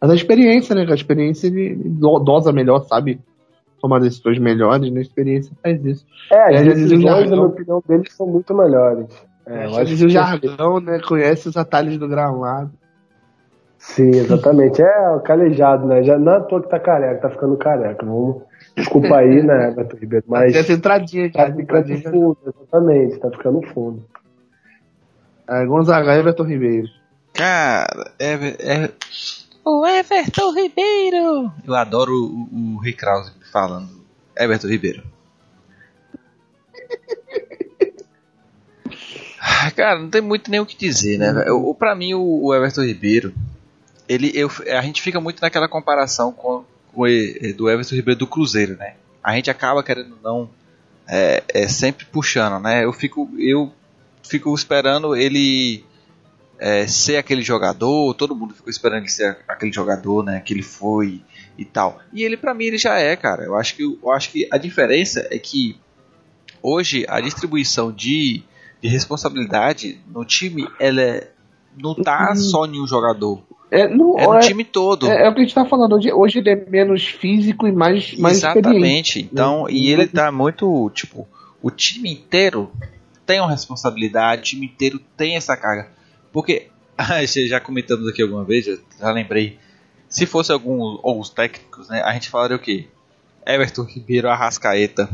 [0.00, 0.86] Mas a experiência, né?
[0.88, 3.20] A experiência ele do- dosa melhor, sabe?
[3.80, 4.98] Tomar decisões melhores, né?
[4.98, 6.06] A experiência faz isso.
[6.32, 7.36] É, É, as já dizia o decisões, na jargão.
[7.36, 9.06] minha opinião, deles são muito melhores.
[9.46, 10.98] É, Já acho dizia o jargão, né?
[11.06, 12.70] Conhece os atalhos do gramado.
[13.78, 14.82] Sim, exatamente.
[14.82, 16.02] É o calejado, né?
[16.02, 18.04] Já não é à toa que tá careca, tá ficando careca.
[18.04, 18.42] Vamos...
[18.74, 20.24] Desculpa aí, né, Beto Ribeiro?
[20.28, 24.04] Mas essa entradinha tá já, ficando entradinha fundo, exatamente, tá ficando fundo.
[25.48, 26.88] É, Gonzaga e Everton Ribeiro.
[27.32, 28.92] Cara, Ever, Ever-
[29.66, 31.52] o Everton Ribeiro.
[31.66, 33.90] Eu adoro o, o Rick Krause falando.
[34.38, 35.02] Everton Ribeiro.
[39.40, 41.50] Ah, Cara, não tem muito nem o que dizer, né?
[41.50, 43.34] O, pra mim, o, Everton Ribeiro,
[44.08, 47.02] ele, eu, a gente fica muito naquela comparação com, com
[47.56, 48.94] do Everton Ribeiro do Cruzeiro, né?
[49.22, 50.48] A gente acaba querendo não
[51.08, 52.84] é, é sempre puxando, né?
[52.84, 53.72] Eu fico, eu
[54.22, 55.84] fico esperando ele
[56.58, 60.62] é, ser aquele jogador, todo mundo ficou esperando ele ser aquele jogador, né, que ele
[60.62, 61.20] foi
[61.58, 61.98] e tal.
[62.12, 63.44] E ele pra mim ele já é, cara.
[63.44, 65.78] Eu acho que eu acho que a diferença é que
[66.62, 68.42] hoje a distribuição de,
[68.82, 71.30] de responsabilidade no time ela é,
[71.80, 75.08] não tá só em um jogador, É, não, é no é, time todo.
[75.08, 75.94] é, é o que a gente tá falando.
[75.94, 79.18] Hoje, hoje ele é menos físico e mais, mais experiente.
[79.18, 79.28] Exatamente.
[79.30, 81.28] Então, e ele tá muito, tipo,
[81.62, 82.70] o time inteiro
[83.26, 85.88] tem uma responsabilidade, o time inteiro tem essa carga.
[86.36, 86.68] Porque,
[87.48, 89.58] já comentamos aqui alguma vez, já, já lembrei,
[90.06, 92.88] se fosse algum, alguns técnicos, né, a gente falaria o quê?
[93.46, 95.08] Everton Ribeiro, Arrascaeta,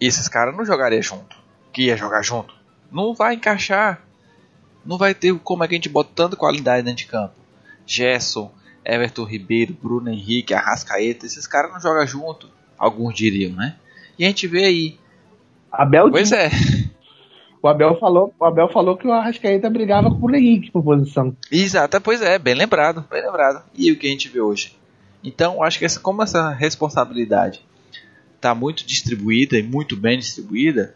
[0.00, 1.36] e esses caras não jogariam junto.
[1.70, 2.54] Que ia jogar junto?
[2.90, 4.00] Não vai encaixar.
[4.82, 7.34] Não vai ter como é que a gente bota tanta qualidade dentro de campo.
[7.86, 8.50] Gerson,
[8.82, 12.48] Everton Ribeiro, Bruno Henrique, Arrascaeta, esses caras não jogam junto.
[12.78, 13.76] Alguns diriam, né?
[14.18, 14.98] E a gente vê aí.
[15.70, 16.48] Abel, Pois é,
[17.62, 21.36] o, Abel falou, o Abel falou que o Arrascaeta brigava com o Henrique por posição.
[21.50, 23.62] exato, pois é, bem lembrado, bem lembrado.
[23.74, 24.76] E o que a gente vê hoje?
[25.22, 27.64] Então, acho que essa, como essa responsabilidade
[28.36, 30.94] está muito distribuída e muito bem distribuída,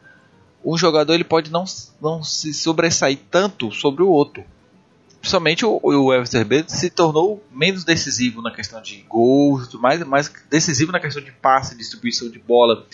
[0.65, 1.65] um jogador ele pode não,
[2.01, 4.45] não se sobressair tanto sobre o outro.
[5.21, 10.33] Principalmente o, o Everton Ribeiro se tornou menos decisivo na questão de gols, mais, mais
[10.51, 12.87] decisivo na questão de passe, distribuição de bola.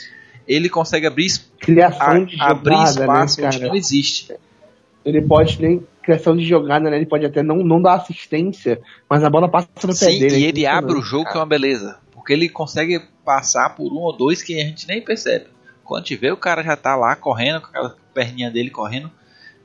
[0.49, 1.27] Ele consegue abrir,
[1.61, 3.69] Criação a- de jogada, abrir espaço né, onde cara?
[3.69, 4.33] não existe.
[5.05, 6.97] Ele pode nem criação de jogada, né?
[6.97, 10.39] Ele pode até não, não dar assistência, mas a bola passa no pé Sim, dele.
[10.39, 11.99] e é ele abre o jogo que é uma beleza.
[12.13, 15.47] Porque ele consegue passar por um ou dois que a gente nem percebe.
[15.85, 19.11] Quando te vê, o cara já tá lá correndo, com aquela perninha dele correndo.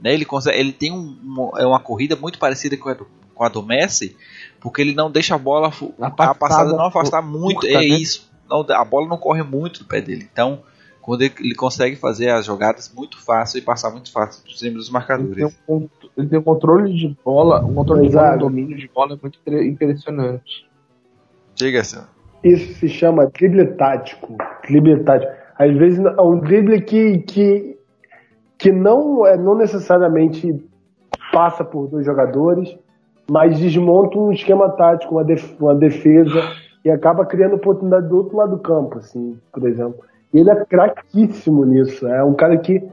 [0.02, 0.14] Né?
[0.14, 3.44] Ele, consegue, ele tem um, um- é uma corrida muito parecida com a, do, com
[3.44, 4.16] a do Messi,
[4.62, 5.68] porque ele não deixa a bola,
[6.00, 7.62] A a passada, passada não afastar muito.
[7.62, 7.86] curta, é né?
[7.86, 8.30] isso.
[8.50, 10.28] Não, a bola não corre muito do pé dele.
[10.32, 10.62] Então,
[11.04, 14.78] quando ele, ele consegue fazer as jogadas muito fácil e passar muito fácil por cima
[14.78, 15.60] dos Ele tem, marcadores.
[15.68, 19.20] um, ele tem um controle de bola, um controle de bola, um domínio de bola
[19.22, 20.66] muito inter- impressionante.
[21.56, 22.08] Diga, senhor.
[22.44, 24.36] Isso se chama drible tático.
[24.68, 25.32] Drible tático.
[25.58, 27.78] Às vezes é um drible que, que,
[28.58, 30.66] que não, é, não necessariamente
[31.32, 32.76] passa por dois jogadores,
[33.30, 36.42] mas desmonta um esquema tático, uma, def- uma defesa,
[36.84, 40.00] e acaba criando oportunidade do outro lado do campo, assim, por exemplo.
[40.34, 42.08] Ele é craquíssimo nisso.
[42.08, 42.84] É um cara que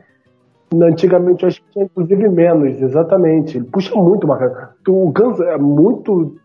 [0.75, 3.57] antigamente eu acho que tinha inclusive menos, exatamente.
[3.57, 4.69] Ele puxa muito o marcador.
[4.89, 6.37] O Kansas é muito,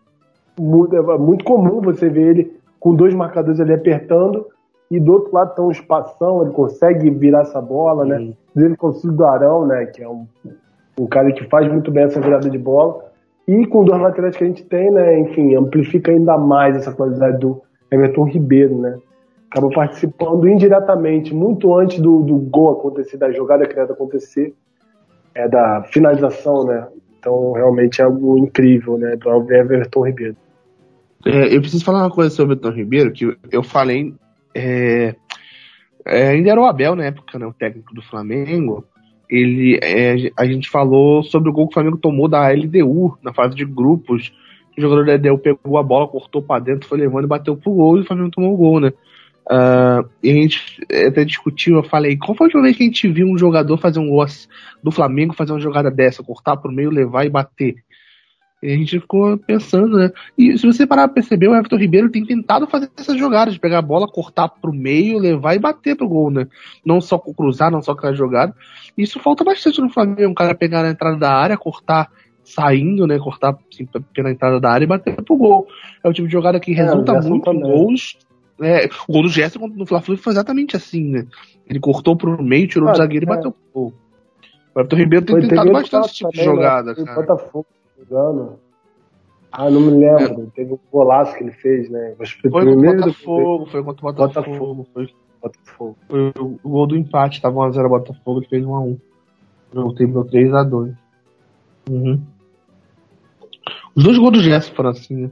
[0.58, 4.46] muito, é muito comum você ver ele com dois marcadores ali apertando
[4.90, 8.32] e do outro lado tem um espação, ele consegue virar essa bola, né?
[8.54, 9.86] Ele Cílio do Arão, né?
[9.86, 10.26] Que é um,
[10.98, 13.04] um cara que faz muito bem essa virada de bola.
[13.48, 15.18] E com dois laterais que a gente tem, né?
[15.18, 17.60] Enfim, amplifica ainda mais essa qualidade do
[17.90, 18.98] Everton Ribeiro, né?
[19.50, 24.54] Acabou participando indiretamente, muito antes do, do gol acontecer, da jogada criada acontecer,
[25.34, 26.86] é da finalização, né?
[27.18, 29.16] Então, realmente é algo incrível, né?
[29.16, 30.36] Do Everton Ribeiro.
[31.24, 34.14] É, eu preciso falar uma coisa sobre o Tom Ribeiro, que eu, falei.
[34.54, 35.14] é,
[36.04, 38.84] é, ainda era o Abel na época, né, o técnico do Flamengo.
[39.28, 43.34] Ele, é, a gente falou sobre o gol que o Flamengo tomou da LDU na
[43.34, 44.32] fase de grupos.
[44.78, 47.72] O jogador da LDU pegou a bola, cortou pra dentro, foi levando e bateu pro
[47.72, 48.92] gol e o Flamengo tomou o gol, né?
[49.48, 52.86] Ah, e a gente até discutiu, eu falei, qual foi a última vez que a
[52.86, 54.26] gente viu um jogador fazer um gol
[54.82, 57.76] do Flamengo fazer uma jogada dessa, cortar pro meio, levar e bater?
[58.62, 60.10] E a gente ficou pensando, né?
[60.36, 63.60] E se você parar pra perceber, o Everton Ribeiro tem tentado fazer essas jogadas, de
[63.60, 66.48] pegar a bola, cortar pro meio, levar e bater pro gol, né?
[66.84, 68.54] Não só cruzar, não só aquela jogada.
[68.96, 72.10] Isso falta bastante no Flamengo, um cara pegar na entrada da área, cortar
[72.42, 73.18] saindo, né?
[73.18, 75.66] Cortar assim, pela entrada da área e bater pro gol.
[76.02, 78.18] É o tipo de jogada que É, resulta muito em gols.
[78.60, 81.26] É, o gol do Gerson no Fla-Flu foi exatamente assim, né?
[81.68, 83.34] Ele cortou pro meio, tirou Ah, do zagueiro e é.
[83.34, 83.92] bateu pro gol.
[84.74, 86.54] O Everton Ribeiro tem tentado bastante esse tipo de também, né?
[86.56, 87.20] jogada, Foi cara.
[87.20, 87.66] Botafogo,
[87.98, 88.58] engano.
[89.50, 90.52] Ah, não me lembro.
[90.54, 92.14] Teve um golaço que ele fez, né?
[92.18, 94.44] Que Foi contra o Botafogo, foi contra o Botafogo.
[94.44, 94.86] Botafogo.
[94.92, 95.08] Foi,
[95.42, 95.96] Botafogo.
[96.08, 98.98] foi o, o gol do empate, tava 1x0 Botafogo, ele fez 1x1.
[99.74, 100.94] O terminou 3x2.
[101.90, 102.22] Uhum.
[103.94, 105.30] Os dois gols do Gerson foram assim, né?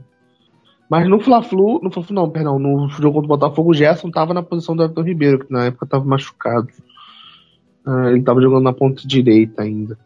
[0.89, 4.33] Mas no Fla-Flu, no Fla-Flu não, perdão, no jogo contra o Botafogo, o Gerson tava
[4.33, 6.67] na posição do Everton Ribeiro, que na época tava machucado.
[7.85, 9.97] Ah, ele tava jogando na ponta direita ainda.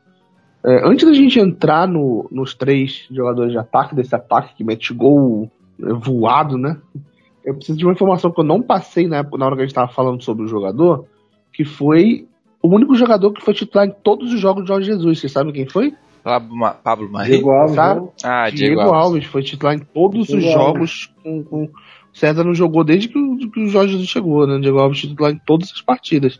[0.63, 4.93] É, antes da gente entrar no- nos três jogadores de ataque, desse ataque que mete
[4.93, 5.49] gol
[5.81, 6.77] é, voado, né?
[7.43, 9.65] Eu preciso de uma informação que eu não passei na, época, na hora que a
[9.65, 11.05] gente tava falando sobre o jogador,
[11.53, 12.27] que foi
[12.61, 15.19] o único jogador que foi titular em todos os jogos de Jorge Jesus.
[15.19, 15.93] Vocês sabem quem foi?
[16.23, 17.33] Pablo, Ma- Pablo Maria.
[17.35, 18.01] Diego Alves, Sabe?
[18.01, 18.07] né?
[18.23, 19.25] Ah, Diego, Alves.
[19.25, 20.63] foi titular em todos Diego os Alves.
[20.63, 21.13] jogos.
[21.23, 24.59] Com, com- O César não jogou desde que o, que o Jorge Jesus chegou, né?
[24.59, 26.39] Diego Alves titular em todas as partidas.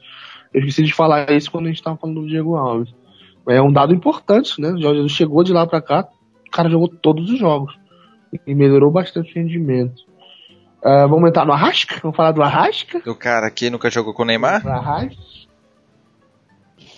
[0.54, 2.94] Eu esqueci de falar isso quando a gente tava falando do Diego Alves.
[3.48, 4.70] É um dado importante, né?
[4.70, 6.08] O Jorge Jesus chegou de lá pra cá,
[6.48, 7.78] o cara jogou todos os jogos.
[8.46, 10.04] E melhorou bastante o rendimento.
[10.84, 12.00] Ah, vamos entrar no Arrasca?
[12.02, 13.02] Vamos falar do Arrasca?
[13.10, 14.66] O cara que nunca jogou com o Neymar?
[14.68, 15.16] Arrasca?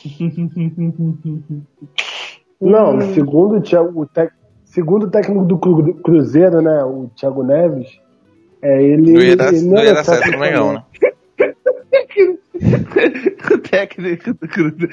[2.62, 4.32] Não, segundo o, Thiago, o tec-
[4.66, 6.84] segundo o técnico do Cru- do Cruzeiro, né?
[6.84, 7.88] O Thiago Neves,
[8.62, 9.14] é, ele.
[9.14, 10.84] Não ia dar, ele não ia era dar certo no Mengão, né?
[13.54, 14.90] o técnico do Cruzeiro.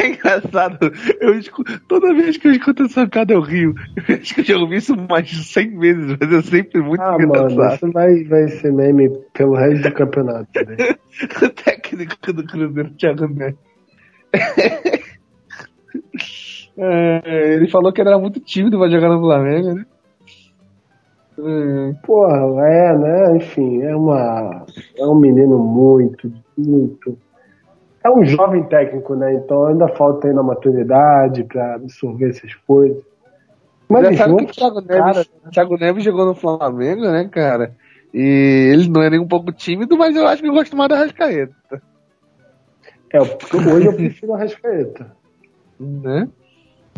[0.00, 0.90] É engraçado.
[1.20, 3.74] Eu escuto, toda vez que eu escuto essa piada eu rio.
[4.08, 7.00] Eu acho que eu já ouvi isso mais de 100 vezes, mas é sempre muito
[7.02, 7.74] Ah, mano, engraçado.
[7.76, 10.48] isso vai, vai ser meme pelo resto do campeonato.
[10.66, 10.94] né?
[11.42, 13.56] O técnico do Cruzeiro, Thiago Neves.
[16.76, 19.86] É, ele falou que ele era muito tímido pra jogar no Flamengo, né?
[21.38, 23.36] É, Porra, é, né?
[23.36, 24.64] Enfim, é uma.
[24.96, 27.18] É um menino muito, muito.
[28.04, 29.34] É um jovem técnico, né?
[29.34, 33.02] Então ainda falta ainda maturidade pra absorver essas coisas.
[33.88, 37.76] Mas Engraçado que junto, o Thiago Neves, cara, Thiago Neves jogou no Flamengo, né, cara?
[38.12, 40.88] E ele não é nem um pouco tímido, mas eu acho que eu gosto mais
[40.88, 41.54] da Rascaeta,
[43.12, 45.14] é, porque hoje eu prefiro a Rascaeta.
[45.78, 46.28] né?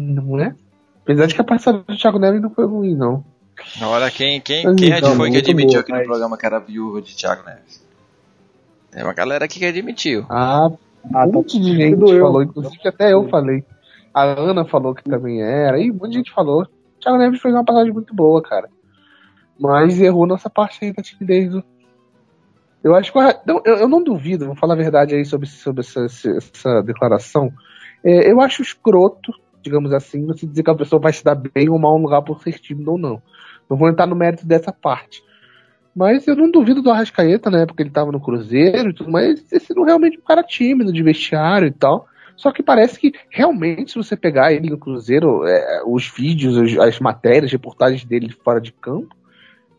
[0.01, 0.55] Não é?
[1.03, 3.25] Apesar de que a passagem do Thiago Neves não foi ruim, não.
[3.83, 6.47] Olha, quem, quem, Mas quem então, foi que admitiu boa, aqui no mas- programa que
[6.47, 7.85] era viúva de Thiago Neves?
[8.91, 10.25] Tem uma galera aqui que admitiu.
[10.29, 10.69] Ah, Ah,
[11.07, 11.27] um tá.
[11.27, 13.65] monte de gente falou, inclusive até eu falei.
[14.13, 16.67] A Ana falou que também era, e um monte de gente falou.
[17.01, 18.69] Thiago Neves fez uma passagem muito boa, cara.
[19.59, 21.53] Mas errou nossa parte aí da timidez.
[22.83, 23.19] Eu acho que.
[23.47, 27.53] Eu, eu não duvido, vou falar a verdade aí sobre, sobre essa, essa declaração.
[28.05, 29.33] É, eu acho escroto,
[29.65, 32.23] digamos assim, você dizer que a pessoa vai se dar bem ou mal no lugar
[32.23, 33.21] por ser tímido ou não.
[33.69, 35.25] Não vou entrar no mérito dessa parte.
[35.97, 39.11] Mas eu não duvido do Arrascaeta na época que ele tava no Cruzeiro e tudo
[39.11, 42.07] mais, ter sido realmente um cara tímido de vestiário e tal.
[42.37, 46.89] Só que parece que realmente, se você pegar ele no Cruzeiro, é, os vídeos, as,
[46.89, 49.15] as matérias, reportagens dele fora de campo,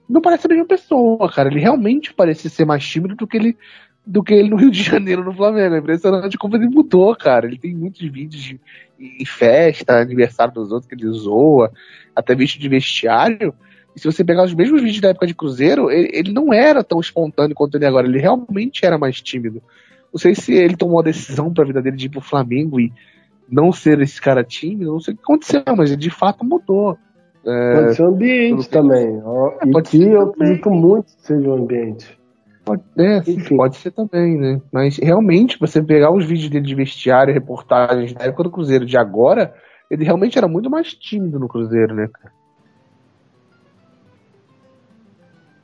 [0.08, 1.50] não parece a mesma pessoa, cara.
[1.50, 3.58] Ele realmente parece ser mais tímido do que ele,
[4.06, 5.76] do que ele no Rio de Janeiro, no Flamengo.
[5.76, 7.46] É impressionante como ele mudou, cara.
[7.46, 8.62] Ele tem muitos vídeos de,
[9.00, 11.72] em festa, aniversário dos outros que ele zoa,
[12.16, 13.54] até vídeo de vestiário.
[13.96, 16.84] E se você pegar os mesmos vídeos da época de Cruzeiro, ele, ele não era
[16.84, 18.08] tão espontâneo quanto ele é agora.
[18.08, 19.62] Ele realmente era mais tímido.
[20.14, 22.92] Não sei se ele tomou a decisão pra vida dele de ir pro Flamengo e
[23.50, 26.98] não ser esse cara tímido, não sei o que aconteceu, mas ele de fato mudou.
[27.46, 29.08] É, Pode ser o ambiente também.
[29.08, 32.18] É, e que eu acredito muito que seja o ambiente.
[32.66, 33.56] Pode, é, Enfim.
[33.58, 34.60] pode ser também, né?
[34.72, 38.98] Mas realmente, você pegar os vídeos dele de vestiário, reportagens da época do Cruzeiro de
[38.98, 39.54] agora,
[39.90, 42.34] ele realmente era muito mais tímido no Cruzeiro, né, cara?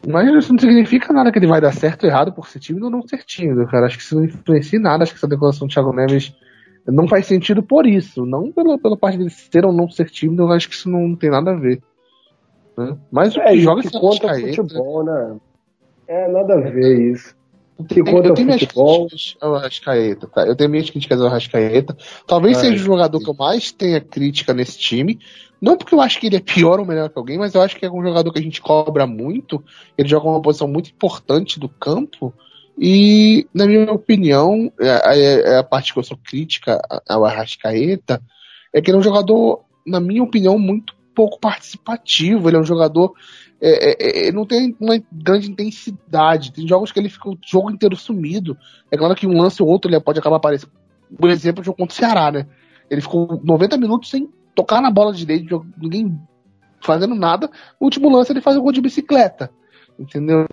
[0.07, 2.85] Mas isso não significa nada que ele vai dar certo ou errado por ser tímido
[2.85, 3.85] ou não ser tímido, cara.
[3.85, 5.03] Acho que isso não influencia em nada.
[5.03, 6.33] Acho que essa declaração do Thiago Neves
[6.87, 8.25] não faz sentido por isso.
[8.25, 11.15] Não pela, pela parte dele ser ou não ser tímido, eu acho que isso não
[11.15, 11.81] tem nada a ver.
[12.77, 12.97] né?
[13.11, 15.37] Mas o É, que e joga que conta Arrascaeta- futebol, né?
[16.11, 17.33] É, nada a ver isso.
[17.79, 18.05] Eu tenho
[18.45, 19.07] minhas futebol.
[19.07, 20.45] críticas ao Arrascaeta, tá?
[20.45, 21.95] Eu tenho minhas críticas ao Arrascaeta.
[22.27, 22.75] Talvez Ah, seja é.
[22.75, 25.17] o jogador que eu mais tenha crítica nesse time.
[25.61, 27.75] Não porque eu acho que ele é pior ou melhor que alguém, mas eu acho
[27.77, 29.63] que é um jogador que a gente cobra muito.
[29.97, 32.33] Ele joga uma posição muito importante do campo.
[32.77, 38.21] E, na minha opinião, é, é- é a parte que eu sou crítica ao Arrascaeta,
[38.73, 42.47] é que ele é um jogador, na minha opinião, muito pouco participativo.
[42.49, 43.13] Ele é um jogador.
[43.61, 46.51] É, é, é, não tem uma grande intensidade.
[46.51, 48.57] Tem jogos que ele fica o jogo inteiro sumido.
[48.89, 50.71] É claro que um lance ou outro ele pode acabar aparecendo.
[51.15, 52.47] Por exemplo, o jogo contra o Ceará, né?
[52.89, 56.19] Ele ficou 90 minutos sem tocar na bola direito, ninguém
[56.81, 57.49] fazendo nada.
[57.79, 59.51] No último lance ele faz o gol de bicicleta.
[59.99, 60.47] Entendeu?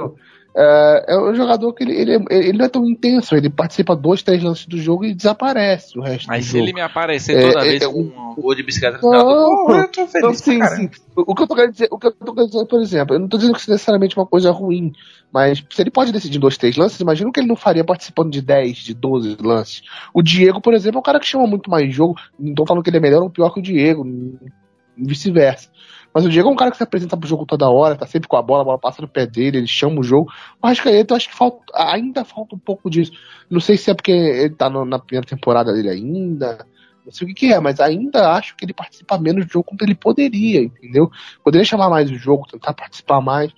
[0.60, 4.24] É, é um jogador que ele, ele, ele não é tão intenso, ele participa dois,
[4.24, 6.64] três lances do jogo e desaparece o resto Mas do se jogo.
[6.64, 9.66] ele me aparecer É, toda é, vez é, com um gol de bicicleta no Não,
[9.66, 10.38] final eu tô feliz.
[10.38, 10.90] sim, sim.
[11.14, 13.20] O que eu tô querendo dizer, o que eu tô querendo dizer, por exemplo, eu
[13.20, 14.92] não tô dizendo que isso é necessariamente uma coisa ruim,
[15.32, 18.30] mas se ele pode decidir dois, três lances, imagina o que ele não faria participando
[18.32, 19.82] de 10, de 12 lances.
[20.12, 22.82] O Diego, por exemplo, é um cara que chama muito mais jogo, não tô falando
[22.82, 24.04] que ele é melhor ou pior que o Diego,
[24.96, 25.70] vice-versa.
[26.12, 28.28] Mas o Diego é um cara que se apresenta pro jogo toda hora, tá sempre
[28.28, 30.30] com a bola, a bola passa no pé dele, ele chama o jogo.
[30.60, 33.12] O Arrascaeta, eu acho que falta, ainda falta um pouco disso.
[33.50, 36.66] Não sei se é porque ele tá no- na primeira temporada dele ainda,
[37.04, 39.64] não sei o que, que é, mas ainda acho que ele participa menos do jogo
[39.66, 41.10] quanto ele poderia, entendeu?
[41.44, 43.52] Poderia chamar mais o jogo, tentar participar mais.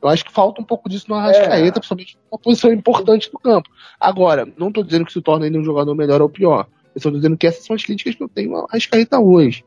[0.00, 3.68] Eu acho que falta um pouco disso no Arrascaeta, principalmente uma posição importante no campo.
[3.98, 6.66] Agora, não tô dizendo que isso torna ele um jogador melhor ou pior.
[6.94, 9.64] Eu tô dizendo que essas são as críticas que eu tenho ao Arrascaeta hoje.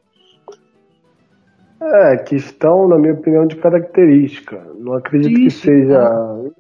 [1.81, 4.61] É, questão, na minha opinião, de característica.
[4.77, 6.51] Não acredito que Isso, seja.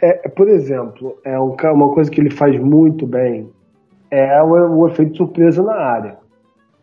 [0.00, 3.48] É, por exemplo, é um uma coisa que ele faz muito bem
[4.10, 6.18] é o, o efeito surpresa na área.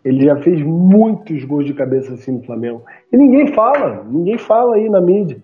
[0.04, 2.82] Ele já fez muitos gols de cabeça assim no Flamengo.
[3.14, 5.44] E ninguém fala, ninguém fala aí na mídia.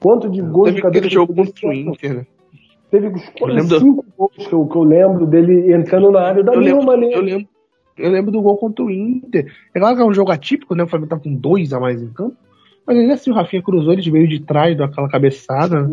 [0.00, 1.72] Quanto de gols de Teve cabeça aquele jogo que contra o?
[1.72, 2.26] Inter, né?
[2.90, 3.08] Teve
[3.42, 6.86] lembro- cinco gols que eu, que eu lembro dele entrando na área da Eu lembro,
[6.86, 7.16] maneira.
[7.16, 7.48] eu, lembro,
[7.98, 9.52] eu lembro do gol contra o Inter.
[9.74, 10.84] É claro que é um jogo atípico, né?
[10.84, 12.36] O Flamengo tá com dois a mais em campo.
[12.86, 15.90] Mas ainda assim o Rafinha cruzou, ele veio de trás, deu aquela cabeçada.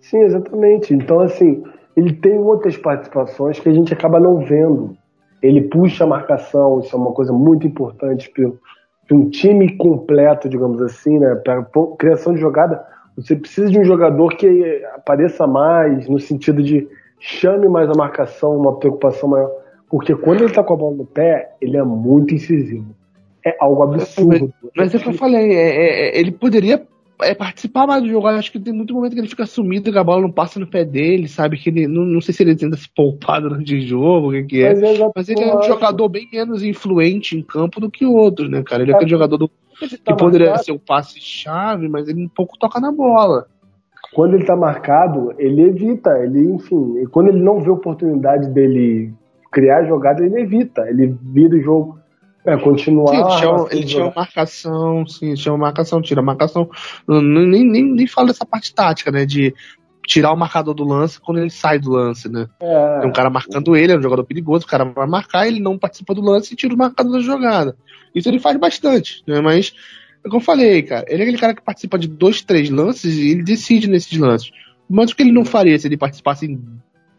[0.00, 0.94] Sim, exatamente.
[0.94, 1.64] Então, assim,
[1.96, 4.96] ele tem outras participações que a gente acaba não vendo.
[5.42, 10.80] Ele puxa a marcação, isso é uma coisa muito importante para um time completo, digamos
[10.80, 11.34] assim, né?
[11.36, 11.66] Para
[11.98, 12.84] criação de jogada,
[13.16, 16.88] você precisa de um jogador que apareça mais, no sentido de
[17.18, 19.63] chame mais a marcação, uma preocupação maior.
[19.94, 22.84] Porque quando ele tá com a bola no pé, ele é muito incisivo.
[23.46, 24.52] É algo absurdo.
[24.76, 26.84] Mas é o que eu falei, é, é, é, ele poderia
[27.22, 28.26] é, participar mais do jogo.
[28.28, 30.58] Eu acho que tem muito momento que ele fica sumido e a bola não passa
[30.58, 31.56] no pé dele, sabe?
[31.58, 31.86] Que ele.
[31.86, 34.70] Não, não sei se ele tenta se poupar durante o jogo, o que, que é.
[34.74, 38.50] Mas, é Mas ele é um jogador bem menos influente em campo do que outros,
[38.50, 38.82] né, cara?
[38.82, 38.96] Ele é É.
[38.96, 39.48] aquele jogador do,
[39.80, 40.64] Ele que tá poderia marcado.
[40.64, 43.46] ser o passe-chave, mas ele um pouco toca na bola.
[44.12, 49.12] quando ele tá marcado, ele evita, ele, enfim, e quando ele não vê oportunidade dele
[49.54, 52.00] criar jogada, ele evita, ele vira o jogo,
[52.44, 53.14] é, continuar.
[53.14, 54.14] Sim, ele chama, ele chama jogada.
[54.16, 56.68] marcação, sim, ele chama marcação, tira a marcação.
[57.08, 59.24] Nem, nem, nem fala dessa parte tática, né?
[59.24, 59.54] De
[60.06, 62.46] tirar o marcador do lance quando ele sai do lance, né?
[62.60, 65.60] É, Tem um cara marcando ele, é um jogador perigoso, o cara vai marcar, ele
[65.60, 67.76] não participa do lance e tira o marcador da jogada.
[68.14, 69.40] Isso ele faz bastante, né?
[69.40, 69.72] Mas,
[70.22, 73.16] é como eu falei, cara, ele é aquele cara que participa de dois, três lances
[73.16, 74.50] e ele decide nesses lances.
[74.90, 76.60] Mas o que ele não faria se ele participasse em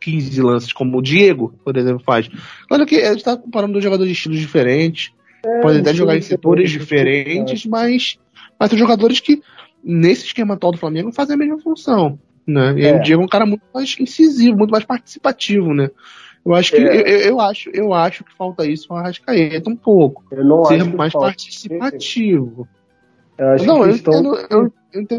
[0.06, 2.30] 15 lances, como o Diego, por exemplo, faz?
[2.72, 5.12] Olha que a gente tá comparando dois jogadores de estilos diferentes,
[5.44, 8.18] é, podem até jogar em setores diferentes, mas,
[8.60, 9.42] mas são jogadores que
[9.84, 12.20] nesse esquema atual do Flamengo, fazem a mesma função.
[12.48, 12.76] Né?
[12.78, 12.98] E aí É.
[12.98, 15.90] o Diego é um cara muito mais incisivo, muito mais participativo, né?
[16.46, 16.82] Eu acho que É.
[16.82, 20.24] eu, eu- eu acho, eu acho que falta isso ao Arrascaeta um pouco.
[20.32, 22.68] Eu não Ser mais participativo.
[23.38, 24.24] Eu acho não, que eu eles estão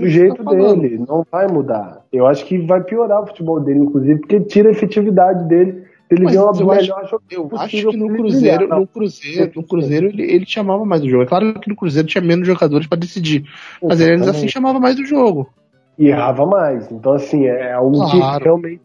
[0.00, 2.00] do jeito tá dele, não vai mudar.
[2.12, 5.84] Eu acho que vai piorar o futebol dele, inclusive, porque tira a efetividade dele.
[6.08, 9.52] Ele Mas uma eu acho- melhor jogo Eu acho que no Cruzeiro, brilhar, no Cruzeiro,
[9.56, 11.24] no Cruzeiro ele, ele chamava mais o jogo.
[11.24, 13.44] É claro que no Cruzeiro tinha menos jogadores pra decidir,
[13.82, 15.50] mas ele ainda assim chamava mais o jogo.
[15.98, 16.90] E errava mais.
[16.92, 18.38] Então, assim, é algo Claro.
[18.38, 18.80] que realmente.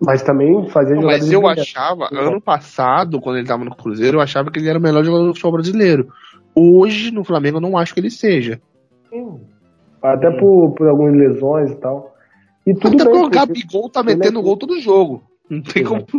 [0.00, 4.20] Mas também fazia Não, mas eu achava, ano passado, quando ele tava no Cruzeiro, eu
[4.20, 6.08] achava que ele era o melhor jogador do futebol brasileiro.
[6.54, 8.60] Hoje, no Flamengo, eu não acho que ele seja.
[9.10, 9.40] Sim.
[10.02, 12.14] Até por, por algumas lesões e tal.
[12.66, 13.12] E tudo Até bem.
[13.12, 14.42] porque o Gabigol tá é metendo tudo.
[14.42, 15.22] gol todo jogo.
[15.48, 16.04] Não tem como.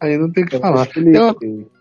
[0.00, 0.88] Aí não tem o que Eu falar.
[0.96, 1.36] ele, Eu-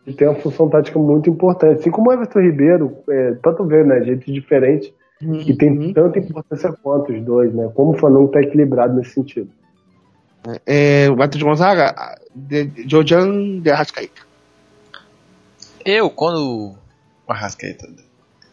[0.08, 1.80] ele tem uma função tática muito importante.
[1.80, 4.02] Assim como o Everton Ribeiro, é, tanto ver, né?
[4.04, 4.94] Gente diferente,
[5.44, 5.94] que tem Uhum.
[5.94, 7.70] tanta importância quanto os dois, né?
[7.74, 9.50] Como o Flamengo tá equilibrado nesse sentido.
[10.66, 14.22] É, o Matheus Gonzaga, de, de Jojan de Arrascaeta.
[15.86, 16.76] Eu, quando
[17.28, 17.90] o Arrascaeta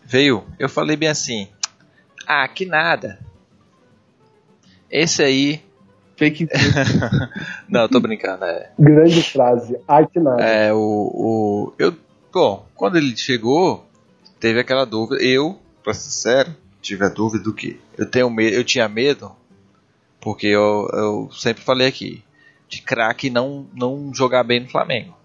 [0.05, 1.49] veio, eu falei bem assim:
[2.27, 3.19] Ah, que nada.
[4.91, 5.63] Esse aí.
[6.21, 6.47] Fake
[7.67, 8.71] Não, tô brincando, é.
[8.79, 9.79] Grande frase.
[9.89, 10.45] Ai, que nada.
[10.45, 11.73] É, o, o.
[11.79, 11.97] Eu.
[12.31, 13.87] Bom, quando ele chegou,
[14.39, 15.23] teve aquela dúvida.
[15.23, 17.81] Eu, pra ser sincero, tive a dúvida do que?
[17.97, 19.33] Eu tenho medo, eu tinha medo,
[20.21, 22.23] porque eu, eu sempre falei aqui,
[22.69, 25.17] de craque não, não jogar bem no Flamengo.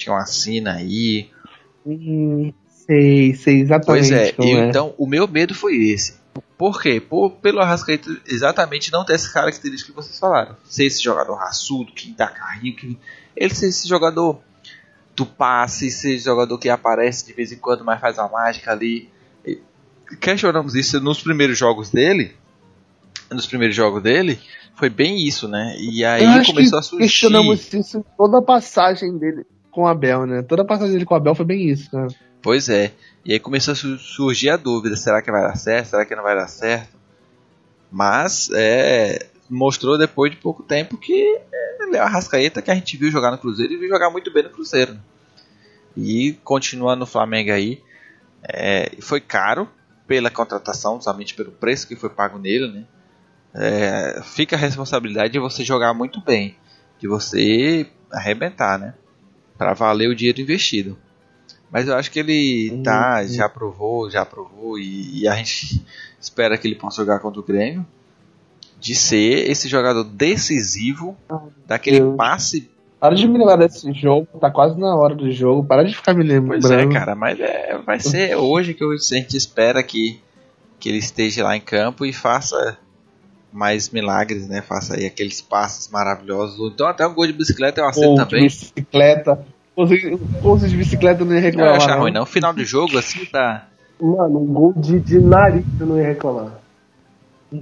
[0.00, 1.28] Tinha uma sina aí.
[1.84, 4.08] Hum, sei, sei exatamente.
[4.08, 4.68] Pois é, e é.
[4.68, 6.18] então o meu medo foi esse.
[6.56, 7.00] Por quê?
[7.00, 10.56] Por, pelo Arrascaeta exatamente não ter essa característica que vocês falaram.
[10.64, 12.98] Ser esse jogador raçudo, que dá carrinho, que
[13.36, 14.40] ele ser esse jogador
[15.14, 18.72] do passe, ser esse jogador que aparece de vez em quando, mas faz uma mágica
[18.72, 19.10] ali.
[19.44, 19.60] E
[20.18, 22.34] questionamos isso nos primeiros jogos dele.
[23.30, 24.40] Nos primeiros jogos dele,
[24.74, 25.76] foi bem isso, né?
[25.78, 27.04] E aí começou a surgir.
[27.04, 30.42] Questionamos isso em toda a passagem dele com o Abel, né?
[30.42, 32.08] Toda a passagem dele com o Abel foi bem isso, né?
[32.42, 32.92] Pois é.
[33.24, 35.86] E aí começou a su- surgir a dúvida: será que vai dar certo?
[35.88, 36.98] Será que não vai dar certo?
[37.90, 42.74] Mas é, mostrou depois de pouco tempo que é, ele é o Arrascaeta que a
[42.74, 44.94] gente viu jogar no Cruzeiro e viu jogar muito bem no Cruzeiro.
[44.94, 45.00] né?
[45.96, 47.82] E continua no Flamengo aí.
[48.42, 49.68] É, foi caro
[50.06, 52.68] pela contratação, somente pelo preço que foi pago nele.
[52.72, 52.84] Né?
[53.54, 56.56] É, fica a responsabilidade de você jogar muito bem,
[56.98, 58.94] de você arrebentar, né?
[59.60, 60.96] Para valer o dinheiro investido.
[61.70, 65.84] Mas eu acho que ele tá, já provou, já provou e, e a gente
[66.18, 67.86] espera que ele possa jogar contra o Grêmio.
[68.80, 71.14] De ser esse jogador decisivo,
[71.66, 72.16] daquele Deus.
[72.16, 72.70] passe.
[72.98, 75.62] Para de me lembrar desse jogo, tá quase na hora do jogo.
[75.62, 76.62] Para de ficar me lembrando.
[76.62, 80.18] Pois é, cara, mas é, vai ser hoje que a gente espera que,
[80.78, 82.78] que ele esteja lá em campo e faça
[83.52, 84.62] mais milagres, né?
[84.62, 86.58] Faça aí aqueles passes maravilhosos.
[86.58, 88.44] Ou Então até um gol de bicicleta eu aceito Gol de também.
[88.44, 89.38] bicicleta.
[90.42, 91.76] Pouso de bicicleta não ia Não ia reclamar.
[91.76, 92.26] achar ruim não.
[92.26, 93.66] Final do jogo, assim, tá.
[94.00, 96.58] Mano, um gol de, de nariz eu não ia reclamar.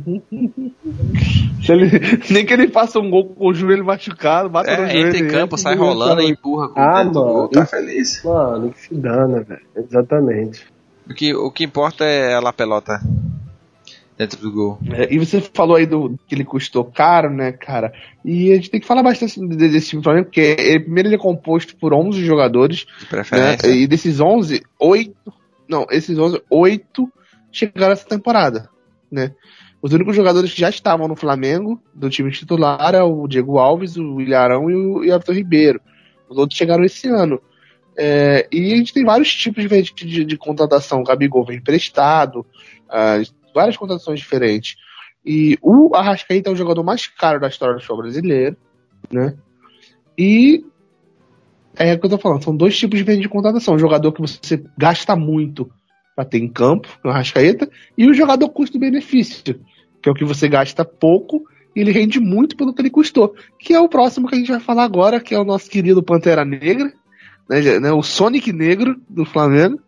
[1.63, 1.91] Se ele,
[2.31, 5.07] nem que ele faça um gol com o joelho machucado, bata no É, joelho.
[5.09, 7.49] entra em campo, entra sai rolando e empurra com Ah, o dedo do mano, gol,
[7.49, 8.23] tá isso- feliz.
[8.25, 9.61] Mano, que se dana, velho.
[9.77, 10.67] Exatamente.
[11.11, 13.01] O que, o que importa é ela pelota
[14.19, 14.79] dentro do gol.
[14.93, 17.93] É, E você falou aí do que ele custou caro, né, cara?
[18.25, 21.09] E a gente tem que falar bastante de- desse time do Flamengo, porque ele, primeiro
[21.09, 23.09] ele é composto por 11 jogadores, De né?
[23.11, 23.69] preferência.
[23.69, 25.15] E desses 11, 8,
[25.69, 27.11] não, esses 11, 8
[27.53, 28.69] chegaram essa temporada,
[29.11, 29.33] né?
[29.81, 33.97] Os únicos jogadores que já estavam no Flamengo, do time titular, é o Diego Alves,
[33.97, 35.81] o Ilharão e o e o Everton Ribeiro.
[36.29, 37.41] Os outros chegaram esse ano.
[37.97, 41.01] É, e a gente tem vários tipos de, de, de contratação.
[41.01, 42.45] O Gabigol vem emprestado,
[42.89, 43.21] ah,
[43.59, 44.77] várias contratações diferentes.
[45.27, 48.57] E o Arrascaeta é o jogador mais caro da história do futebol brasileiro,
[49.13, 49.35] né?
[50.17, 50.65] E
[51.77, 53.75] é o que eu tô falando, são dois tipos diferentes de contratação.
[53.75, 55.69] O jogador que você gasta muito
[56.15, 59.61] para ter em campo, que é o Arrascaeta, e o jogador custo-benefício,
[60.01, 61.43] que é o que você gasta pouco
[61.75, 63.35] e ele rende muito pelo que ele custou.
[63.59, 66.03] Que é o próximo que a gente vai falar agora, que é o nosso querido
[66.03, 66.93] Pantera Negra,
[67.49, 69.81] né, né, o Sonic Negro do Flamengo,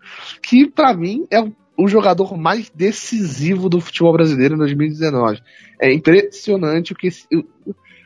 [0.42, 1.52] que pra mim é o-
[1.82, 5.40] o jogador mais decisivo do futebol brasileiro em 2019.
[5.80, 7.26] É impressionante o que esse.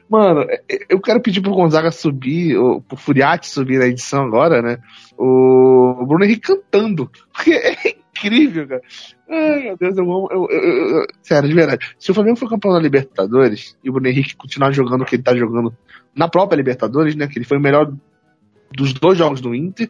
[0.09, 4.61] Mano, é- eu quero pedir pro Gonzaga subir, ou pro Furiati subir na edição agora,
[4.63, 4.79] né?
[5.19, 7.11] O Bruno Henrique cantando.
[7.33, 8.83] Porque é incrível, cara.
[9.29, 10.29] Ai, meu Deus, eu amo.
[10.31, 11.95] Eu- eu- eu- sério, de verdade.
[11.99, 15.17] Se o Flamengo for campeão da Libertadores e o Bruno Henrique continuar jogando o que
[15.17, 15.75] ele tá jogando
[16.15, 17.27] na própria Libertadores, né?
[17.27, 17.93] Que ele foi o melhor
[18.73, 19.89] dos dois jogos do Inter.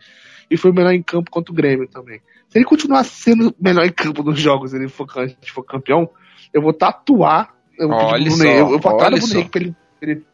[0.50, 2.20] E foi o melhor em campo contra o Grêmio também.
[2.48, 5.06] Se ele continuar sendo melhor em campo nos jogos ele for,
[5.52, 6.08] for campeão,
[6.52, 7.54] eu vou tatuar.
[7.78, 10.24] Eu vou, Olha só, eu, eu vou atrás do Bruno pra ele, pra ele-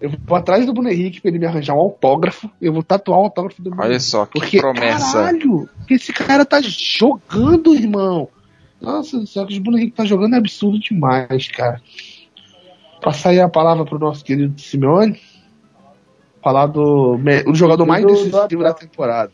[0.00, 2.50] Eu vou atrás do Bruno Henrique pra ele me arranjar um autógrafo.
[2.60, 5.12] Eu vou tatuar o autógrafo do Bruno Olha só, que Porque, promessa.
[5.14, 8.28] caralho, esse cara tá jogando, irmão.
[8.80, 11.80] Nossa, só que o Bruno Henrique tá jogando é absurdo demais, cara.
[13.02, 15.18] Passar aí a palavra pro nosso querido Simeone.
[16.46, 17.18] Falar do
[17.48, 19.32] o jogador mais Do- decisivo da temporada.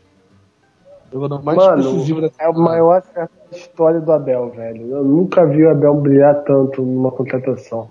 [1.11, 2.59] O jogador mais Mano, decisivo da é temporada.
[2.59, 4.89] o maior acerto da história do Abel, velho.
[4.89, 7.87] Eu nunca vi o Abel brilhar tanto numa contratação.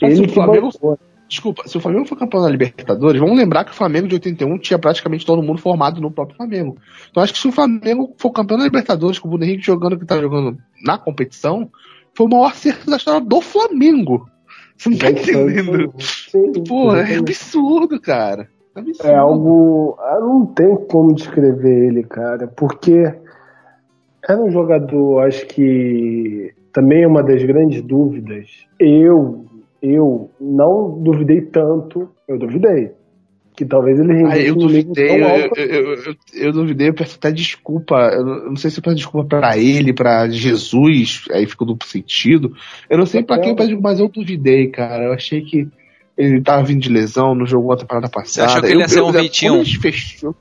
[0.00, 0.96] Mas se Ele o que Flamengo- bancou.
[1.28, 4.56] Desculpa, se o Flamengo for campeão da Libertadores, vamos lembrar que o Flamengo de 81
[4.58, 6.76] tinha praticamente todo mundo formado no próprio Flamengo.
[7.10, 9.94] Então acho que se o Flamengo for campeão da Libertadores, com o Bruno Henrique jogando
[9.94, 11.68] o que tá jogando na competição,
[12.16, 14.28] foi o maior acerto da história do Flamengo.
[14.76, 15.94] Você não tá entendendo?
[16.00, 17.18] Sim, Pô, é exatamente.
[17.18, 18.48] absurdo, cara.
[18.74, 19.08] É absurdo.
[19.08, 19.96] É algo.
[20.20, 23.14] Não tem como descrever ele, cara, porque
[24.28, 28.48] era um jogador, acho que também é uma das grandes dúvidas.
[28.78, 29.44] Eu,
[29.80, 32.92] eu não duvidei tanto, eu duvidei.
[33.56, 35.60] Que talvez ele Ah, eu duvidei, tão eu, alto.
[35.60, 37.94] eu, eu, eu, eu duvidei, eu peço até desculpa.
[38.12, 42.52] Eu não sei se eu peço desculpa pra ele, pra Jesus, aí fica duplo sentido.
[42.90, 45.04] Eu não sei pra quem eu peço desculpa, mas eu duvidei, cara.
[45.04, 45.68] Eu achei que
[46.18, 48.48] ele tava vindo de lesão, não jogou a temporada passada.
[48.48, 49.64] achou que ele ia Eu- ser um Vitinho?
[49.80, 50.34] fechou-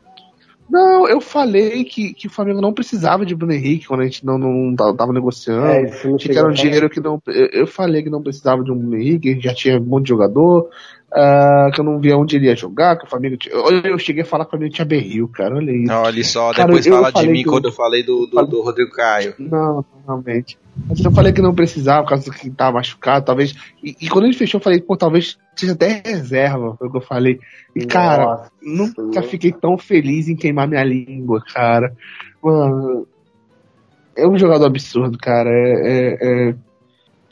[0.69, 4.25] Não, eu falei que, que o Flamengo não precisava de Bruno Henrique quando a gente
[4.25, 5.67] não, não tava tava negociando.
[5.67, 5.85] É,
[6.17, 7.21] que era um dinheiro que não.
[7.27, 9.83] Eu, eu falei que não precisava de um Bruno Henrique, a gente já tinha um
[9.83, 10.69] monte de jogador,
[11.15, 13.55] ah, que eu não via onde ele ia jogar, que o Flamengo tinha.
[13.55, 15.93] Olha, eu cheguei a falar que o Flamengo tinha berril, cara, olha isso.
[15.93, 18.91] Olha só, Cara, depois fala de mim eu- quando eu falei do, do, do Rodrigo
[18.91, 19.35] Caio.
[19.37, 20.57] Não, não, realmente.
[20.89, 23.53] Mas eu falei que não precisava, por causa que tava machucado, talvez.
[23.83, 26.97] E, e quando ele fechou, eu falei, pô, talvez seja até reserva, foi o que
[26.97, 27.39] eu falei.
[27.75, 31.93] E, cara, Nossa, nunca fiquei tão feliz em queimar minha língua, cara.
[32.41, 33.07] Mano,
[34.15, 35.49] é um jogador absurdo, cara.
[35.49, 36.55] É, é, é,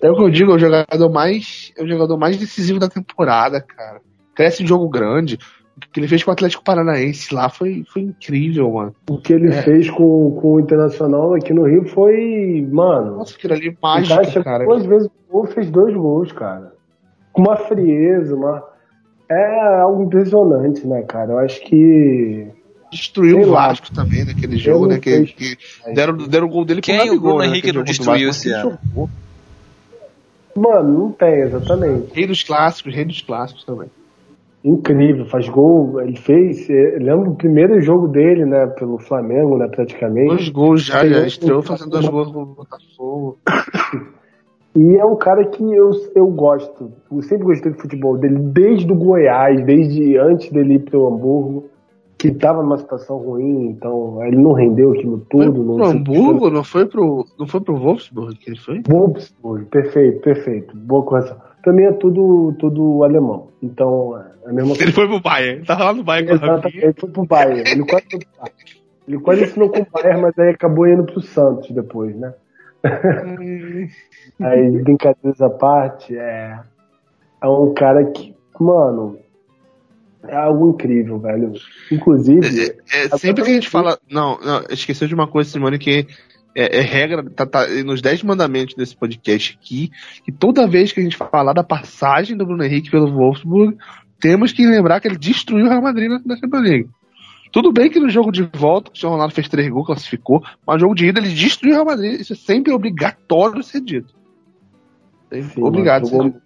[0.01, 1.71] é o que eu digo, é o jogador mais.
[1.77, 4.01] É o jogador mais decisivo da temporada, cara.
[4.35, 5.37] Cresce em jogo grande.
[5.77, 8.95] O que ele fez com o Atlético Paranaense lá foi, foi incrível, mano.
[9.09, 9.61] O que ele É.
[9.63, 13.17] fez com, com o Internacional aqui no Rio foi, mano.
[13.17, 14.65] Nossa, aquilo ali é cara mágico, chegou cara.
[14.65, 16.73] duas vezes gol, fez dois gols, cara.
[17.33, 18.63] Com uma frieza, uma.
[19.29, 21.31] É algo impressionante, né, cara?
[21.31, 22.47] Eu acho que.
[22.91, 23.67] Destruiu Sei o lá.
[23.69, 24.99] Vasco também naquele jogo, né?
[24.99, 25.57] Que, que
[25.95, 28.49] deram, deram o gol dele pro Quem o Gabigol, Bruno né, Henrique não destruiu esse
[28.49, 28.77] ele ano?
[28.85, 29.09] jogou.
[30.55, 32.13] Mano, não tem, exatamente.
[32.13, 33.89] Rei dos clássicos, rei dos clássicos também.
[34.63, 36.01] Incrível, faz gol.
[36.01, 36.67] Ele fez.
[36.69, 40.27] Lembro do primeiro jogo dele, né, pelo Flamengo, né, praticamente.
[40.27, 43.39] Dois gols já, já estreou fazendo dois gols com o Botafogo.
[44.73, 46.93] E é um cara que eu, eu gosto.
[47.11, 51.65] Eu sempre gostei do futebol dele, desde o Goiás, desde antes dele ir pro Hamburgo,
[52.21, 55.63] que tava numa situação ruim, então ele não rendeu aquilo Foi tudo.
[55.63, 58.81] pro não se- Hamburgo, não foi pro, não foi pro Wolfsburg que ele foi?
[58.87, 60.77] Wolfsburg, perfeito, perfeito.
[60.77, 61.37] Boa correção.
[61.67, 63.47] Mim é tudo, tudo alemão.
[63.61, 64.83] Então, é a mesma coisa.
[64.83, 67.69] Ele foi pro Bayern, ele tava lá no Bayern com ele foi pro Bayern.
[67.71, 68.81] Ele quase, foi pro Bayern.
[69.07, 72.33] ele quase assinou com o Bayern, mas aí acabou indo pro Santos depois, né?
[74.39, 76.59] Aí, brincadeiras à parte, é,
[77.41, 79.17] é um cara que, mano,
[80.27, 81.53] é algo incrível, velho.
[81.91, 83.97] Inclusive, É, sempre que a gente fala.
[84.09, 86.07] Não, não, esqueceu de uma coisa, Simone, que
[86.55, 89.91] é, é regra, tá, tá nos 10 mandamentos desse podcast aqui,
[90.23, 93.77] que toda vez que a gente falar da passagem do Bruno Henrique pelo Wolfsburg,
[94.19, 96.89] temos que lembrar que ele destruiu o Real Madrid na, na Champions League.
[97.51, 100.75] Tudo bem que no jogo de volta, o Cristiano Ronaldo fez três gols, classificou, mas
[100.75, 102.21] no jogo de ida ele destruiu o Real Madrid.
[102.21, 104.13] Isso é sempre obrigatório ser dito.
[105.29, 106.05] É sim, Obrigado.
[106.05, 106.41] jogou, Simone.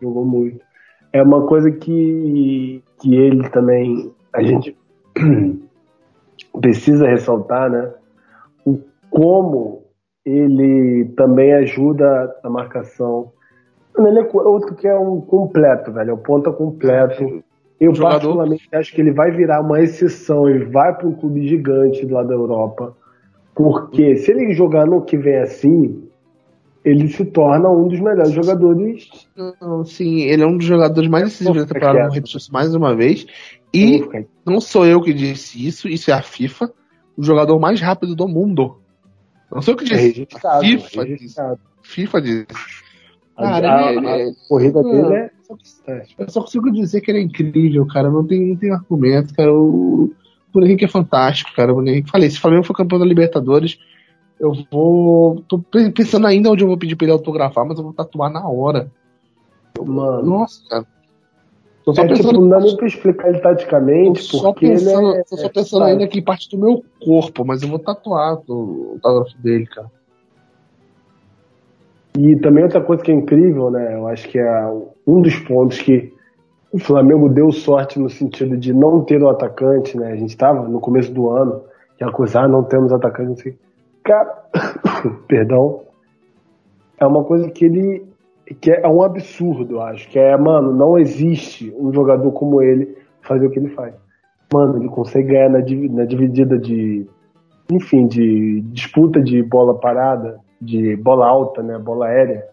[0.00, 0.69] jogou muito.
[1.12, 4.76] É uma coisa que, que ele também, a gente
[6.60, 7.92] precisa ressaltar, né?
[8.64, 8.78] O
[9.10, 9.82] como
[10.24, 13.32] ele também ajuda a marcação.
[13.98, 16.10] Ele é outro que é um completo, velho.
[16.10, 17.42] É um ponta completo.
[17.80, 20.48] Eu, Jogador- particularmente, acho que ele vai virar uma exceção.
[20.48, 22.94] Ele vai para um clube gigante lá da Europa.
[23.54, 26.08] Porque se ele jogar no que vem assim,
[26.84, 29.08] ele se torna um dos melhores jogadores.
[29.60, 32.06] Não, sim, ele é um dos jogadores mais decisivos da temporada, quieto.
[32.06, 33.26] vou repetir isso mais uma vez.
[33.72, 34.02] E
[34.44, 36.72] não sou eu que disse isso, isso é a FIFA,
[37.16, 38.78] o jogador mais rápido do mundo.
[39.52, 40.56] Não sou eu que É disse, registrado.
[40.56, 41.40] a FIFA é disse.
[41.82, 42.46] FIFA disse.
[43.36, 44.90] A, Cara, a- ele- a ele- corrida Não.
[44.90, 45.30] dele é.
[46.18, 48.08] Eu só consigo dizer que ele é incrível, cara.
[48.10, 49.52] Não tem, não tem argumento, cara.
[49.52, 50.12] O
[50.52, 51.72] Bruno Henrique é fantástico, cara.
[51.72, 53.78] O Bruno Henrique, falei, se o Flamengo for campeão da Libertadores,
[54.40, 55.44] eu vou.
[55.46, 58.32] Tô pe- pensando ainda onde eu vou pedir pra ele autografar, mas eu vou tatuar
[58.32, 58.90] na hora.
[59.78, 60.86] Mano, Nossa, cara.
[61.84, 64.68] Tô só É, tipo, pensando, não dá nem pra explicar ele tô taticamente, só porque
[64.68, 65.24] pensando, ele é.
[65.24, 69.38] tô só pensando ainda que parte do meu corpo, mas eu vou tatuar o autógrafo
[69.38, 69.90] dele, cara.
[72.18, 73.94] E também outra coisa que é incrível, né?
[73.94, 74.66] Eu acho que é
[75.06, 76.12] um dos pontos que
[76.72, 80.12] o Flamengo deu sorte no sentido de não ter o atacante, né?
[80.12, 81.62] A gente estava no começo do ano,
[81.96, 83.56] que acusar, não temos atacante, não sei.
[84.04, 84.44] Cara,
[85.28, 85.82] perdão.
[86.98, 88.06] É uma coisa que ele.
[88.60, 90.08] que é um absurdo, acho.
[90.08, 93.94] Que é, mano, não existe um jogador como ele fazer o que ele faz.
[94.52, 97.06] Mano, ele consegue ganhar na, na dividida de.
[97.70, 101.78] Enfim, de disputa de bola parada, de bola alta, né?
[101.78, 102.50] Bola aérea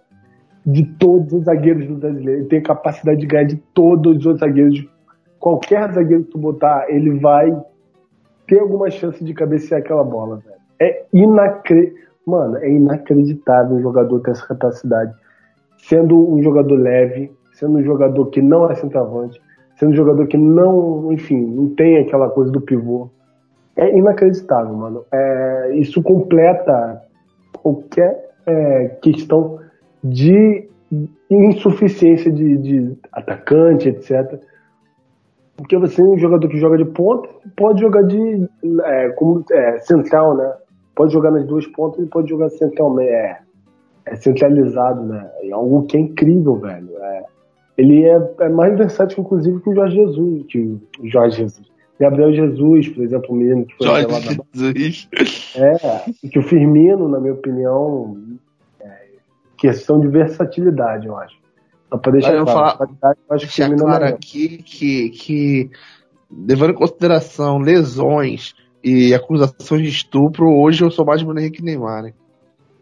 [0.67, 2.41] de todos os zagueiros do brasileiro.
[2.41, 4.85] Ele tem capacidade de ganhar de todos os zagueiros.
[5.39, 7.57] Qualquer zagueiro que tu botar, ele vai
[8.45, 10.57] ter alguma chance de cabecear aquela bola, velho.
[10.79, 12.07] É inacreditável.
[12.25, 15.13] Mano, é inacreditável um jogador ter essa capacidade.
[15.77, 19.41] Sendo um jogador leve, sendo um jogador que não é centroavante,
[19.77, 23.09] sendo um jogador que não, enfim, não tem aquela coisa do pivô.
[23.77, 25.05] É inacreditável, mano.
[25.11, 27.01] É, isso completa
[27.61, 29.59] qualquer é, questão
[30.03, 30.67] de
[31.29, 34.39] insuficiência de, de atacante, etc.
[35.55, 38.47] Porque você é um jogador que joga de ponta, pode jogar de
[38.83, 40.53] é, como, é, central, né?
[40.97, 43.39] Pode jogar nas duas pontas e pode jogar central, é,
[44.05, 45.29] é centralizado, né?
[45.43, 46.89] É algo que é incrível, velho.
[46.97, 47.23] É,
[47.77, 51.67] ele é, é mais versátil, inclusive, que o Jorge Jesus, que o Jorge Jesus.
[51.99, 55.09] Gabriel Jesus, por exemplo, o menino que foi Jorge da Jesus.
[55.55, 58.17] é, que o Firmino, na minha opinião,
[58.79, 58.91] é
[59.55, 61.35] questão de versatilidade, eu acho.
[61.89, 64.15] Só pra deixar eu claro, falar- eu acho que deixar é claro melhor.
[64.15, 65.69] aqui que, que,
[66.31, 71.63] levando em consideração lesões e acusações de estupro, hoje eu sou mais Bruno Henrique que
[71.63, 72.13] Neymar, né?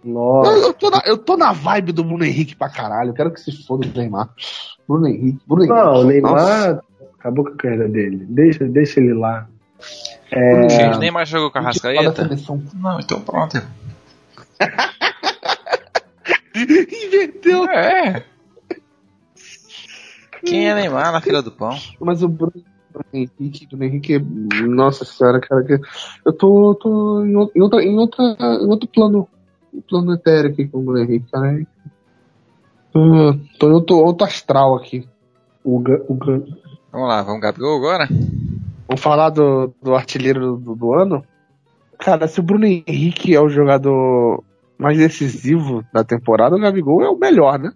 [0.04, 3.10] Eu, Nossa, eu, tô na, eu tô na vibe do Bruno Henrique pra caralho.
[3.10, 4.30] Eu quero que se foda o Neymar.
[4.88, 5.40] Bruno Henrique.
[5.48, 5.80] Bruno Henrique.
[5.80, 6.84] não, o Neymar Nossa.
[7.18, 8.26] acabou com a carreira dele.
[8.30, 9.48] Deixa, deixa ele lá.
[10.30, 11.00] Bruno Gente.
[11.00, 12.30] Neymar jogou com a Rascaeta?
[12.76, 13.62] Não, então pronto.
[16.56, 17.66] Inverteu.
[17.66, 18.24] É.
[20.46, 21.76] Quem é Neymar na fila do pão?
[22.00, 22.54] Mas o Bruno
[23.14, 24.20] Henrique, Bruno Henrique,
[24.68, 25.80] nossa senhora, cara, que
[26.26, 29.28] eu tô, tô em, outra, em, outra, em outro plano,
[29.90, 31.66] plano etéreo aqui com o Bruno Henrique, cara.
[32.92, 33.02] Tô,
[33.60, 35.08] tô em outro, outro astral aqui.
[35.64, 36.18] O, o,
[36.92, 38.08] Vamos lá, vamos Gabigol agora?
[38.88, 41.26] Vamos falar do, do artilheiro do, do ano?
[41.98, 44.44] Cara, se o Bruno Henrique é o jogador
[44.78, 47.72] mais decisivo da temporada, o Gabigol é o melhor, né?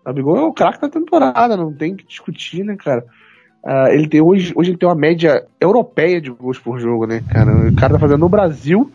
[0.00, 3.04] O Gabigol é o craque da temporada, não tem que discutir, né, cara?
[3.64, 7.22] Ah, ele tem hoje, hoje ele tem uma média europeia de gols por jogo, né,
[7.28, 7.68] cara?
[7.68, 8.92] O cara tá fazendo no Brasil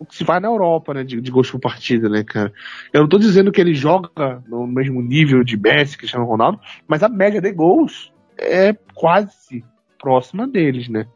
[0.00, 2.52] o que se faz na Europa, né, de, de gols por partida, né, cara?
[2.92, 7.02] Eu não tô dizendo que ele joga no mesmo nível de Messi, Cristiano Ronaldo, mas
[7.02, 9.64] a média de gols é quase
[10.00, 11.06] próxima deles, né?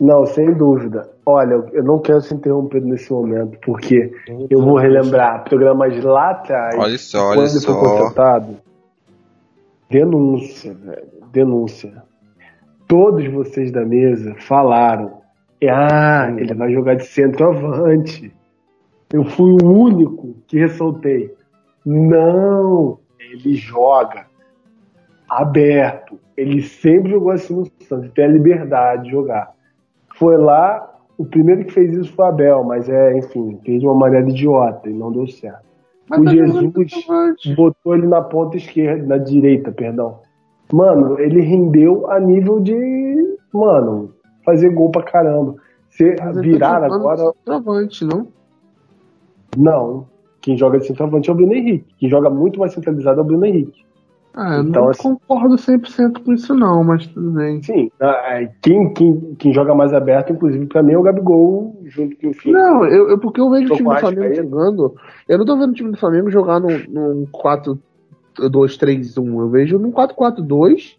[0.00, 1.08] Não, sem dúvida.
[1.24, 4.12] Olha, eu- não quero ser interrompido nesse momento, porque
[4.50, 6.74] eu vou relembrar programas lá atrás.
[6.76, 7.80] Olha só, quando olha ele foi só.
[7.80, 8.56] contratado.
[9.88, 11.06] Denúncia, velho.
[11.30, 12.02] Denúncia.
[12.92, 15.22] Todos vocês da mesa falaram.
[15.66, 18.30] Ah, ele vai jogar de centroavante.
[19.10, 21.34] Eu fui o único que ressaltei.
[21.86, 24.26] Não, ele joga
[25.26, 26.20] aberto.
[26.36, 29.54] Ele sempre jogou assim no Santos, tem a liberdade de jogar.
[30.18, 33.86] Foi lá, o primeiro que fez isso foi o Abel, mas é, enfim, fez de
[33.86, 35.64] uma maneira idiota e não deu certo.
[36.10, 40.20] o tá Jesus botou ele na ponta esquerda, na direita, perdão.
[40.72, 44.10] Mano, ele rendeu a nível de, mano,
[44.44, 45.56] fazer gol pra caramba.
[45.90, 48.26] Se tá virar agora, Centroavante, não?
[49.56, 50.06] não.
[50.40, 51.94] Quem joga de centroavante é o Bruno Henrique.
[51.98, 53.84] Quem joga muito mais centralizado é o Bruno Henrique.
[54.34, 57.62] Ah, eu Então, não assim- concordo 100% com isso não, mas tudo bem.
[57.62, 62.16] Sim, ah, quem, quem, quem joga mais aberto, inclusive, pra mim é o Gabigol, junto
[62.16, 62.50] com o Fim.
[62.50, 64.48] Não, eu, eu- porque eu vejo o time com do Flamengo Arrascaeta.
[64.48, 64.94] jogando.
[65.28, 67.26] Eu não tô vendo o time do Flamengo jogar num, num
[68.38, 69.40] 4-2-3-1.
[69.40, 70.96] Eu vejo num 4-4-2.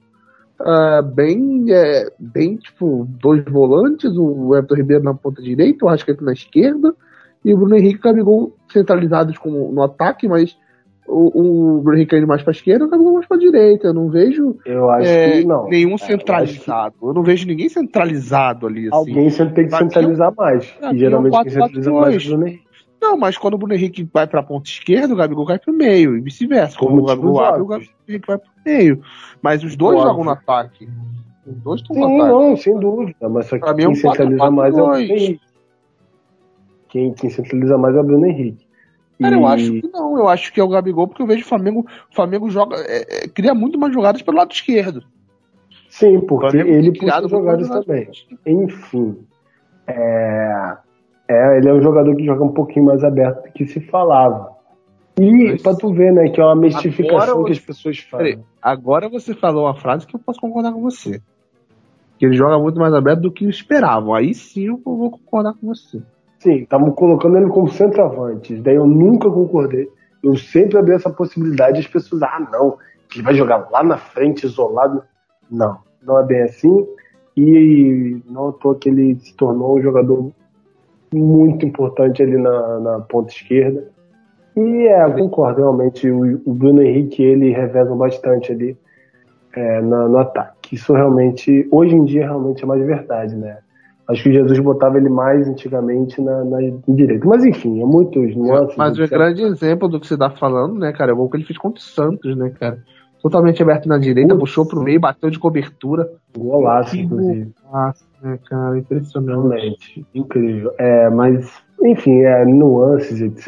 [0.59, 6.23] ah, bem, é, bem, tipo, dois volantes, o Everton Ribeiro na ponta direita, o Arrascaeta
[6.23, 6.95] na esquerda,
[7.43, 10.57] e o Bruno Henrique e o Gabigol centralizados como no ataque, mas
[11.07, 13.87] o, o Bruno Henrique indo mais pra esquerda, o Gabigol mais pra direita.
[13.87, 15.67] Eu não vejo Eu acho é, que não.
[15.67, 16.95] nenhum É, eu centralizado.
[17.01, 18.97] Eu não vejo ninguém centralizado ali, que assim.
[18.97, 20.73] Alguém sempre tem que mim, centralizar mais.
[20.81, 22.72] E mim, geralmente é quem centraliza mais é o Bruno Henrique.
[23.03, 26.15] Não, mas quando o Bruno Henrique vai pra ponta esquerda, o Gabigol cai pro meio,
[26.15, 26.77] e vice-versa.
[26.77, 27.73] Quando o Gabigol abre, o.
[28.07, 29.03] Henrique vai pro meio.
[29.41, 30.87] Mas os dois jogam no ataque.
[31.45, 32.31] Os dois estão no ataque.
[32.31, 33.27] não, sem dúvida.
[33.27, 34.89] Mas só que Pra é quem centraliza mais é o 4-4-2.
[34.89, 35.41] Bruno Henrique.
[36.87, 38.65] Quem, quem centraliza mais é o Bruno Henrique.
[39.19, 40.17] Cara, eu acho que não.
[40.17, 41.85] Eu acho que é o Gabigol, porque eu vejo o Flamengo.
[42.09, 42.77] O Flamengo joga.
[42.77, 45.03] é, é, cria muito mais jogadas pelo lado esquerdo.
[45.89, 48.09] Sim, porque ele puxa jogadas também.
[48.45, 49.17] Enfim.
[49.87, 50.77] É,
[51.27, 54.51] é, ele é um jogador que joga um pouquinho mais aberto do que se falava.
[55.19, 58.43] E Mas- pra tu ver, né, que é uma mistificação Agora que as pessoas fazem.
[58.61, 61.21] agora você falou uma frase que eu posso concordar com você.
[62.17, 64.13] Que ele joga muito mais aberto do que esperavam.
[64.13, 66.01] Aí sim eu vou concordar com você.
[66.39, 68.55] Sim, estavam colocando ele como centroavante.
[68.55, 69.87] Daí eu nunca concordei.
[70.21, 71.79] Eu sempre abri essa possibilidade.
[71.79, 72.77] As pessoas, ah, não,
[73.09, 75.03] que ele vai jogar lá na frente, isolado.
[75.49, 76.85] Não, não é bem assim.
[77.37, 80.31] E não à toa que ele se tornou um jogador
[81.15, 83.83] muito importante ali na, na ponta esquerda.
[84.55, 86.09] E é, eu concordo, realmente.
[86.09, 88.77] O, o Bruno Henrique ele revezam bastante ali
[89.55, 90.75] é, na- no ataque.
[90.75, 93.57] Isso realmente, hoje em dia, realmente é mais verdade, né?
[94.07, 96.57] Acho que o Jesus botava ele mais antigamente na, na
[96.87, 97.25] direita.
[97.25, 98.75] Mas enfim, é muitos nuances.
[98.75, 99.17] Mas o etc.
[99.17, 101.57] grande exemplo do que você tá falando, né, cara, é o gol que ele fez
[101.57, 102.79] contra o Santos, né, cara?
[103.23, 104.41] Totalmente aberto na direita, Putz.
[104.41, 106.11] puxou pro meio, bateu de cobertura.
[106.37, 107.53] Golaço, inclusive.
[107.71, 110.05] Nossa, né, cara, impressionante.
[110.13, 110.73] Incrível.
[110.77, 111.49] É, mas,
[111.81, 113.47] enfim, é, nuances, etc.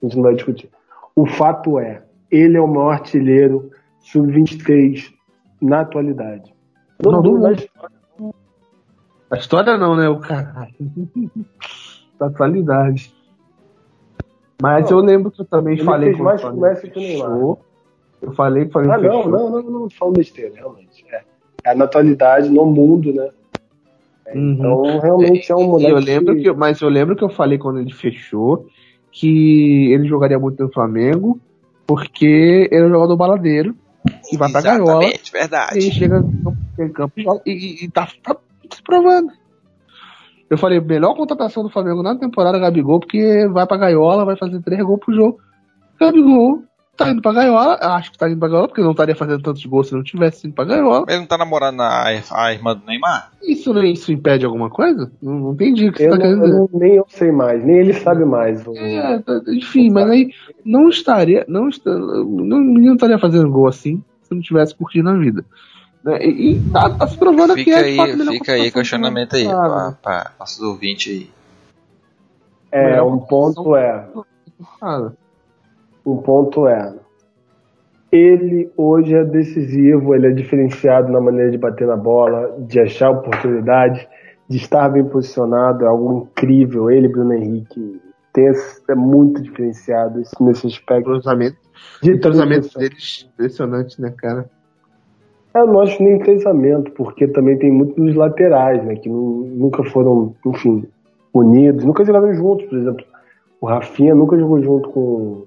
[0.00, 0.70] A gente não vai discutir.
[1.16, 5.12] O fato é, ele é o maior artilheiro sub-23
[5.60, 6.54] na atualidade.
[7.04, 7.50] Não, mundo.
[7.52, 7.68] história.
[9.28, 10.72] A história não, né, o caralho.
[12.16, 13.12] da atualidade.
[14.62, 17.60] Mas Não, eu lembro que eu também falei mais o Flamengo que fechou.
[18.22, 21.04] Eu falei, falei Ah, não, não, não, não, falo besteira, realmente.
[21.10, 21.22] É.
[21.64, 23.28] é na atualidade, no mundo, né?
[24.34, 24.52] Uhum.
[24.54, 25.90] Então, realmente é um E moleque.
[25.92, 28.66] eu lembro que, mas eu lembro que eu falei quando ele fechou
[29.12, 31.38] que ele jogaria muito no Flamengo
[31.86, 33.74] porque ele é um jogador baladeiro
[34.28, 35.78] que vai pra gaiola Exatamente, e verdade.
[35.78, 38.36] ele chega no campo- em campo e, e, e- e tá, tá
[38.74, 39.28] se provando.
[40.50, 44.36] Eu falei, melhor contratação do Flamengo na temporada é Gabigol, porque vai pra gaiola, vai
[44.36, 45.38] fazer três gols pro jogo.
[46.00, 46.62] Gabigol
[46.96, 49.64] tá indo pra gaiola, acho que tá indo pra gaiola, porque não estaria fazendo tantos
[49.66, 51.04] gols se não tivesse indo pra gaiola.
[51.08, 53.30] Ele não tá namorando a, a irmã do Neymar?
[53.42, 55.10] Isso, não- isso impede alguma coisa?
[55.22, 56.78] Não, não entendi o que você Eu, tá não, querendo eu dizer.
[56.78, 58.66] nem eu sei mais, nem ele sabe mais.
[58.66, 60.30] O- É, tá- enfim, mas aí
[60.64, 65.08] não estaria, não, está, não, o menino estaria fazendo gol assim se não tivesse curtindo
[65.10, 65.44] a vida.
[66.02, 66.18] Né?
[66.24, 68.58] E, e tá, tá se provando que Fica é fato a aí, melhor fica aí
[68.70, 69.44] contratação questionamento aí
[70.02, 71.30] pra nossos ouvintes aí.
[72.72, 74.06] É, Melhor um ponto é.
[74.82, 75.12] né?
[76.06, 76.94] Um ponto é.
[78.12, 83.10] Ele hoje é decisivo, ele é diferenciado na maneira de bater na bola, de achar
[83.10, 84.08] oportunidade,
[84.48, 86.88] de estar bem posicionado, é algo incrível.
[86.88, 88.00] Ele, Bruno Henrique,
[88.32, 88.52] tem
[88.88, 91.04] é muito diferenciado nesse o aspecto.
[91.04, 91.56] cruzamento,
[92.00, 94.48] De o cruzamento deles impressionante, né, cara?
[95.54, 98.94] Eu não acho nem cruzamento, porque também tem muito dos laterais, né?
[98.94, 100.86] Que nu- nunca foram, enfim,
[101.34, 103.04] unidos, nunca jogaram juntos, por exemplo.
[103.60, 105.44] O Rafinha nunca jogou junto com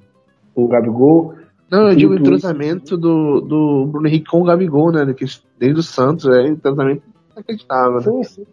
[0.56, 1.36] o Gabigol.
[1.70, 5.14] Não, eu digo o entrosamento do, do Bruno Henrique com o Gabigol, né?
[5.14, 5.26] que
[5.60, 7.96] Desde o Santos, é um entrosamento inacreditável.
[7.96, 8.02] Né?
[8.02, 8.46] Sim, sim.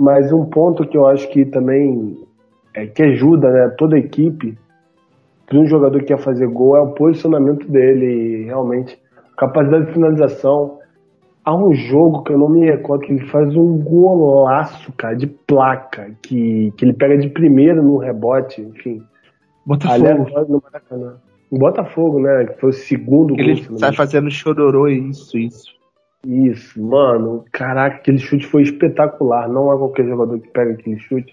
[0.00, 2.16] Mas um ponto que eu acho que também
[2.74, 4.58] é, que ajuda né, toda a equipe,
[5.46, 8.98] para um jogador que quer fazer gol, é o posicionamento dele, e realmente.
[9.36, 10.78] Capacidade de finalização.
[11.44, 15.26] Há um jogo que eu não me recordo que ele faz um golaço, cara, de
[15.26, 19.02] placa, que, que ele pega de primeira no rebote, enfim.
[19.66, 20.06] Botafogo.
[20.06, 21.16] Aleatório no Maracanã.
[21.54, 22.46] O Botafogo, né?
[22.46, 23.36] Que foi o segundo gol.
[23.36, 23.94] se Ele não me sai engano.
[23.96, 25.72] fazendo chororô, isso, isso.
[26.26, 29.48] Isso, mano, caraca, aquele chute foi espetacular.
[29.48, 31.32] Não é qualquer jogador que pega aquele chute.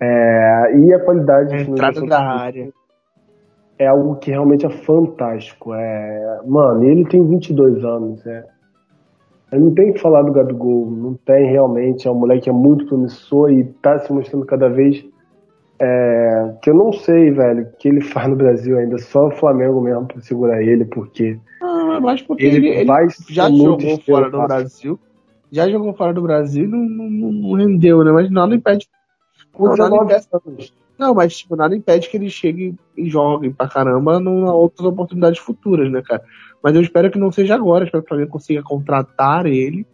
[0.00, 2.68] É, e a qualidade de A entrada da área.
[3.78, 5.72] é algo que realmente é fantástico.
[5.72, 8.26] É, mano, ele tem 22 anos.
[8.26, 8.44] É,
[9.52, 12.08] eu não tenho que falar do Gabigol, não tem realmente.
[12.08, 15.04] É um moleque que é muito promissor e tá se mostrando cada vez.
[15.84, 18.98] É, que eu não sei, velho, o que ele faz no Brasil ainda.
[18.98, 23.50] Só o Flamengo mesmo pra segurar ele, porque Ah, mas porque ele, ele, vai já
[23.50, 24.42] jogou fora do.
[24.42, 25.00] Brasil.
[25.50, 28.12] Já jogou fora do Brasil e não, não, não- rendeu, né?
[28.12, 28.88] Mas nada impede.
[29.52, 30.74] Com Não, nada 19 impede, anos.
[30.96, 35.40] não, mas tipo, nada impede que ele chegue e jogue pra caramba numa outras oportunidades
[35.40, 36.22] futuras, né, cara?
[36.62, 37.84] Mas eu espero que não seja agora.
[37.84, 39.84] Espero que o Flamengo consiga contratar ele.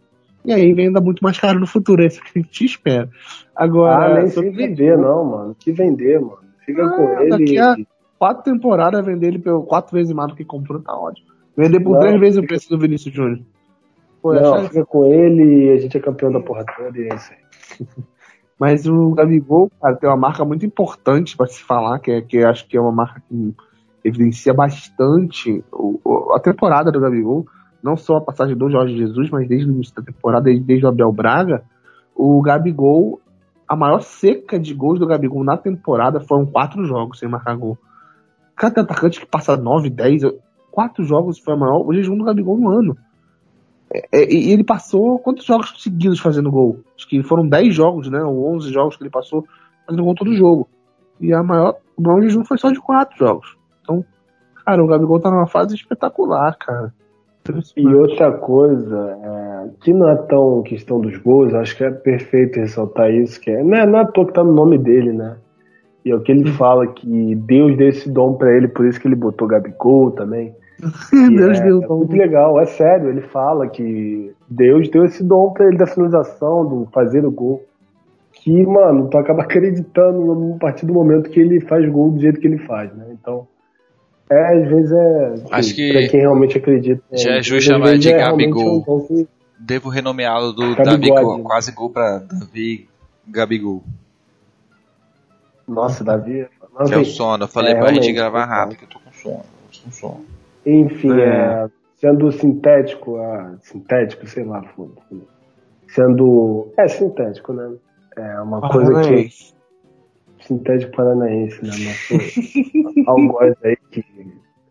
[0.48, 2.02] E aí venda muito mais caro no futuro.
[2.02, 3.08] É isso que a gente espera.
[3.54, 5.56] Agora, Ah, nem se sobre- vender, não, mano.
[5.58, 6.38] Que vender, mano.
[6.64, 7.30] Fica Ah, com ele.
[7.30, 7.76] daqui a-
[8.18, 11.26] quatro temporadas, vender ele pelo quatro vezes mais do que comprou, tá ótimo.
[11.56, 13.40] Vender por Não, três vezes o preço do Vinícius Júnior.
[14.22, 17.14] Pô, Não, fica com ele e a gente é campeão da porra toda e é
[17.14, 17.38] isso aí.
[18.58, 22.38] Mas o Gabigol, cara, tem uma marca muito importante pra se falar, que, é, que
[22.44, 23.54] acho que é uma marca que
[24.02, 27.46] evidencia bastante o- a temporada do Gabigol.
[27.82, 30.86] Não só a passagem do Jorge Jesus, mas desde o início da temporada, desde, desde
[30.86, 31.62] o Abel Braga.
[32.14, 33.20] O Gabigol,
[33.66, 37.78] a maior seca de gols do Gabigol na temporada foram quatro jogos sem marcar gol.
[38.56, 40.22] Cada atacante que passa 9, 10,
[40.70, 42.96] quatro jogos foi a maior, o jejum do Gabigol no ano.
[44.12, 46.80] É, e ele passou quantos jogos seguidos fazendo gol?
[46.96, 48.22] Acho que foram 10 jogos, né?
[48.22, 49.46] Ou 11 jogos que ele passou
[49.86, 50.68] fazendo gol todo jogo.
[51.20, 53.56] E a maior, o maior jejum foi só de 4 jogos.
[53.82, 54.05] Então,
[54.64, 56.92] cara, o Gabigol tá numa fase espetacular, cara.
[57.76, 62.58] E outra coisa, é, que não é tão questão dos gols, acho que é perfeito
[62.58, 65.12] ressaltar isso, que é, não é, não é à toa que tá no nome dele,
[65.12, 65.36] né?
[66.04, 69.00] E é o que ele fala que Deus deu esse dom para ele, por isso
[69.00, 70.54] que ele botou Gabigol também.
[71.36, 73.08] Deus é, deu é muito legal, é sério.
[73.08, 77.64] Ele fala que Deus deu esse dom pra ele da finalização, do fazer o gol.
[78.32, 82.40] Que, mano, tu acaba acreditando a partir do momento que ele faz gol do jeito
[82.40, 83.06] que ele faz, né?
[83.12, 83.46] Então,
[84.30, 85.34] é, às vezes é.
[85.50, 87.02] Acho que pra quem realmente acredita.
[87.12, 88.84] já é justo chamar de é Gabigol.
[88.86, 89.28] um que-
[89.60, 91.42] Devo renomeá-lo do Gabigol, Davi, né?
[91.44, 92.88] quase gol pra Davi
[93.26, 93.82] Gabigol.
[95.66, 96.46] Nossa, Davi.
[96.86, 97.44] Que é o sono.
[97.44, 98.56] Eu falei É, pra gente gravar total.
[98.59, 99.44] rápido, que eu tô com sono.
[99.72, 100.24] tô com sono.
[100.64, 101.24] Enfim, É.
[101.64, 105.20] é, sendo sintético, ah, sintético, sei lá, foda-se.
[105.88, 106.68] Sendo.
[106.78, 107.72] É sintético, né?
[108.16, 109.28] É uma coisa que.
[110.48, 111.70] Sintético paranaense, né?
[112.82, 114.02] Nosso algoz aí que.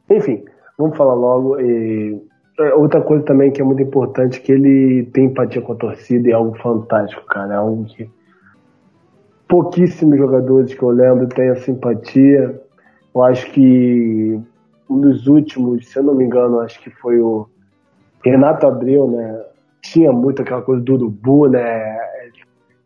[0.10, 0.44] Enfim,
[0.78, 1.60] vamos falar logo.
[1.60, 2.20] E
[2.60, 6.28] é, outra coisa também que é muito importante que ele tem empatia com a torcida
[6.28, 7.54] e é algo fantástico, cara.
[7.54, 8.10] É algo que
[9.48, 12.60] pouquíssimos jogadores que eu lembro têm a simpatia.
[13.14, 14.40] Eu acho que
[14.90, 17.48] um dos últimos, se eu não me engano, acho que foi o
[18.24, 19.46] Renato Abreu, né?
[19.82, 21.96] Tinha muito aquela coisa do urubu, né?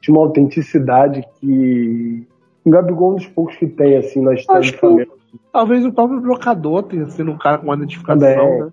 [0.02, 2.28] Tinha uma autenticidade que
[2.64, 5.18] o Gabigol é um dos poucos que tem, assim, na história Acho do que Flamengo.
[5.52, 8.60] Talvez o próprio blocador tenha sido um cara com uma identificação, Também.
[8.60, 8.72] né?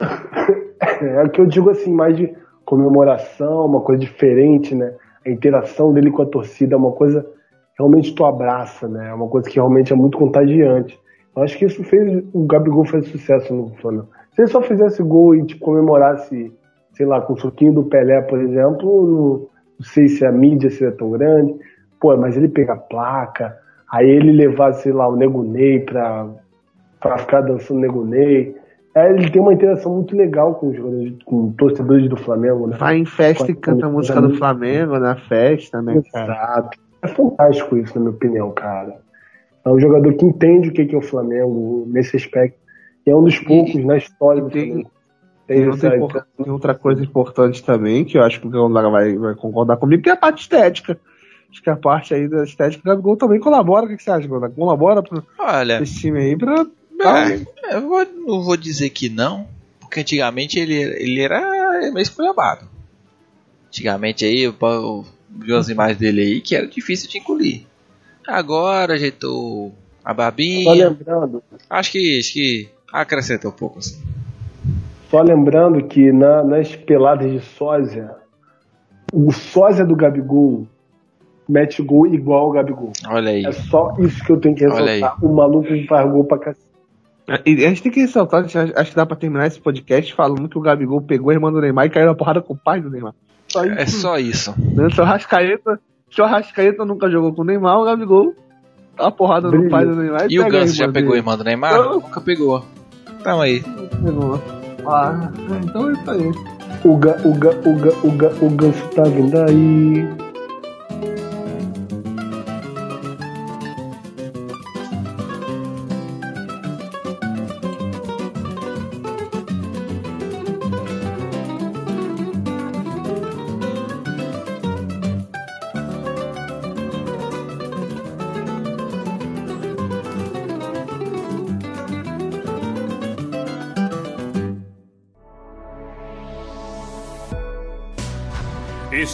[1.00, 2.34] É o que eu digo assim, mais de
[2.64, 4.94] comemoração, uma coisa diferente, né?
[5.24, 7.26] A interação dele com a torcida é uma coisa
[7.78, 9.08] realmente tu abraça, né?
[9.08, 10.98] É uma coisa que realmente é muito contagiante.
[11.36, 14.08] Eu acho que isso fez o Gabigol fazer sucesso no Flamengo.
[14.32, 16.52] Se ele só fizesse gol e tipo, comemorasse,
[16.92, 20.92] sei lá, com o suquinho do Pelé, por exemplo, não sei se a mídia seria
[20.92, 21.54] tão grande.
[22.04, 23.56] Pô, mas ele pega a placa,
[23.90, 26.28] aí ele levar, sei lá, o Nego Ney pra,
[27.00, 28.54] pra ficar dançando Nego Ney.
[28.94, 32.76] É, ele tem uma interação muito legal com os jogadores, com torcedores do Flamengo, né?
[32.76, 35.96] Vai em festa e canta a música do Flamengo na festa, né?
[35.96, 36.78] Exato.
[37.00, 38.98] É fantástico isso, na minha opinião, cara.
[39.64, 42.58] É um jogador que entende o que é o Flamengo nesse aspecto.
[43.06, 44.90] E é um dos poucos na história do tem- Flamengo.
[45.46, 49.16] Tem Tem outra, tem outra coisa importante também, que eu acho que o Gondara vai,
[49.16, 50.98] vai concordar comigo, que é a parte estética.
[51.54, 53.86] Acho que a parte aí da estética do Gabigol também colabora.
[53.86, 54.52] O que que você acha, Gondara?
[54.52, 56.66] Colabora pra Olha, esse time aí pra.
[57.00, 59.46] é, eu vou- não vou dizer que não,
[59.80, 61.40] porque antigamente ele, ele era
[61.92, 62.66] meio esculhambado.
[63.68, 67.62] Antigamente aí eu, eu vi umas imagens dele aí que era difícil de engolir.
[68.26, 69.72] Agora ajeitou
[70.04, 70.88] a Só barbinha.
[70.88, 71.40] lembrando,
[71.70, 74.02] Acho que, acho que acrescentou um pouco assim.
[75.08, 78.10] só lembrando que na- nas peladas de sósia,
[79.12, 80.66] o sósia do Gabigol
[81.48, 82.92] mete gol igual o Gabigol.
[83.08, 83.44] Olha aí.
[83.44, 85.24] É só isso que eu tenho que ressaltar.
[85.24, 86.64] O maluco faz gol pra cacete.
[87.46, 90.58] E a gente tem que ressaltar, acho que dá pra terminar esse podcast falando que
[90.58, 92.90] o Gabigol pegou a irmã do Neymar e caiu na porrada com o pai do
[92.90, 93.14] Neymar.
[93.48, 93.78] Só isso.
[93.78, 94.54] É só isso.
[94.58, 94.88] Né?
[94.90, 95.80] Se o Rascaeta,
[96.10, 98.34] se o Rascaeta nunca jogou com o Neymar, o Gabigol
[98.96, 99.70] dá uma porrada no Brilho.
[99.70, 101.20] pai do Neymar E o pega a Ganso já irmã pegou a dele.
[101.22, 101.74] irmã do Neymar?
[101.74, 102.64] Eu- Nunca pegou.
[103.20, 103.62] Então aí.
[104.04, 104.42] Pegou.
[104.86, 105.30] Ah,
[105.62, 106.30] então é isso aí.
[106.84, 110.06] O, ga, o, ga, o, ga, o, ga, o Ganso tá vindo aí.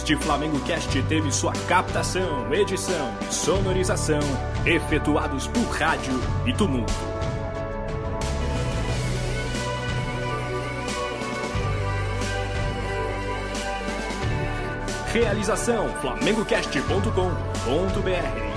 [0.01, 4.19] Este Flamengo Cast teve sua captação, edição sonorização
[4.65, 6.91] efetuados por rádio e tumulto.
[15.13, 18.50] Realização flamengocast.com.br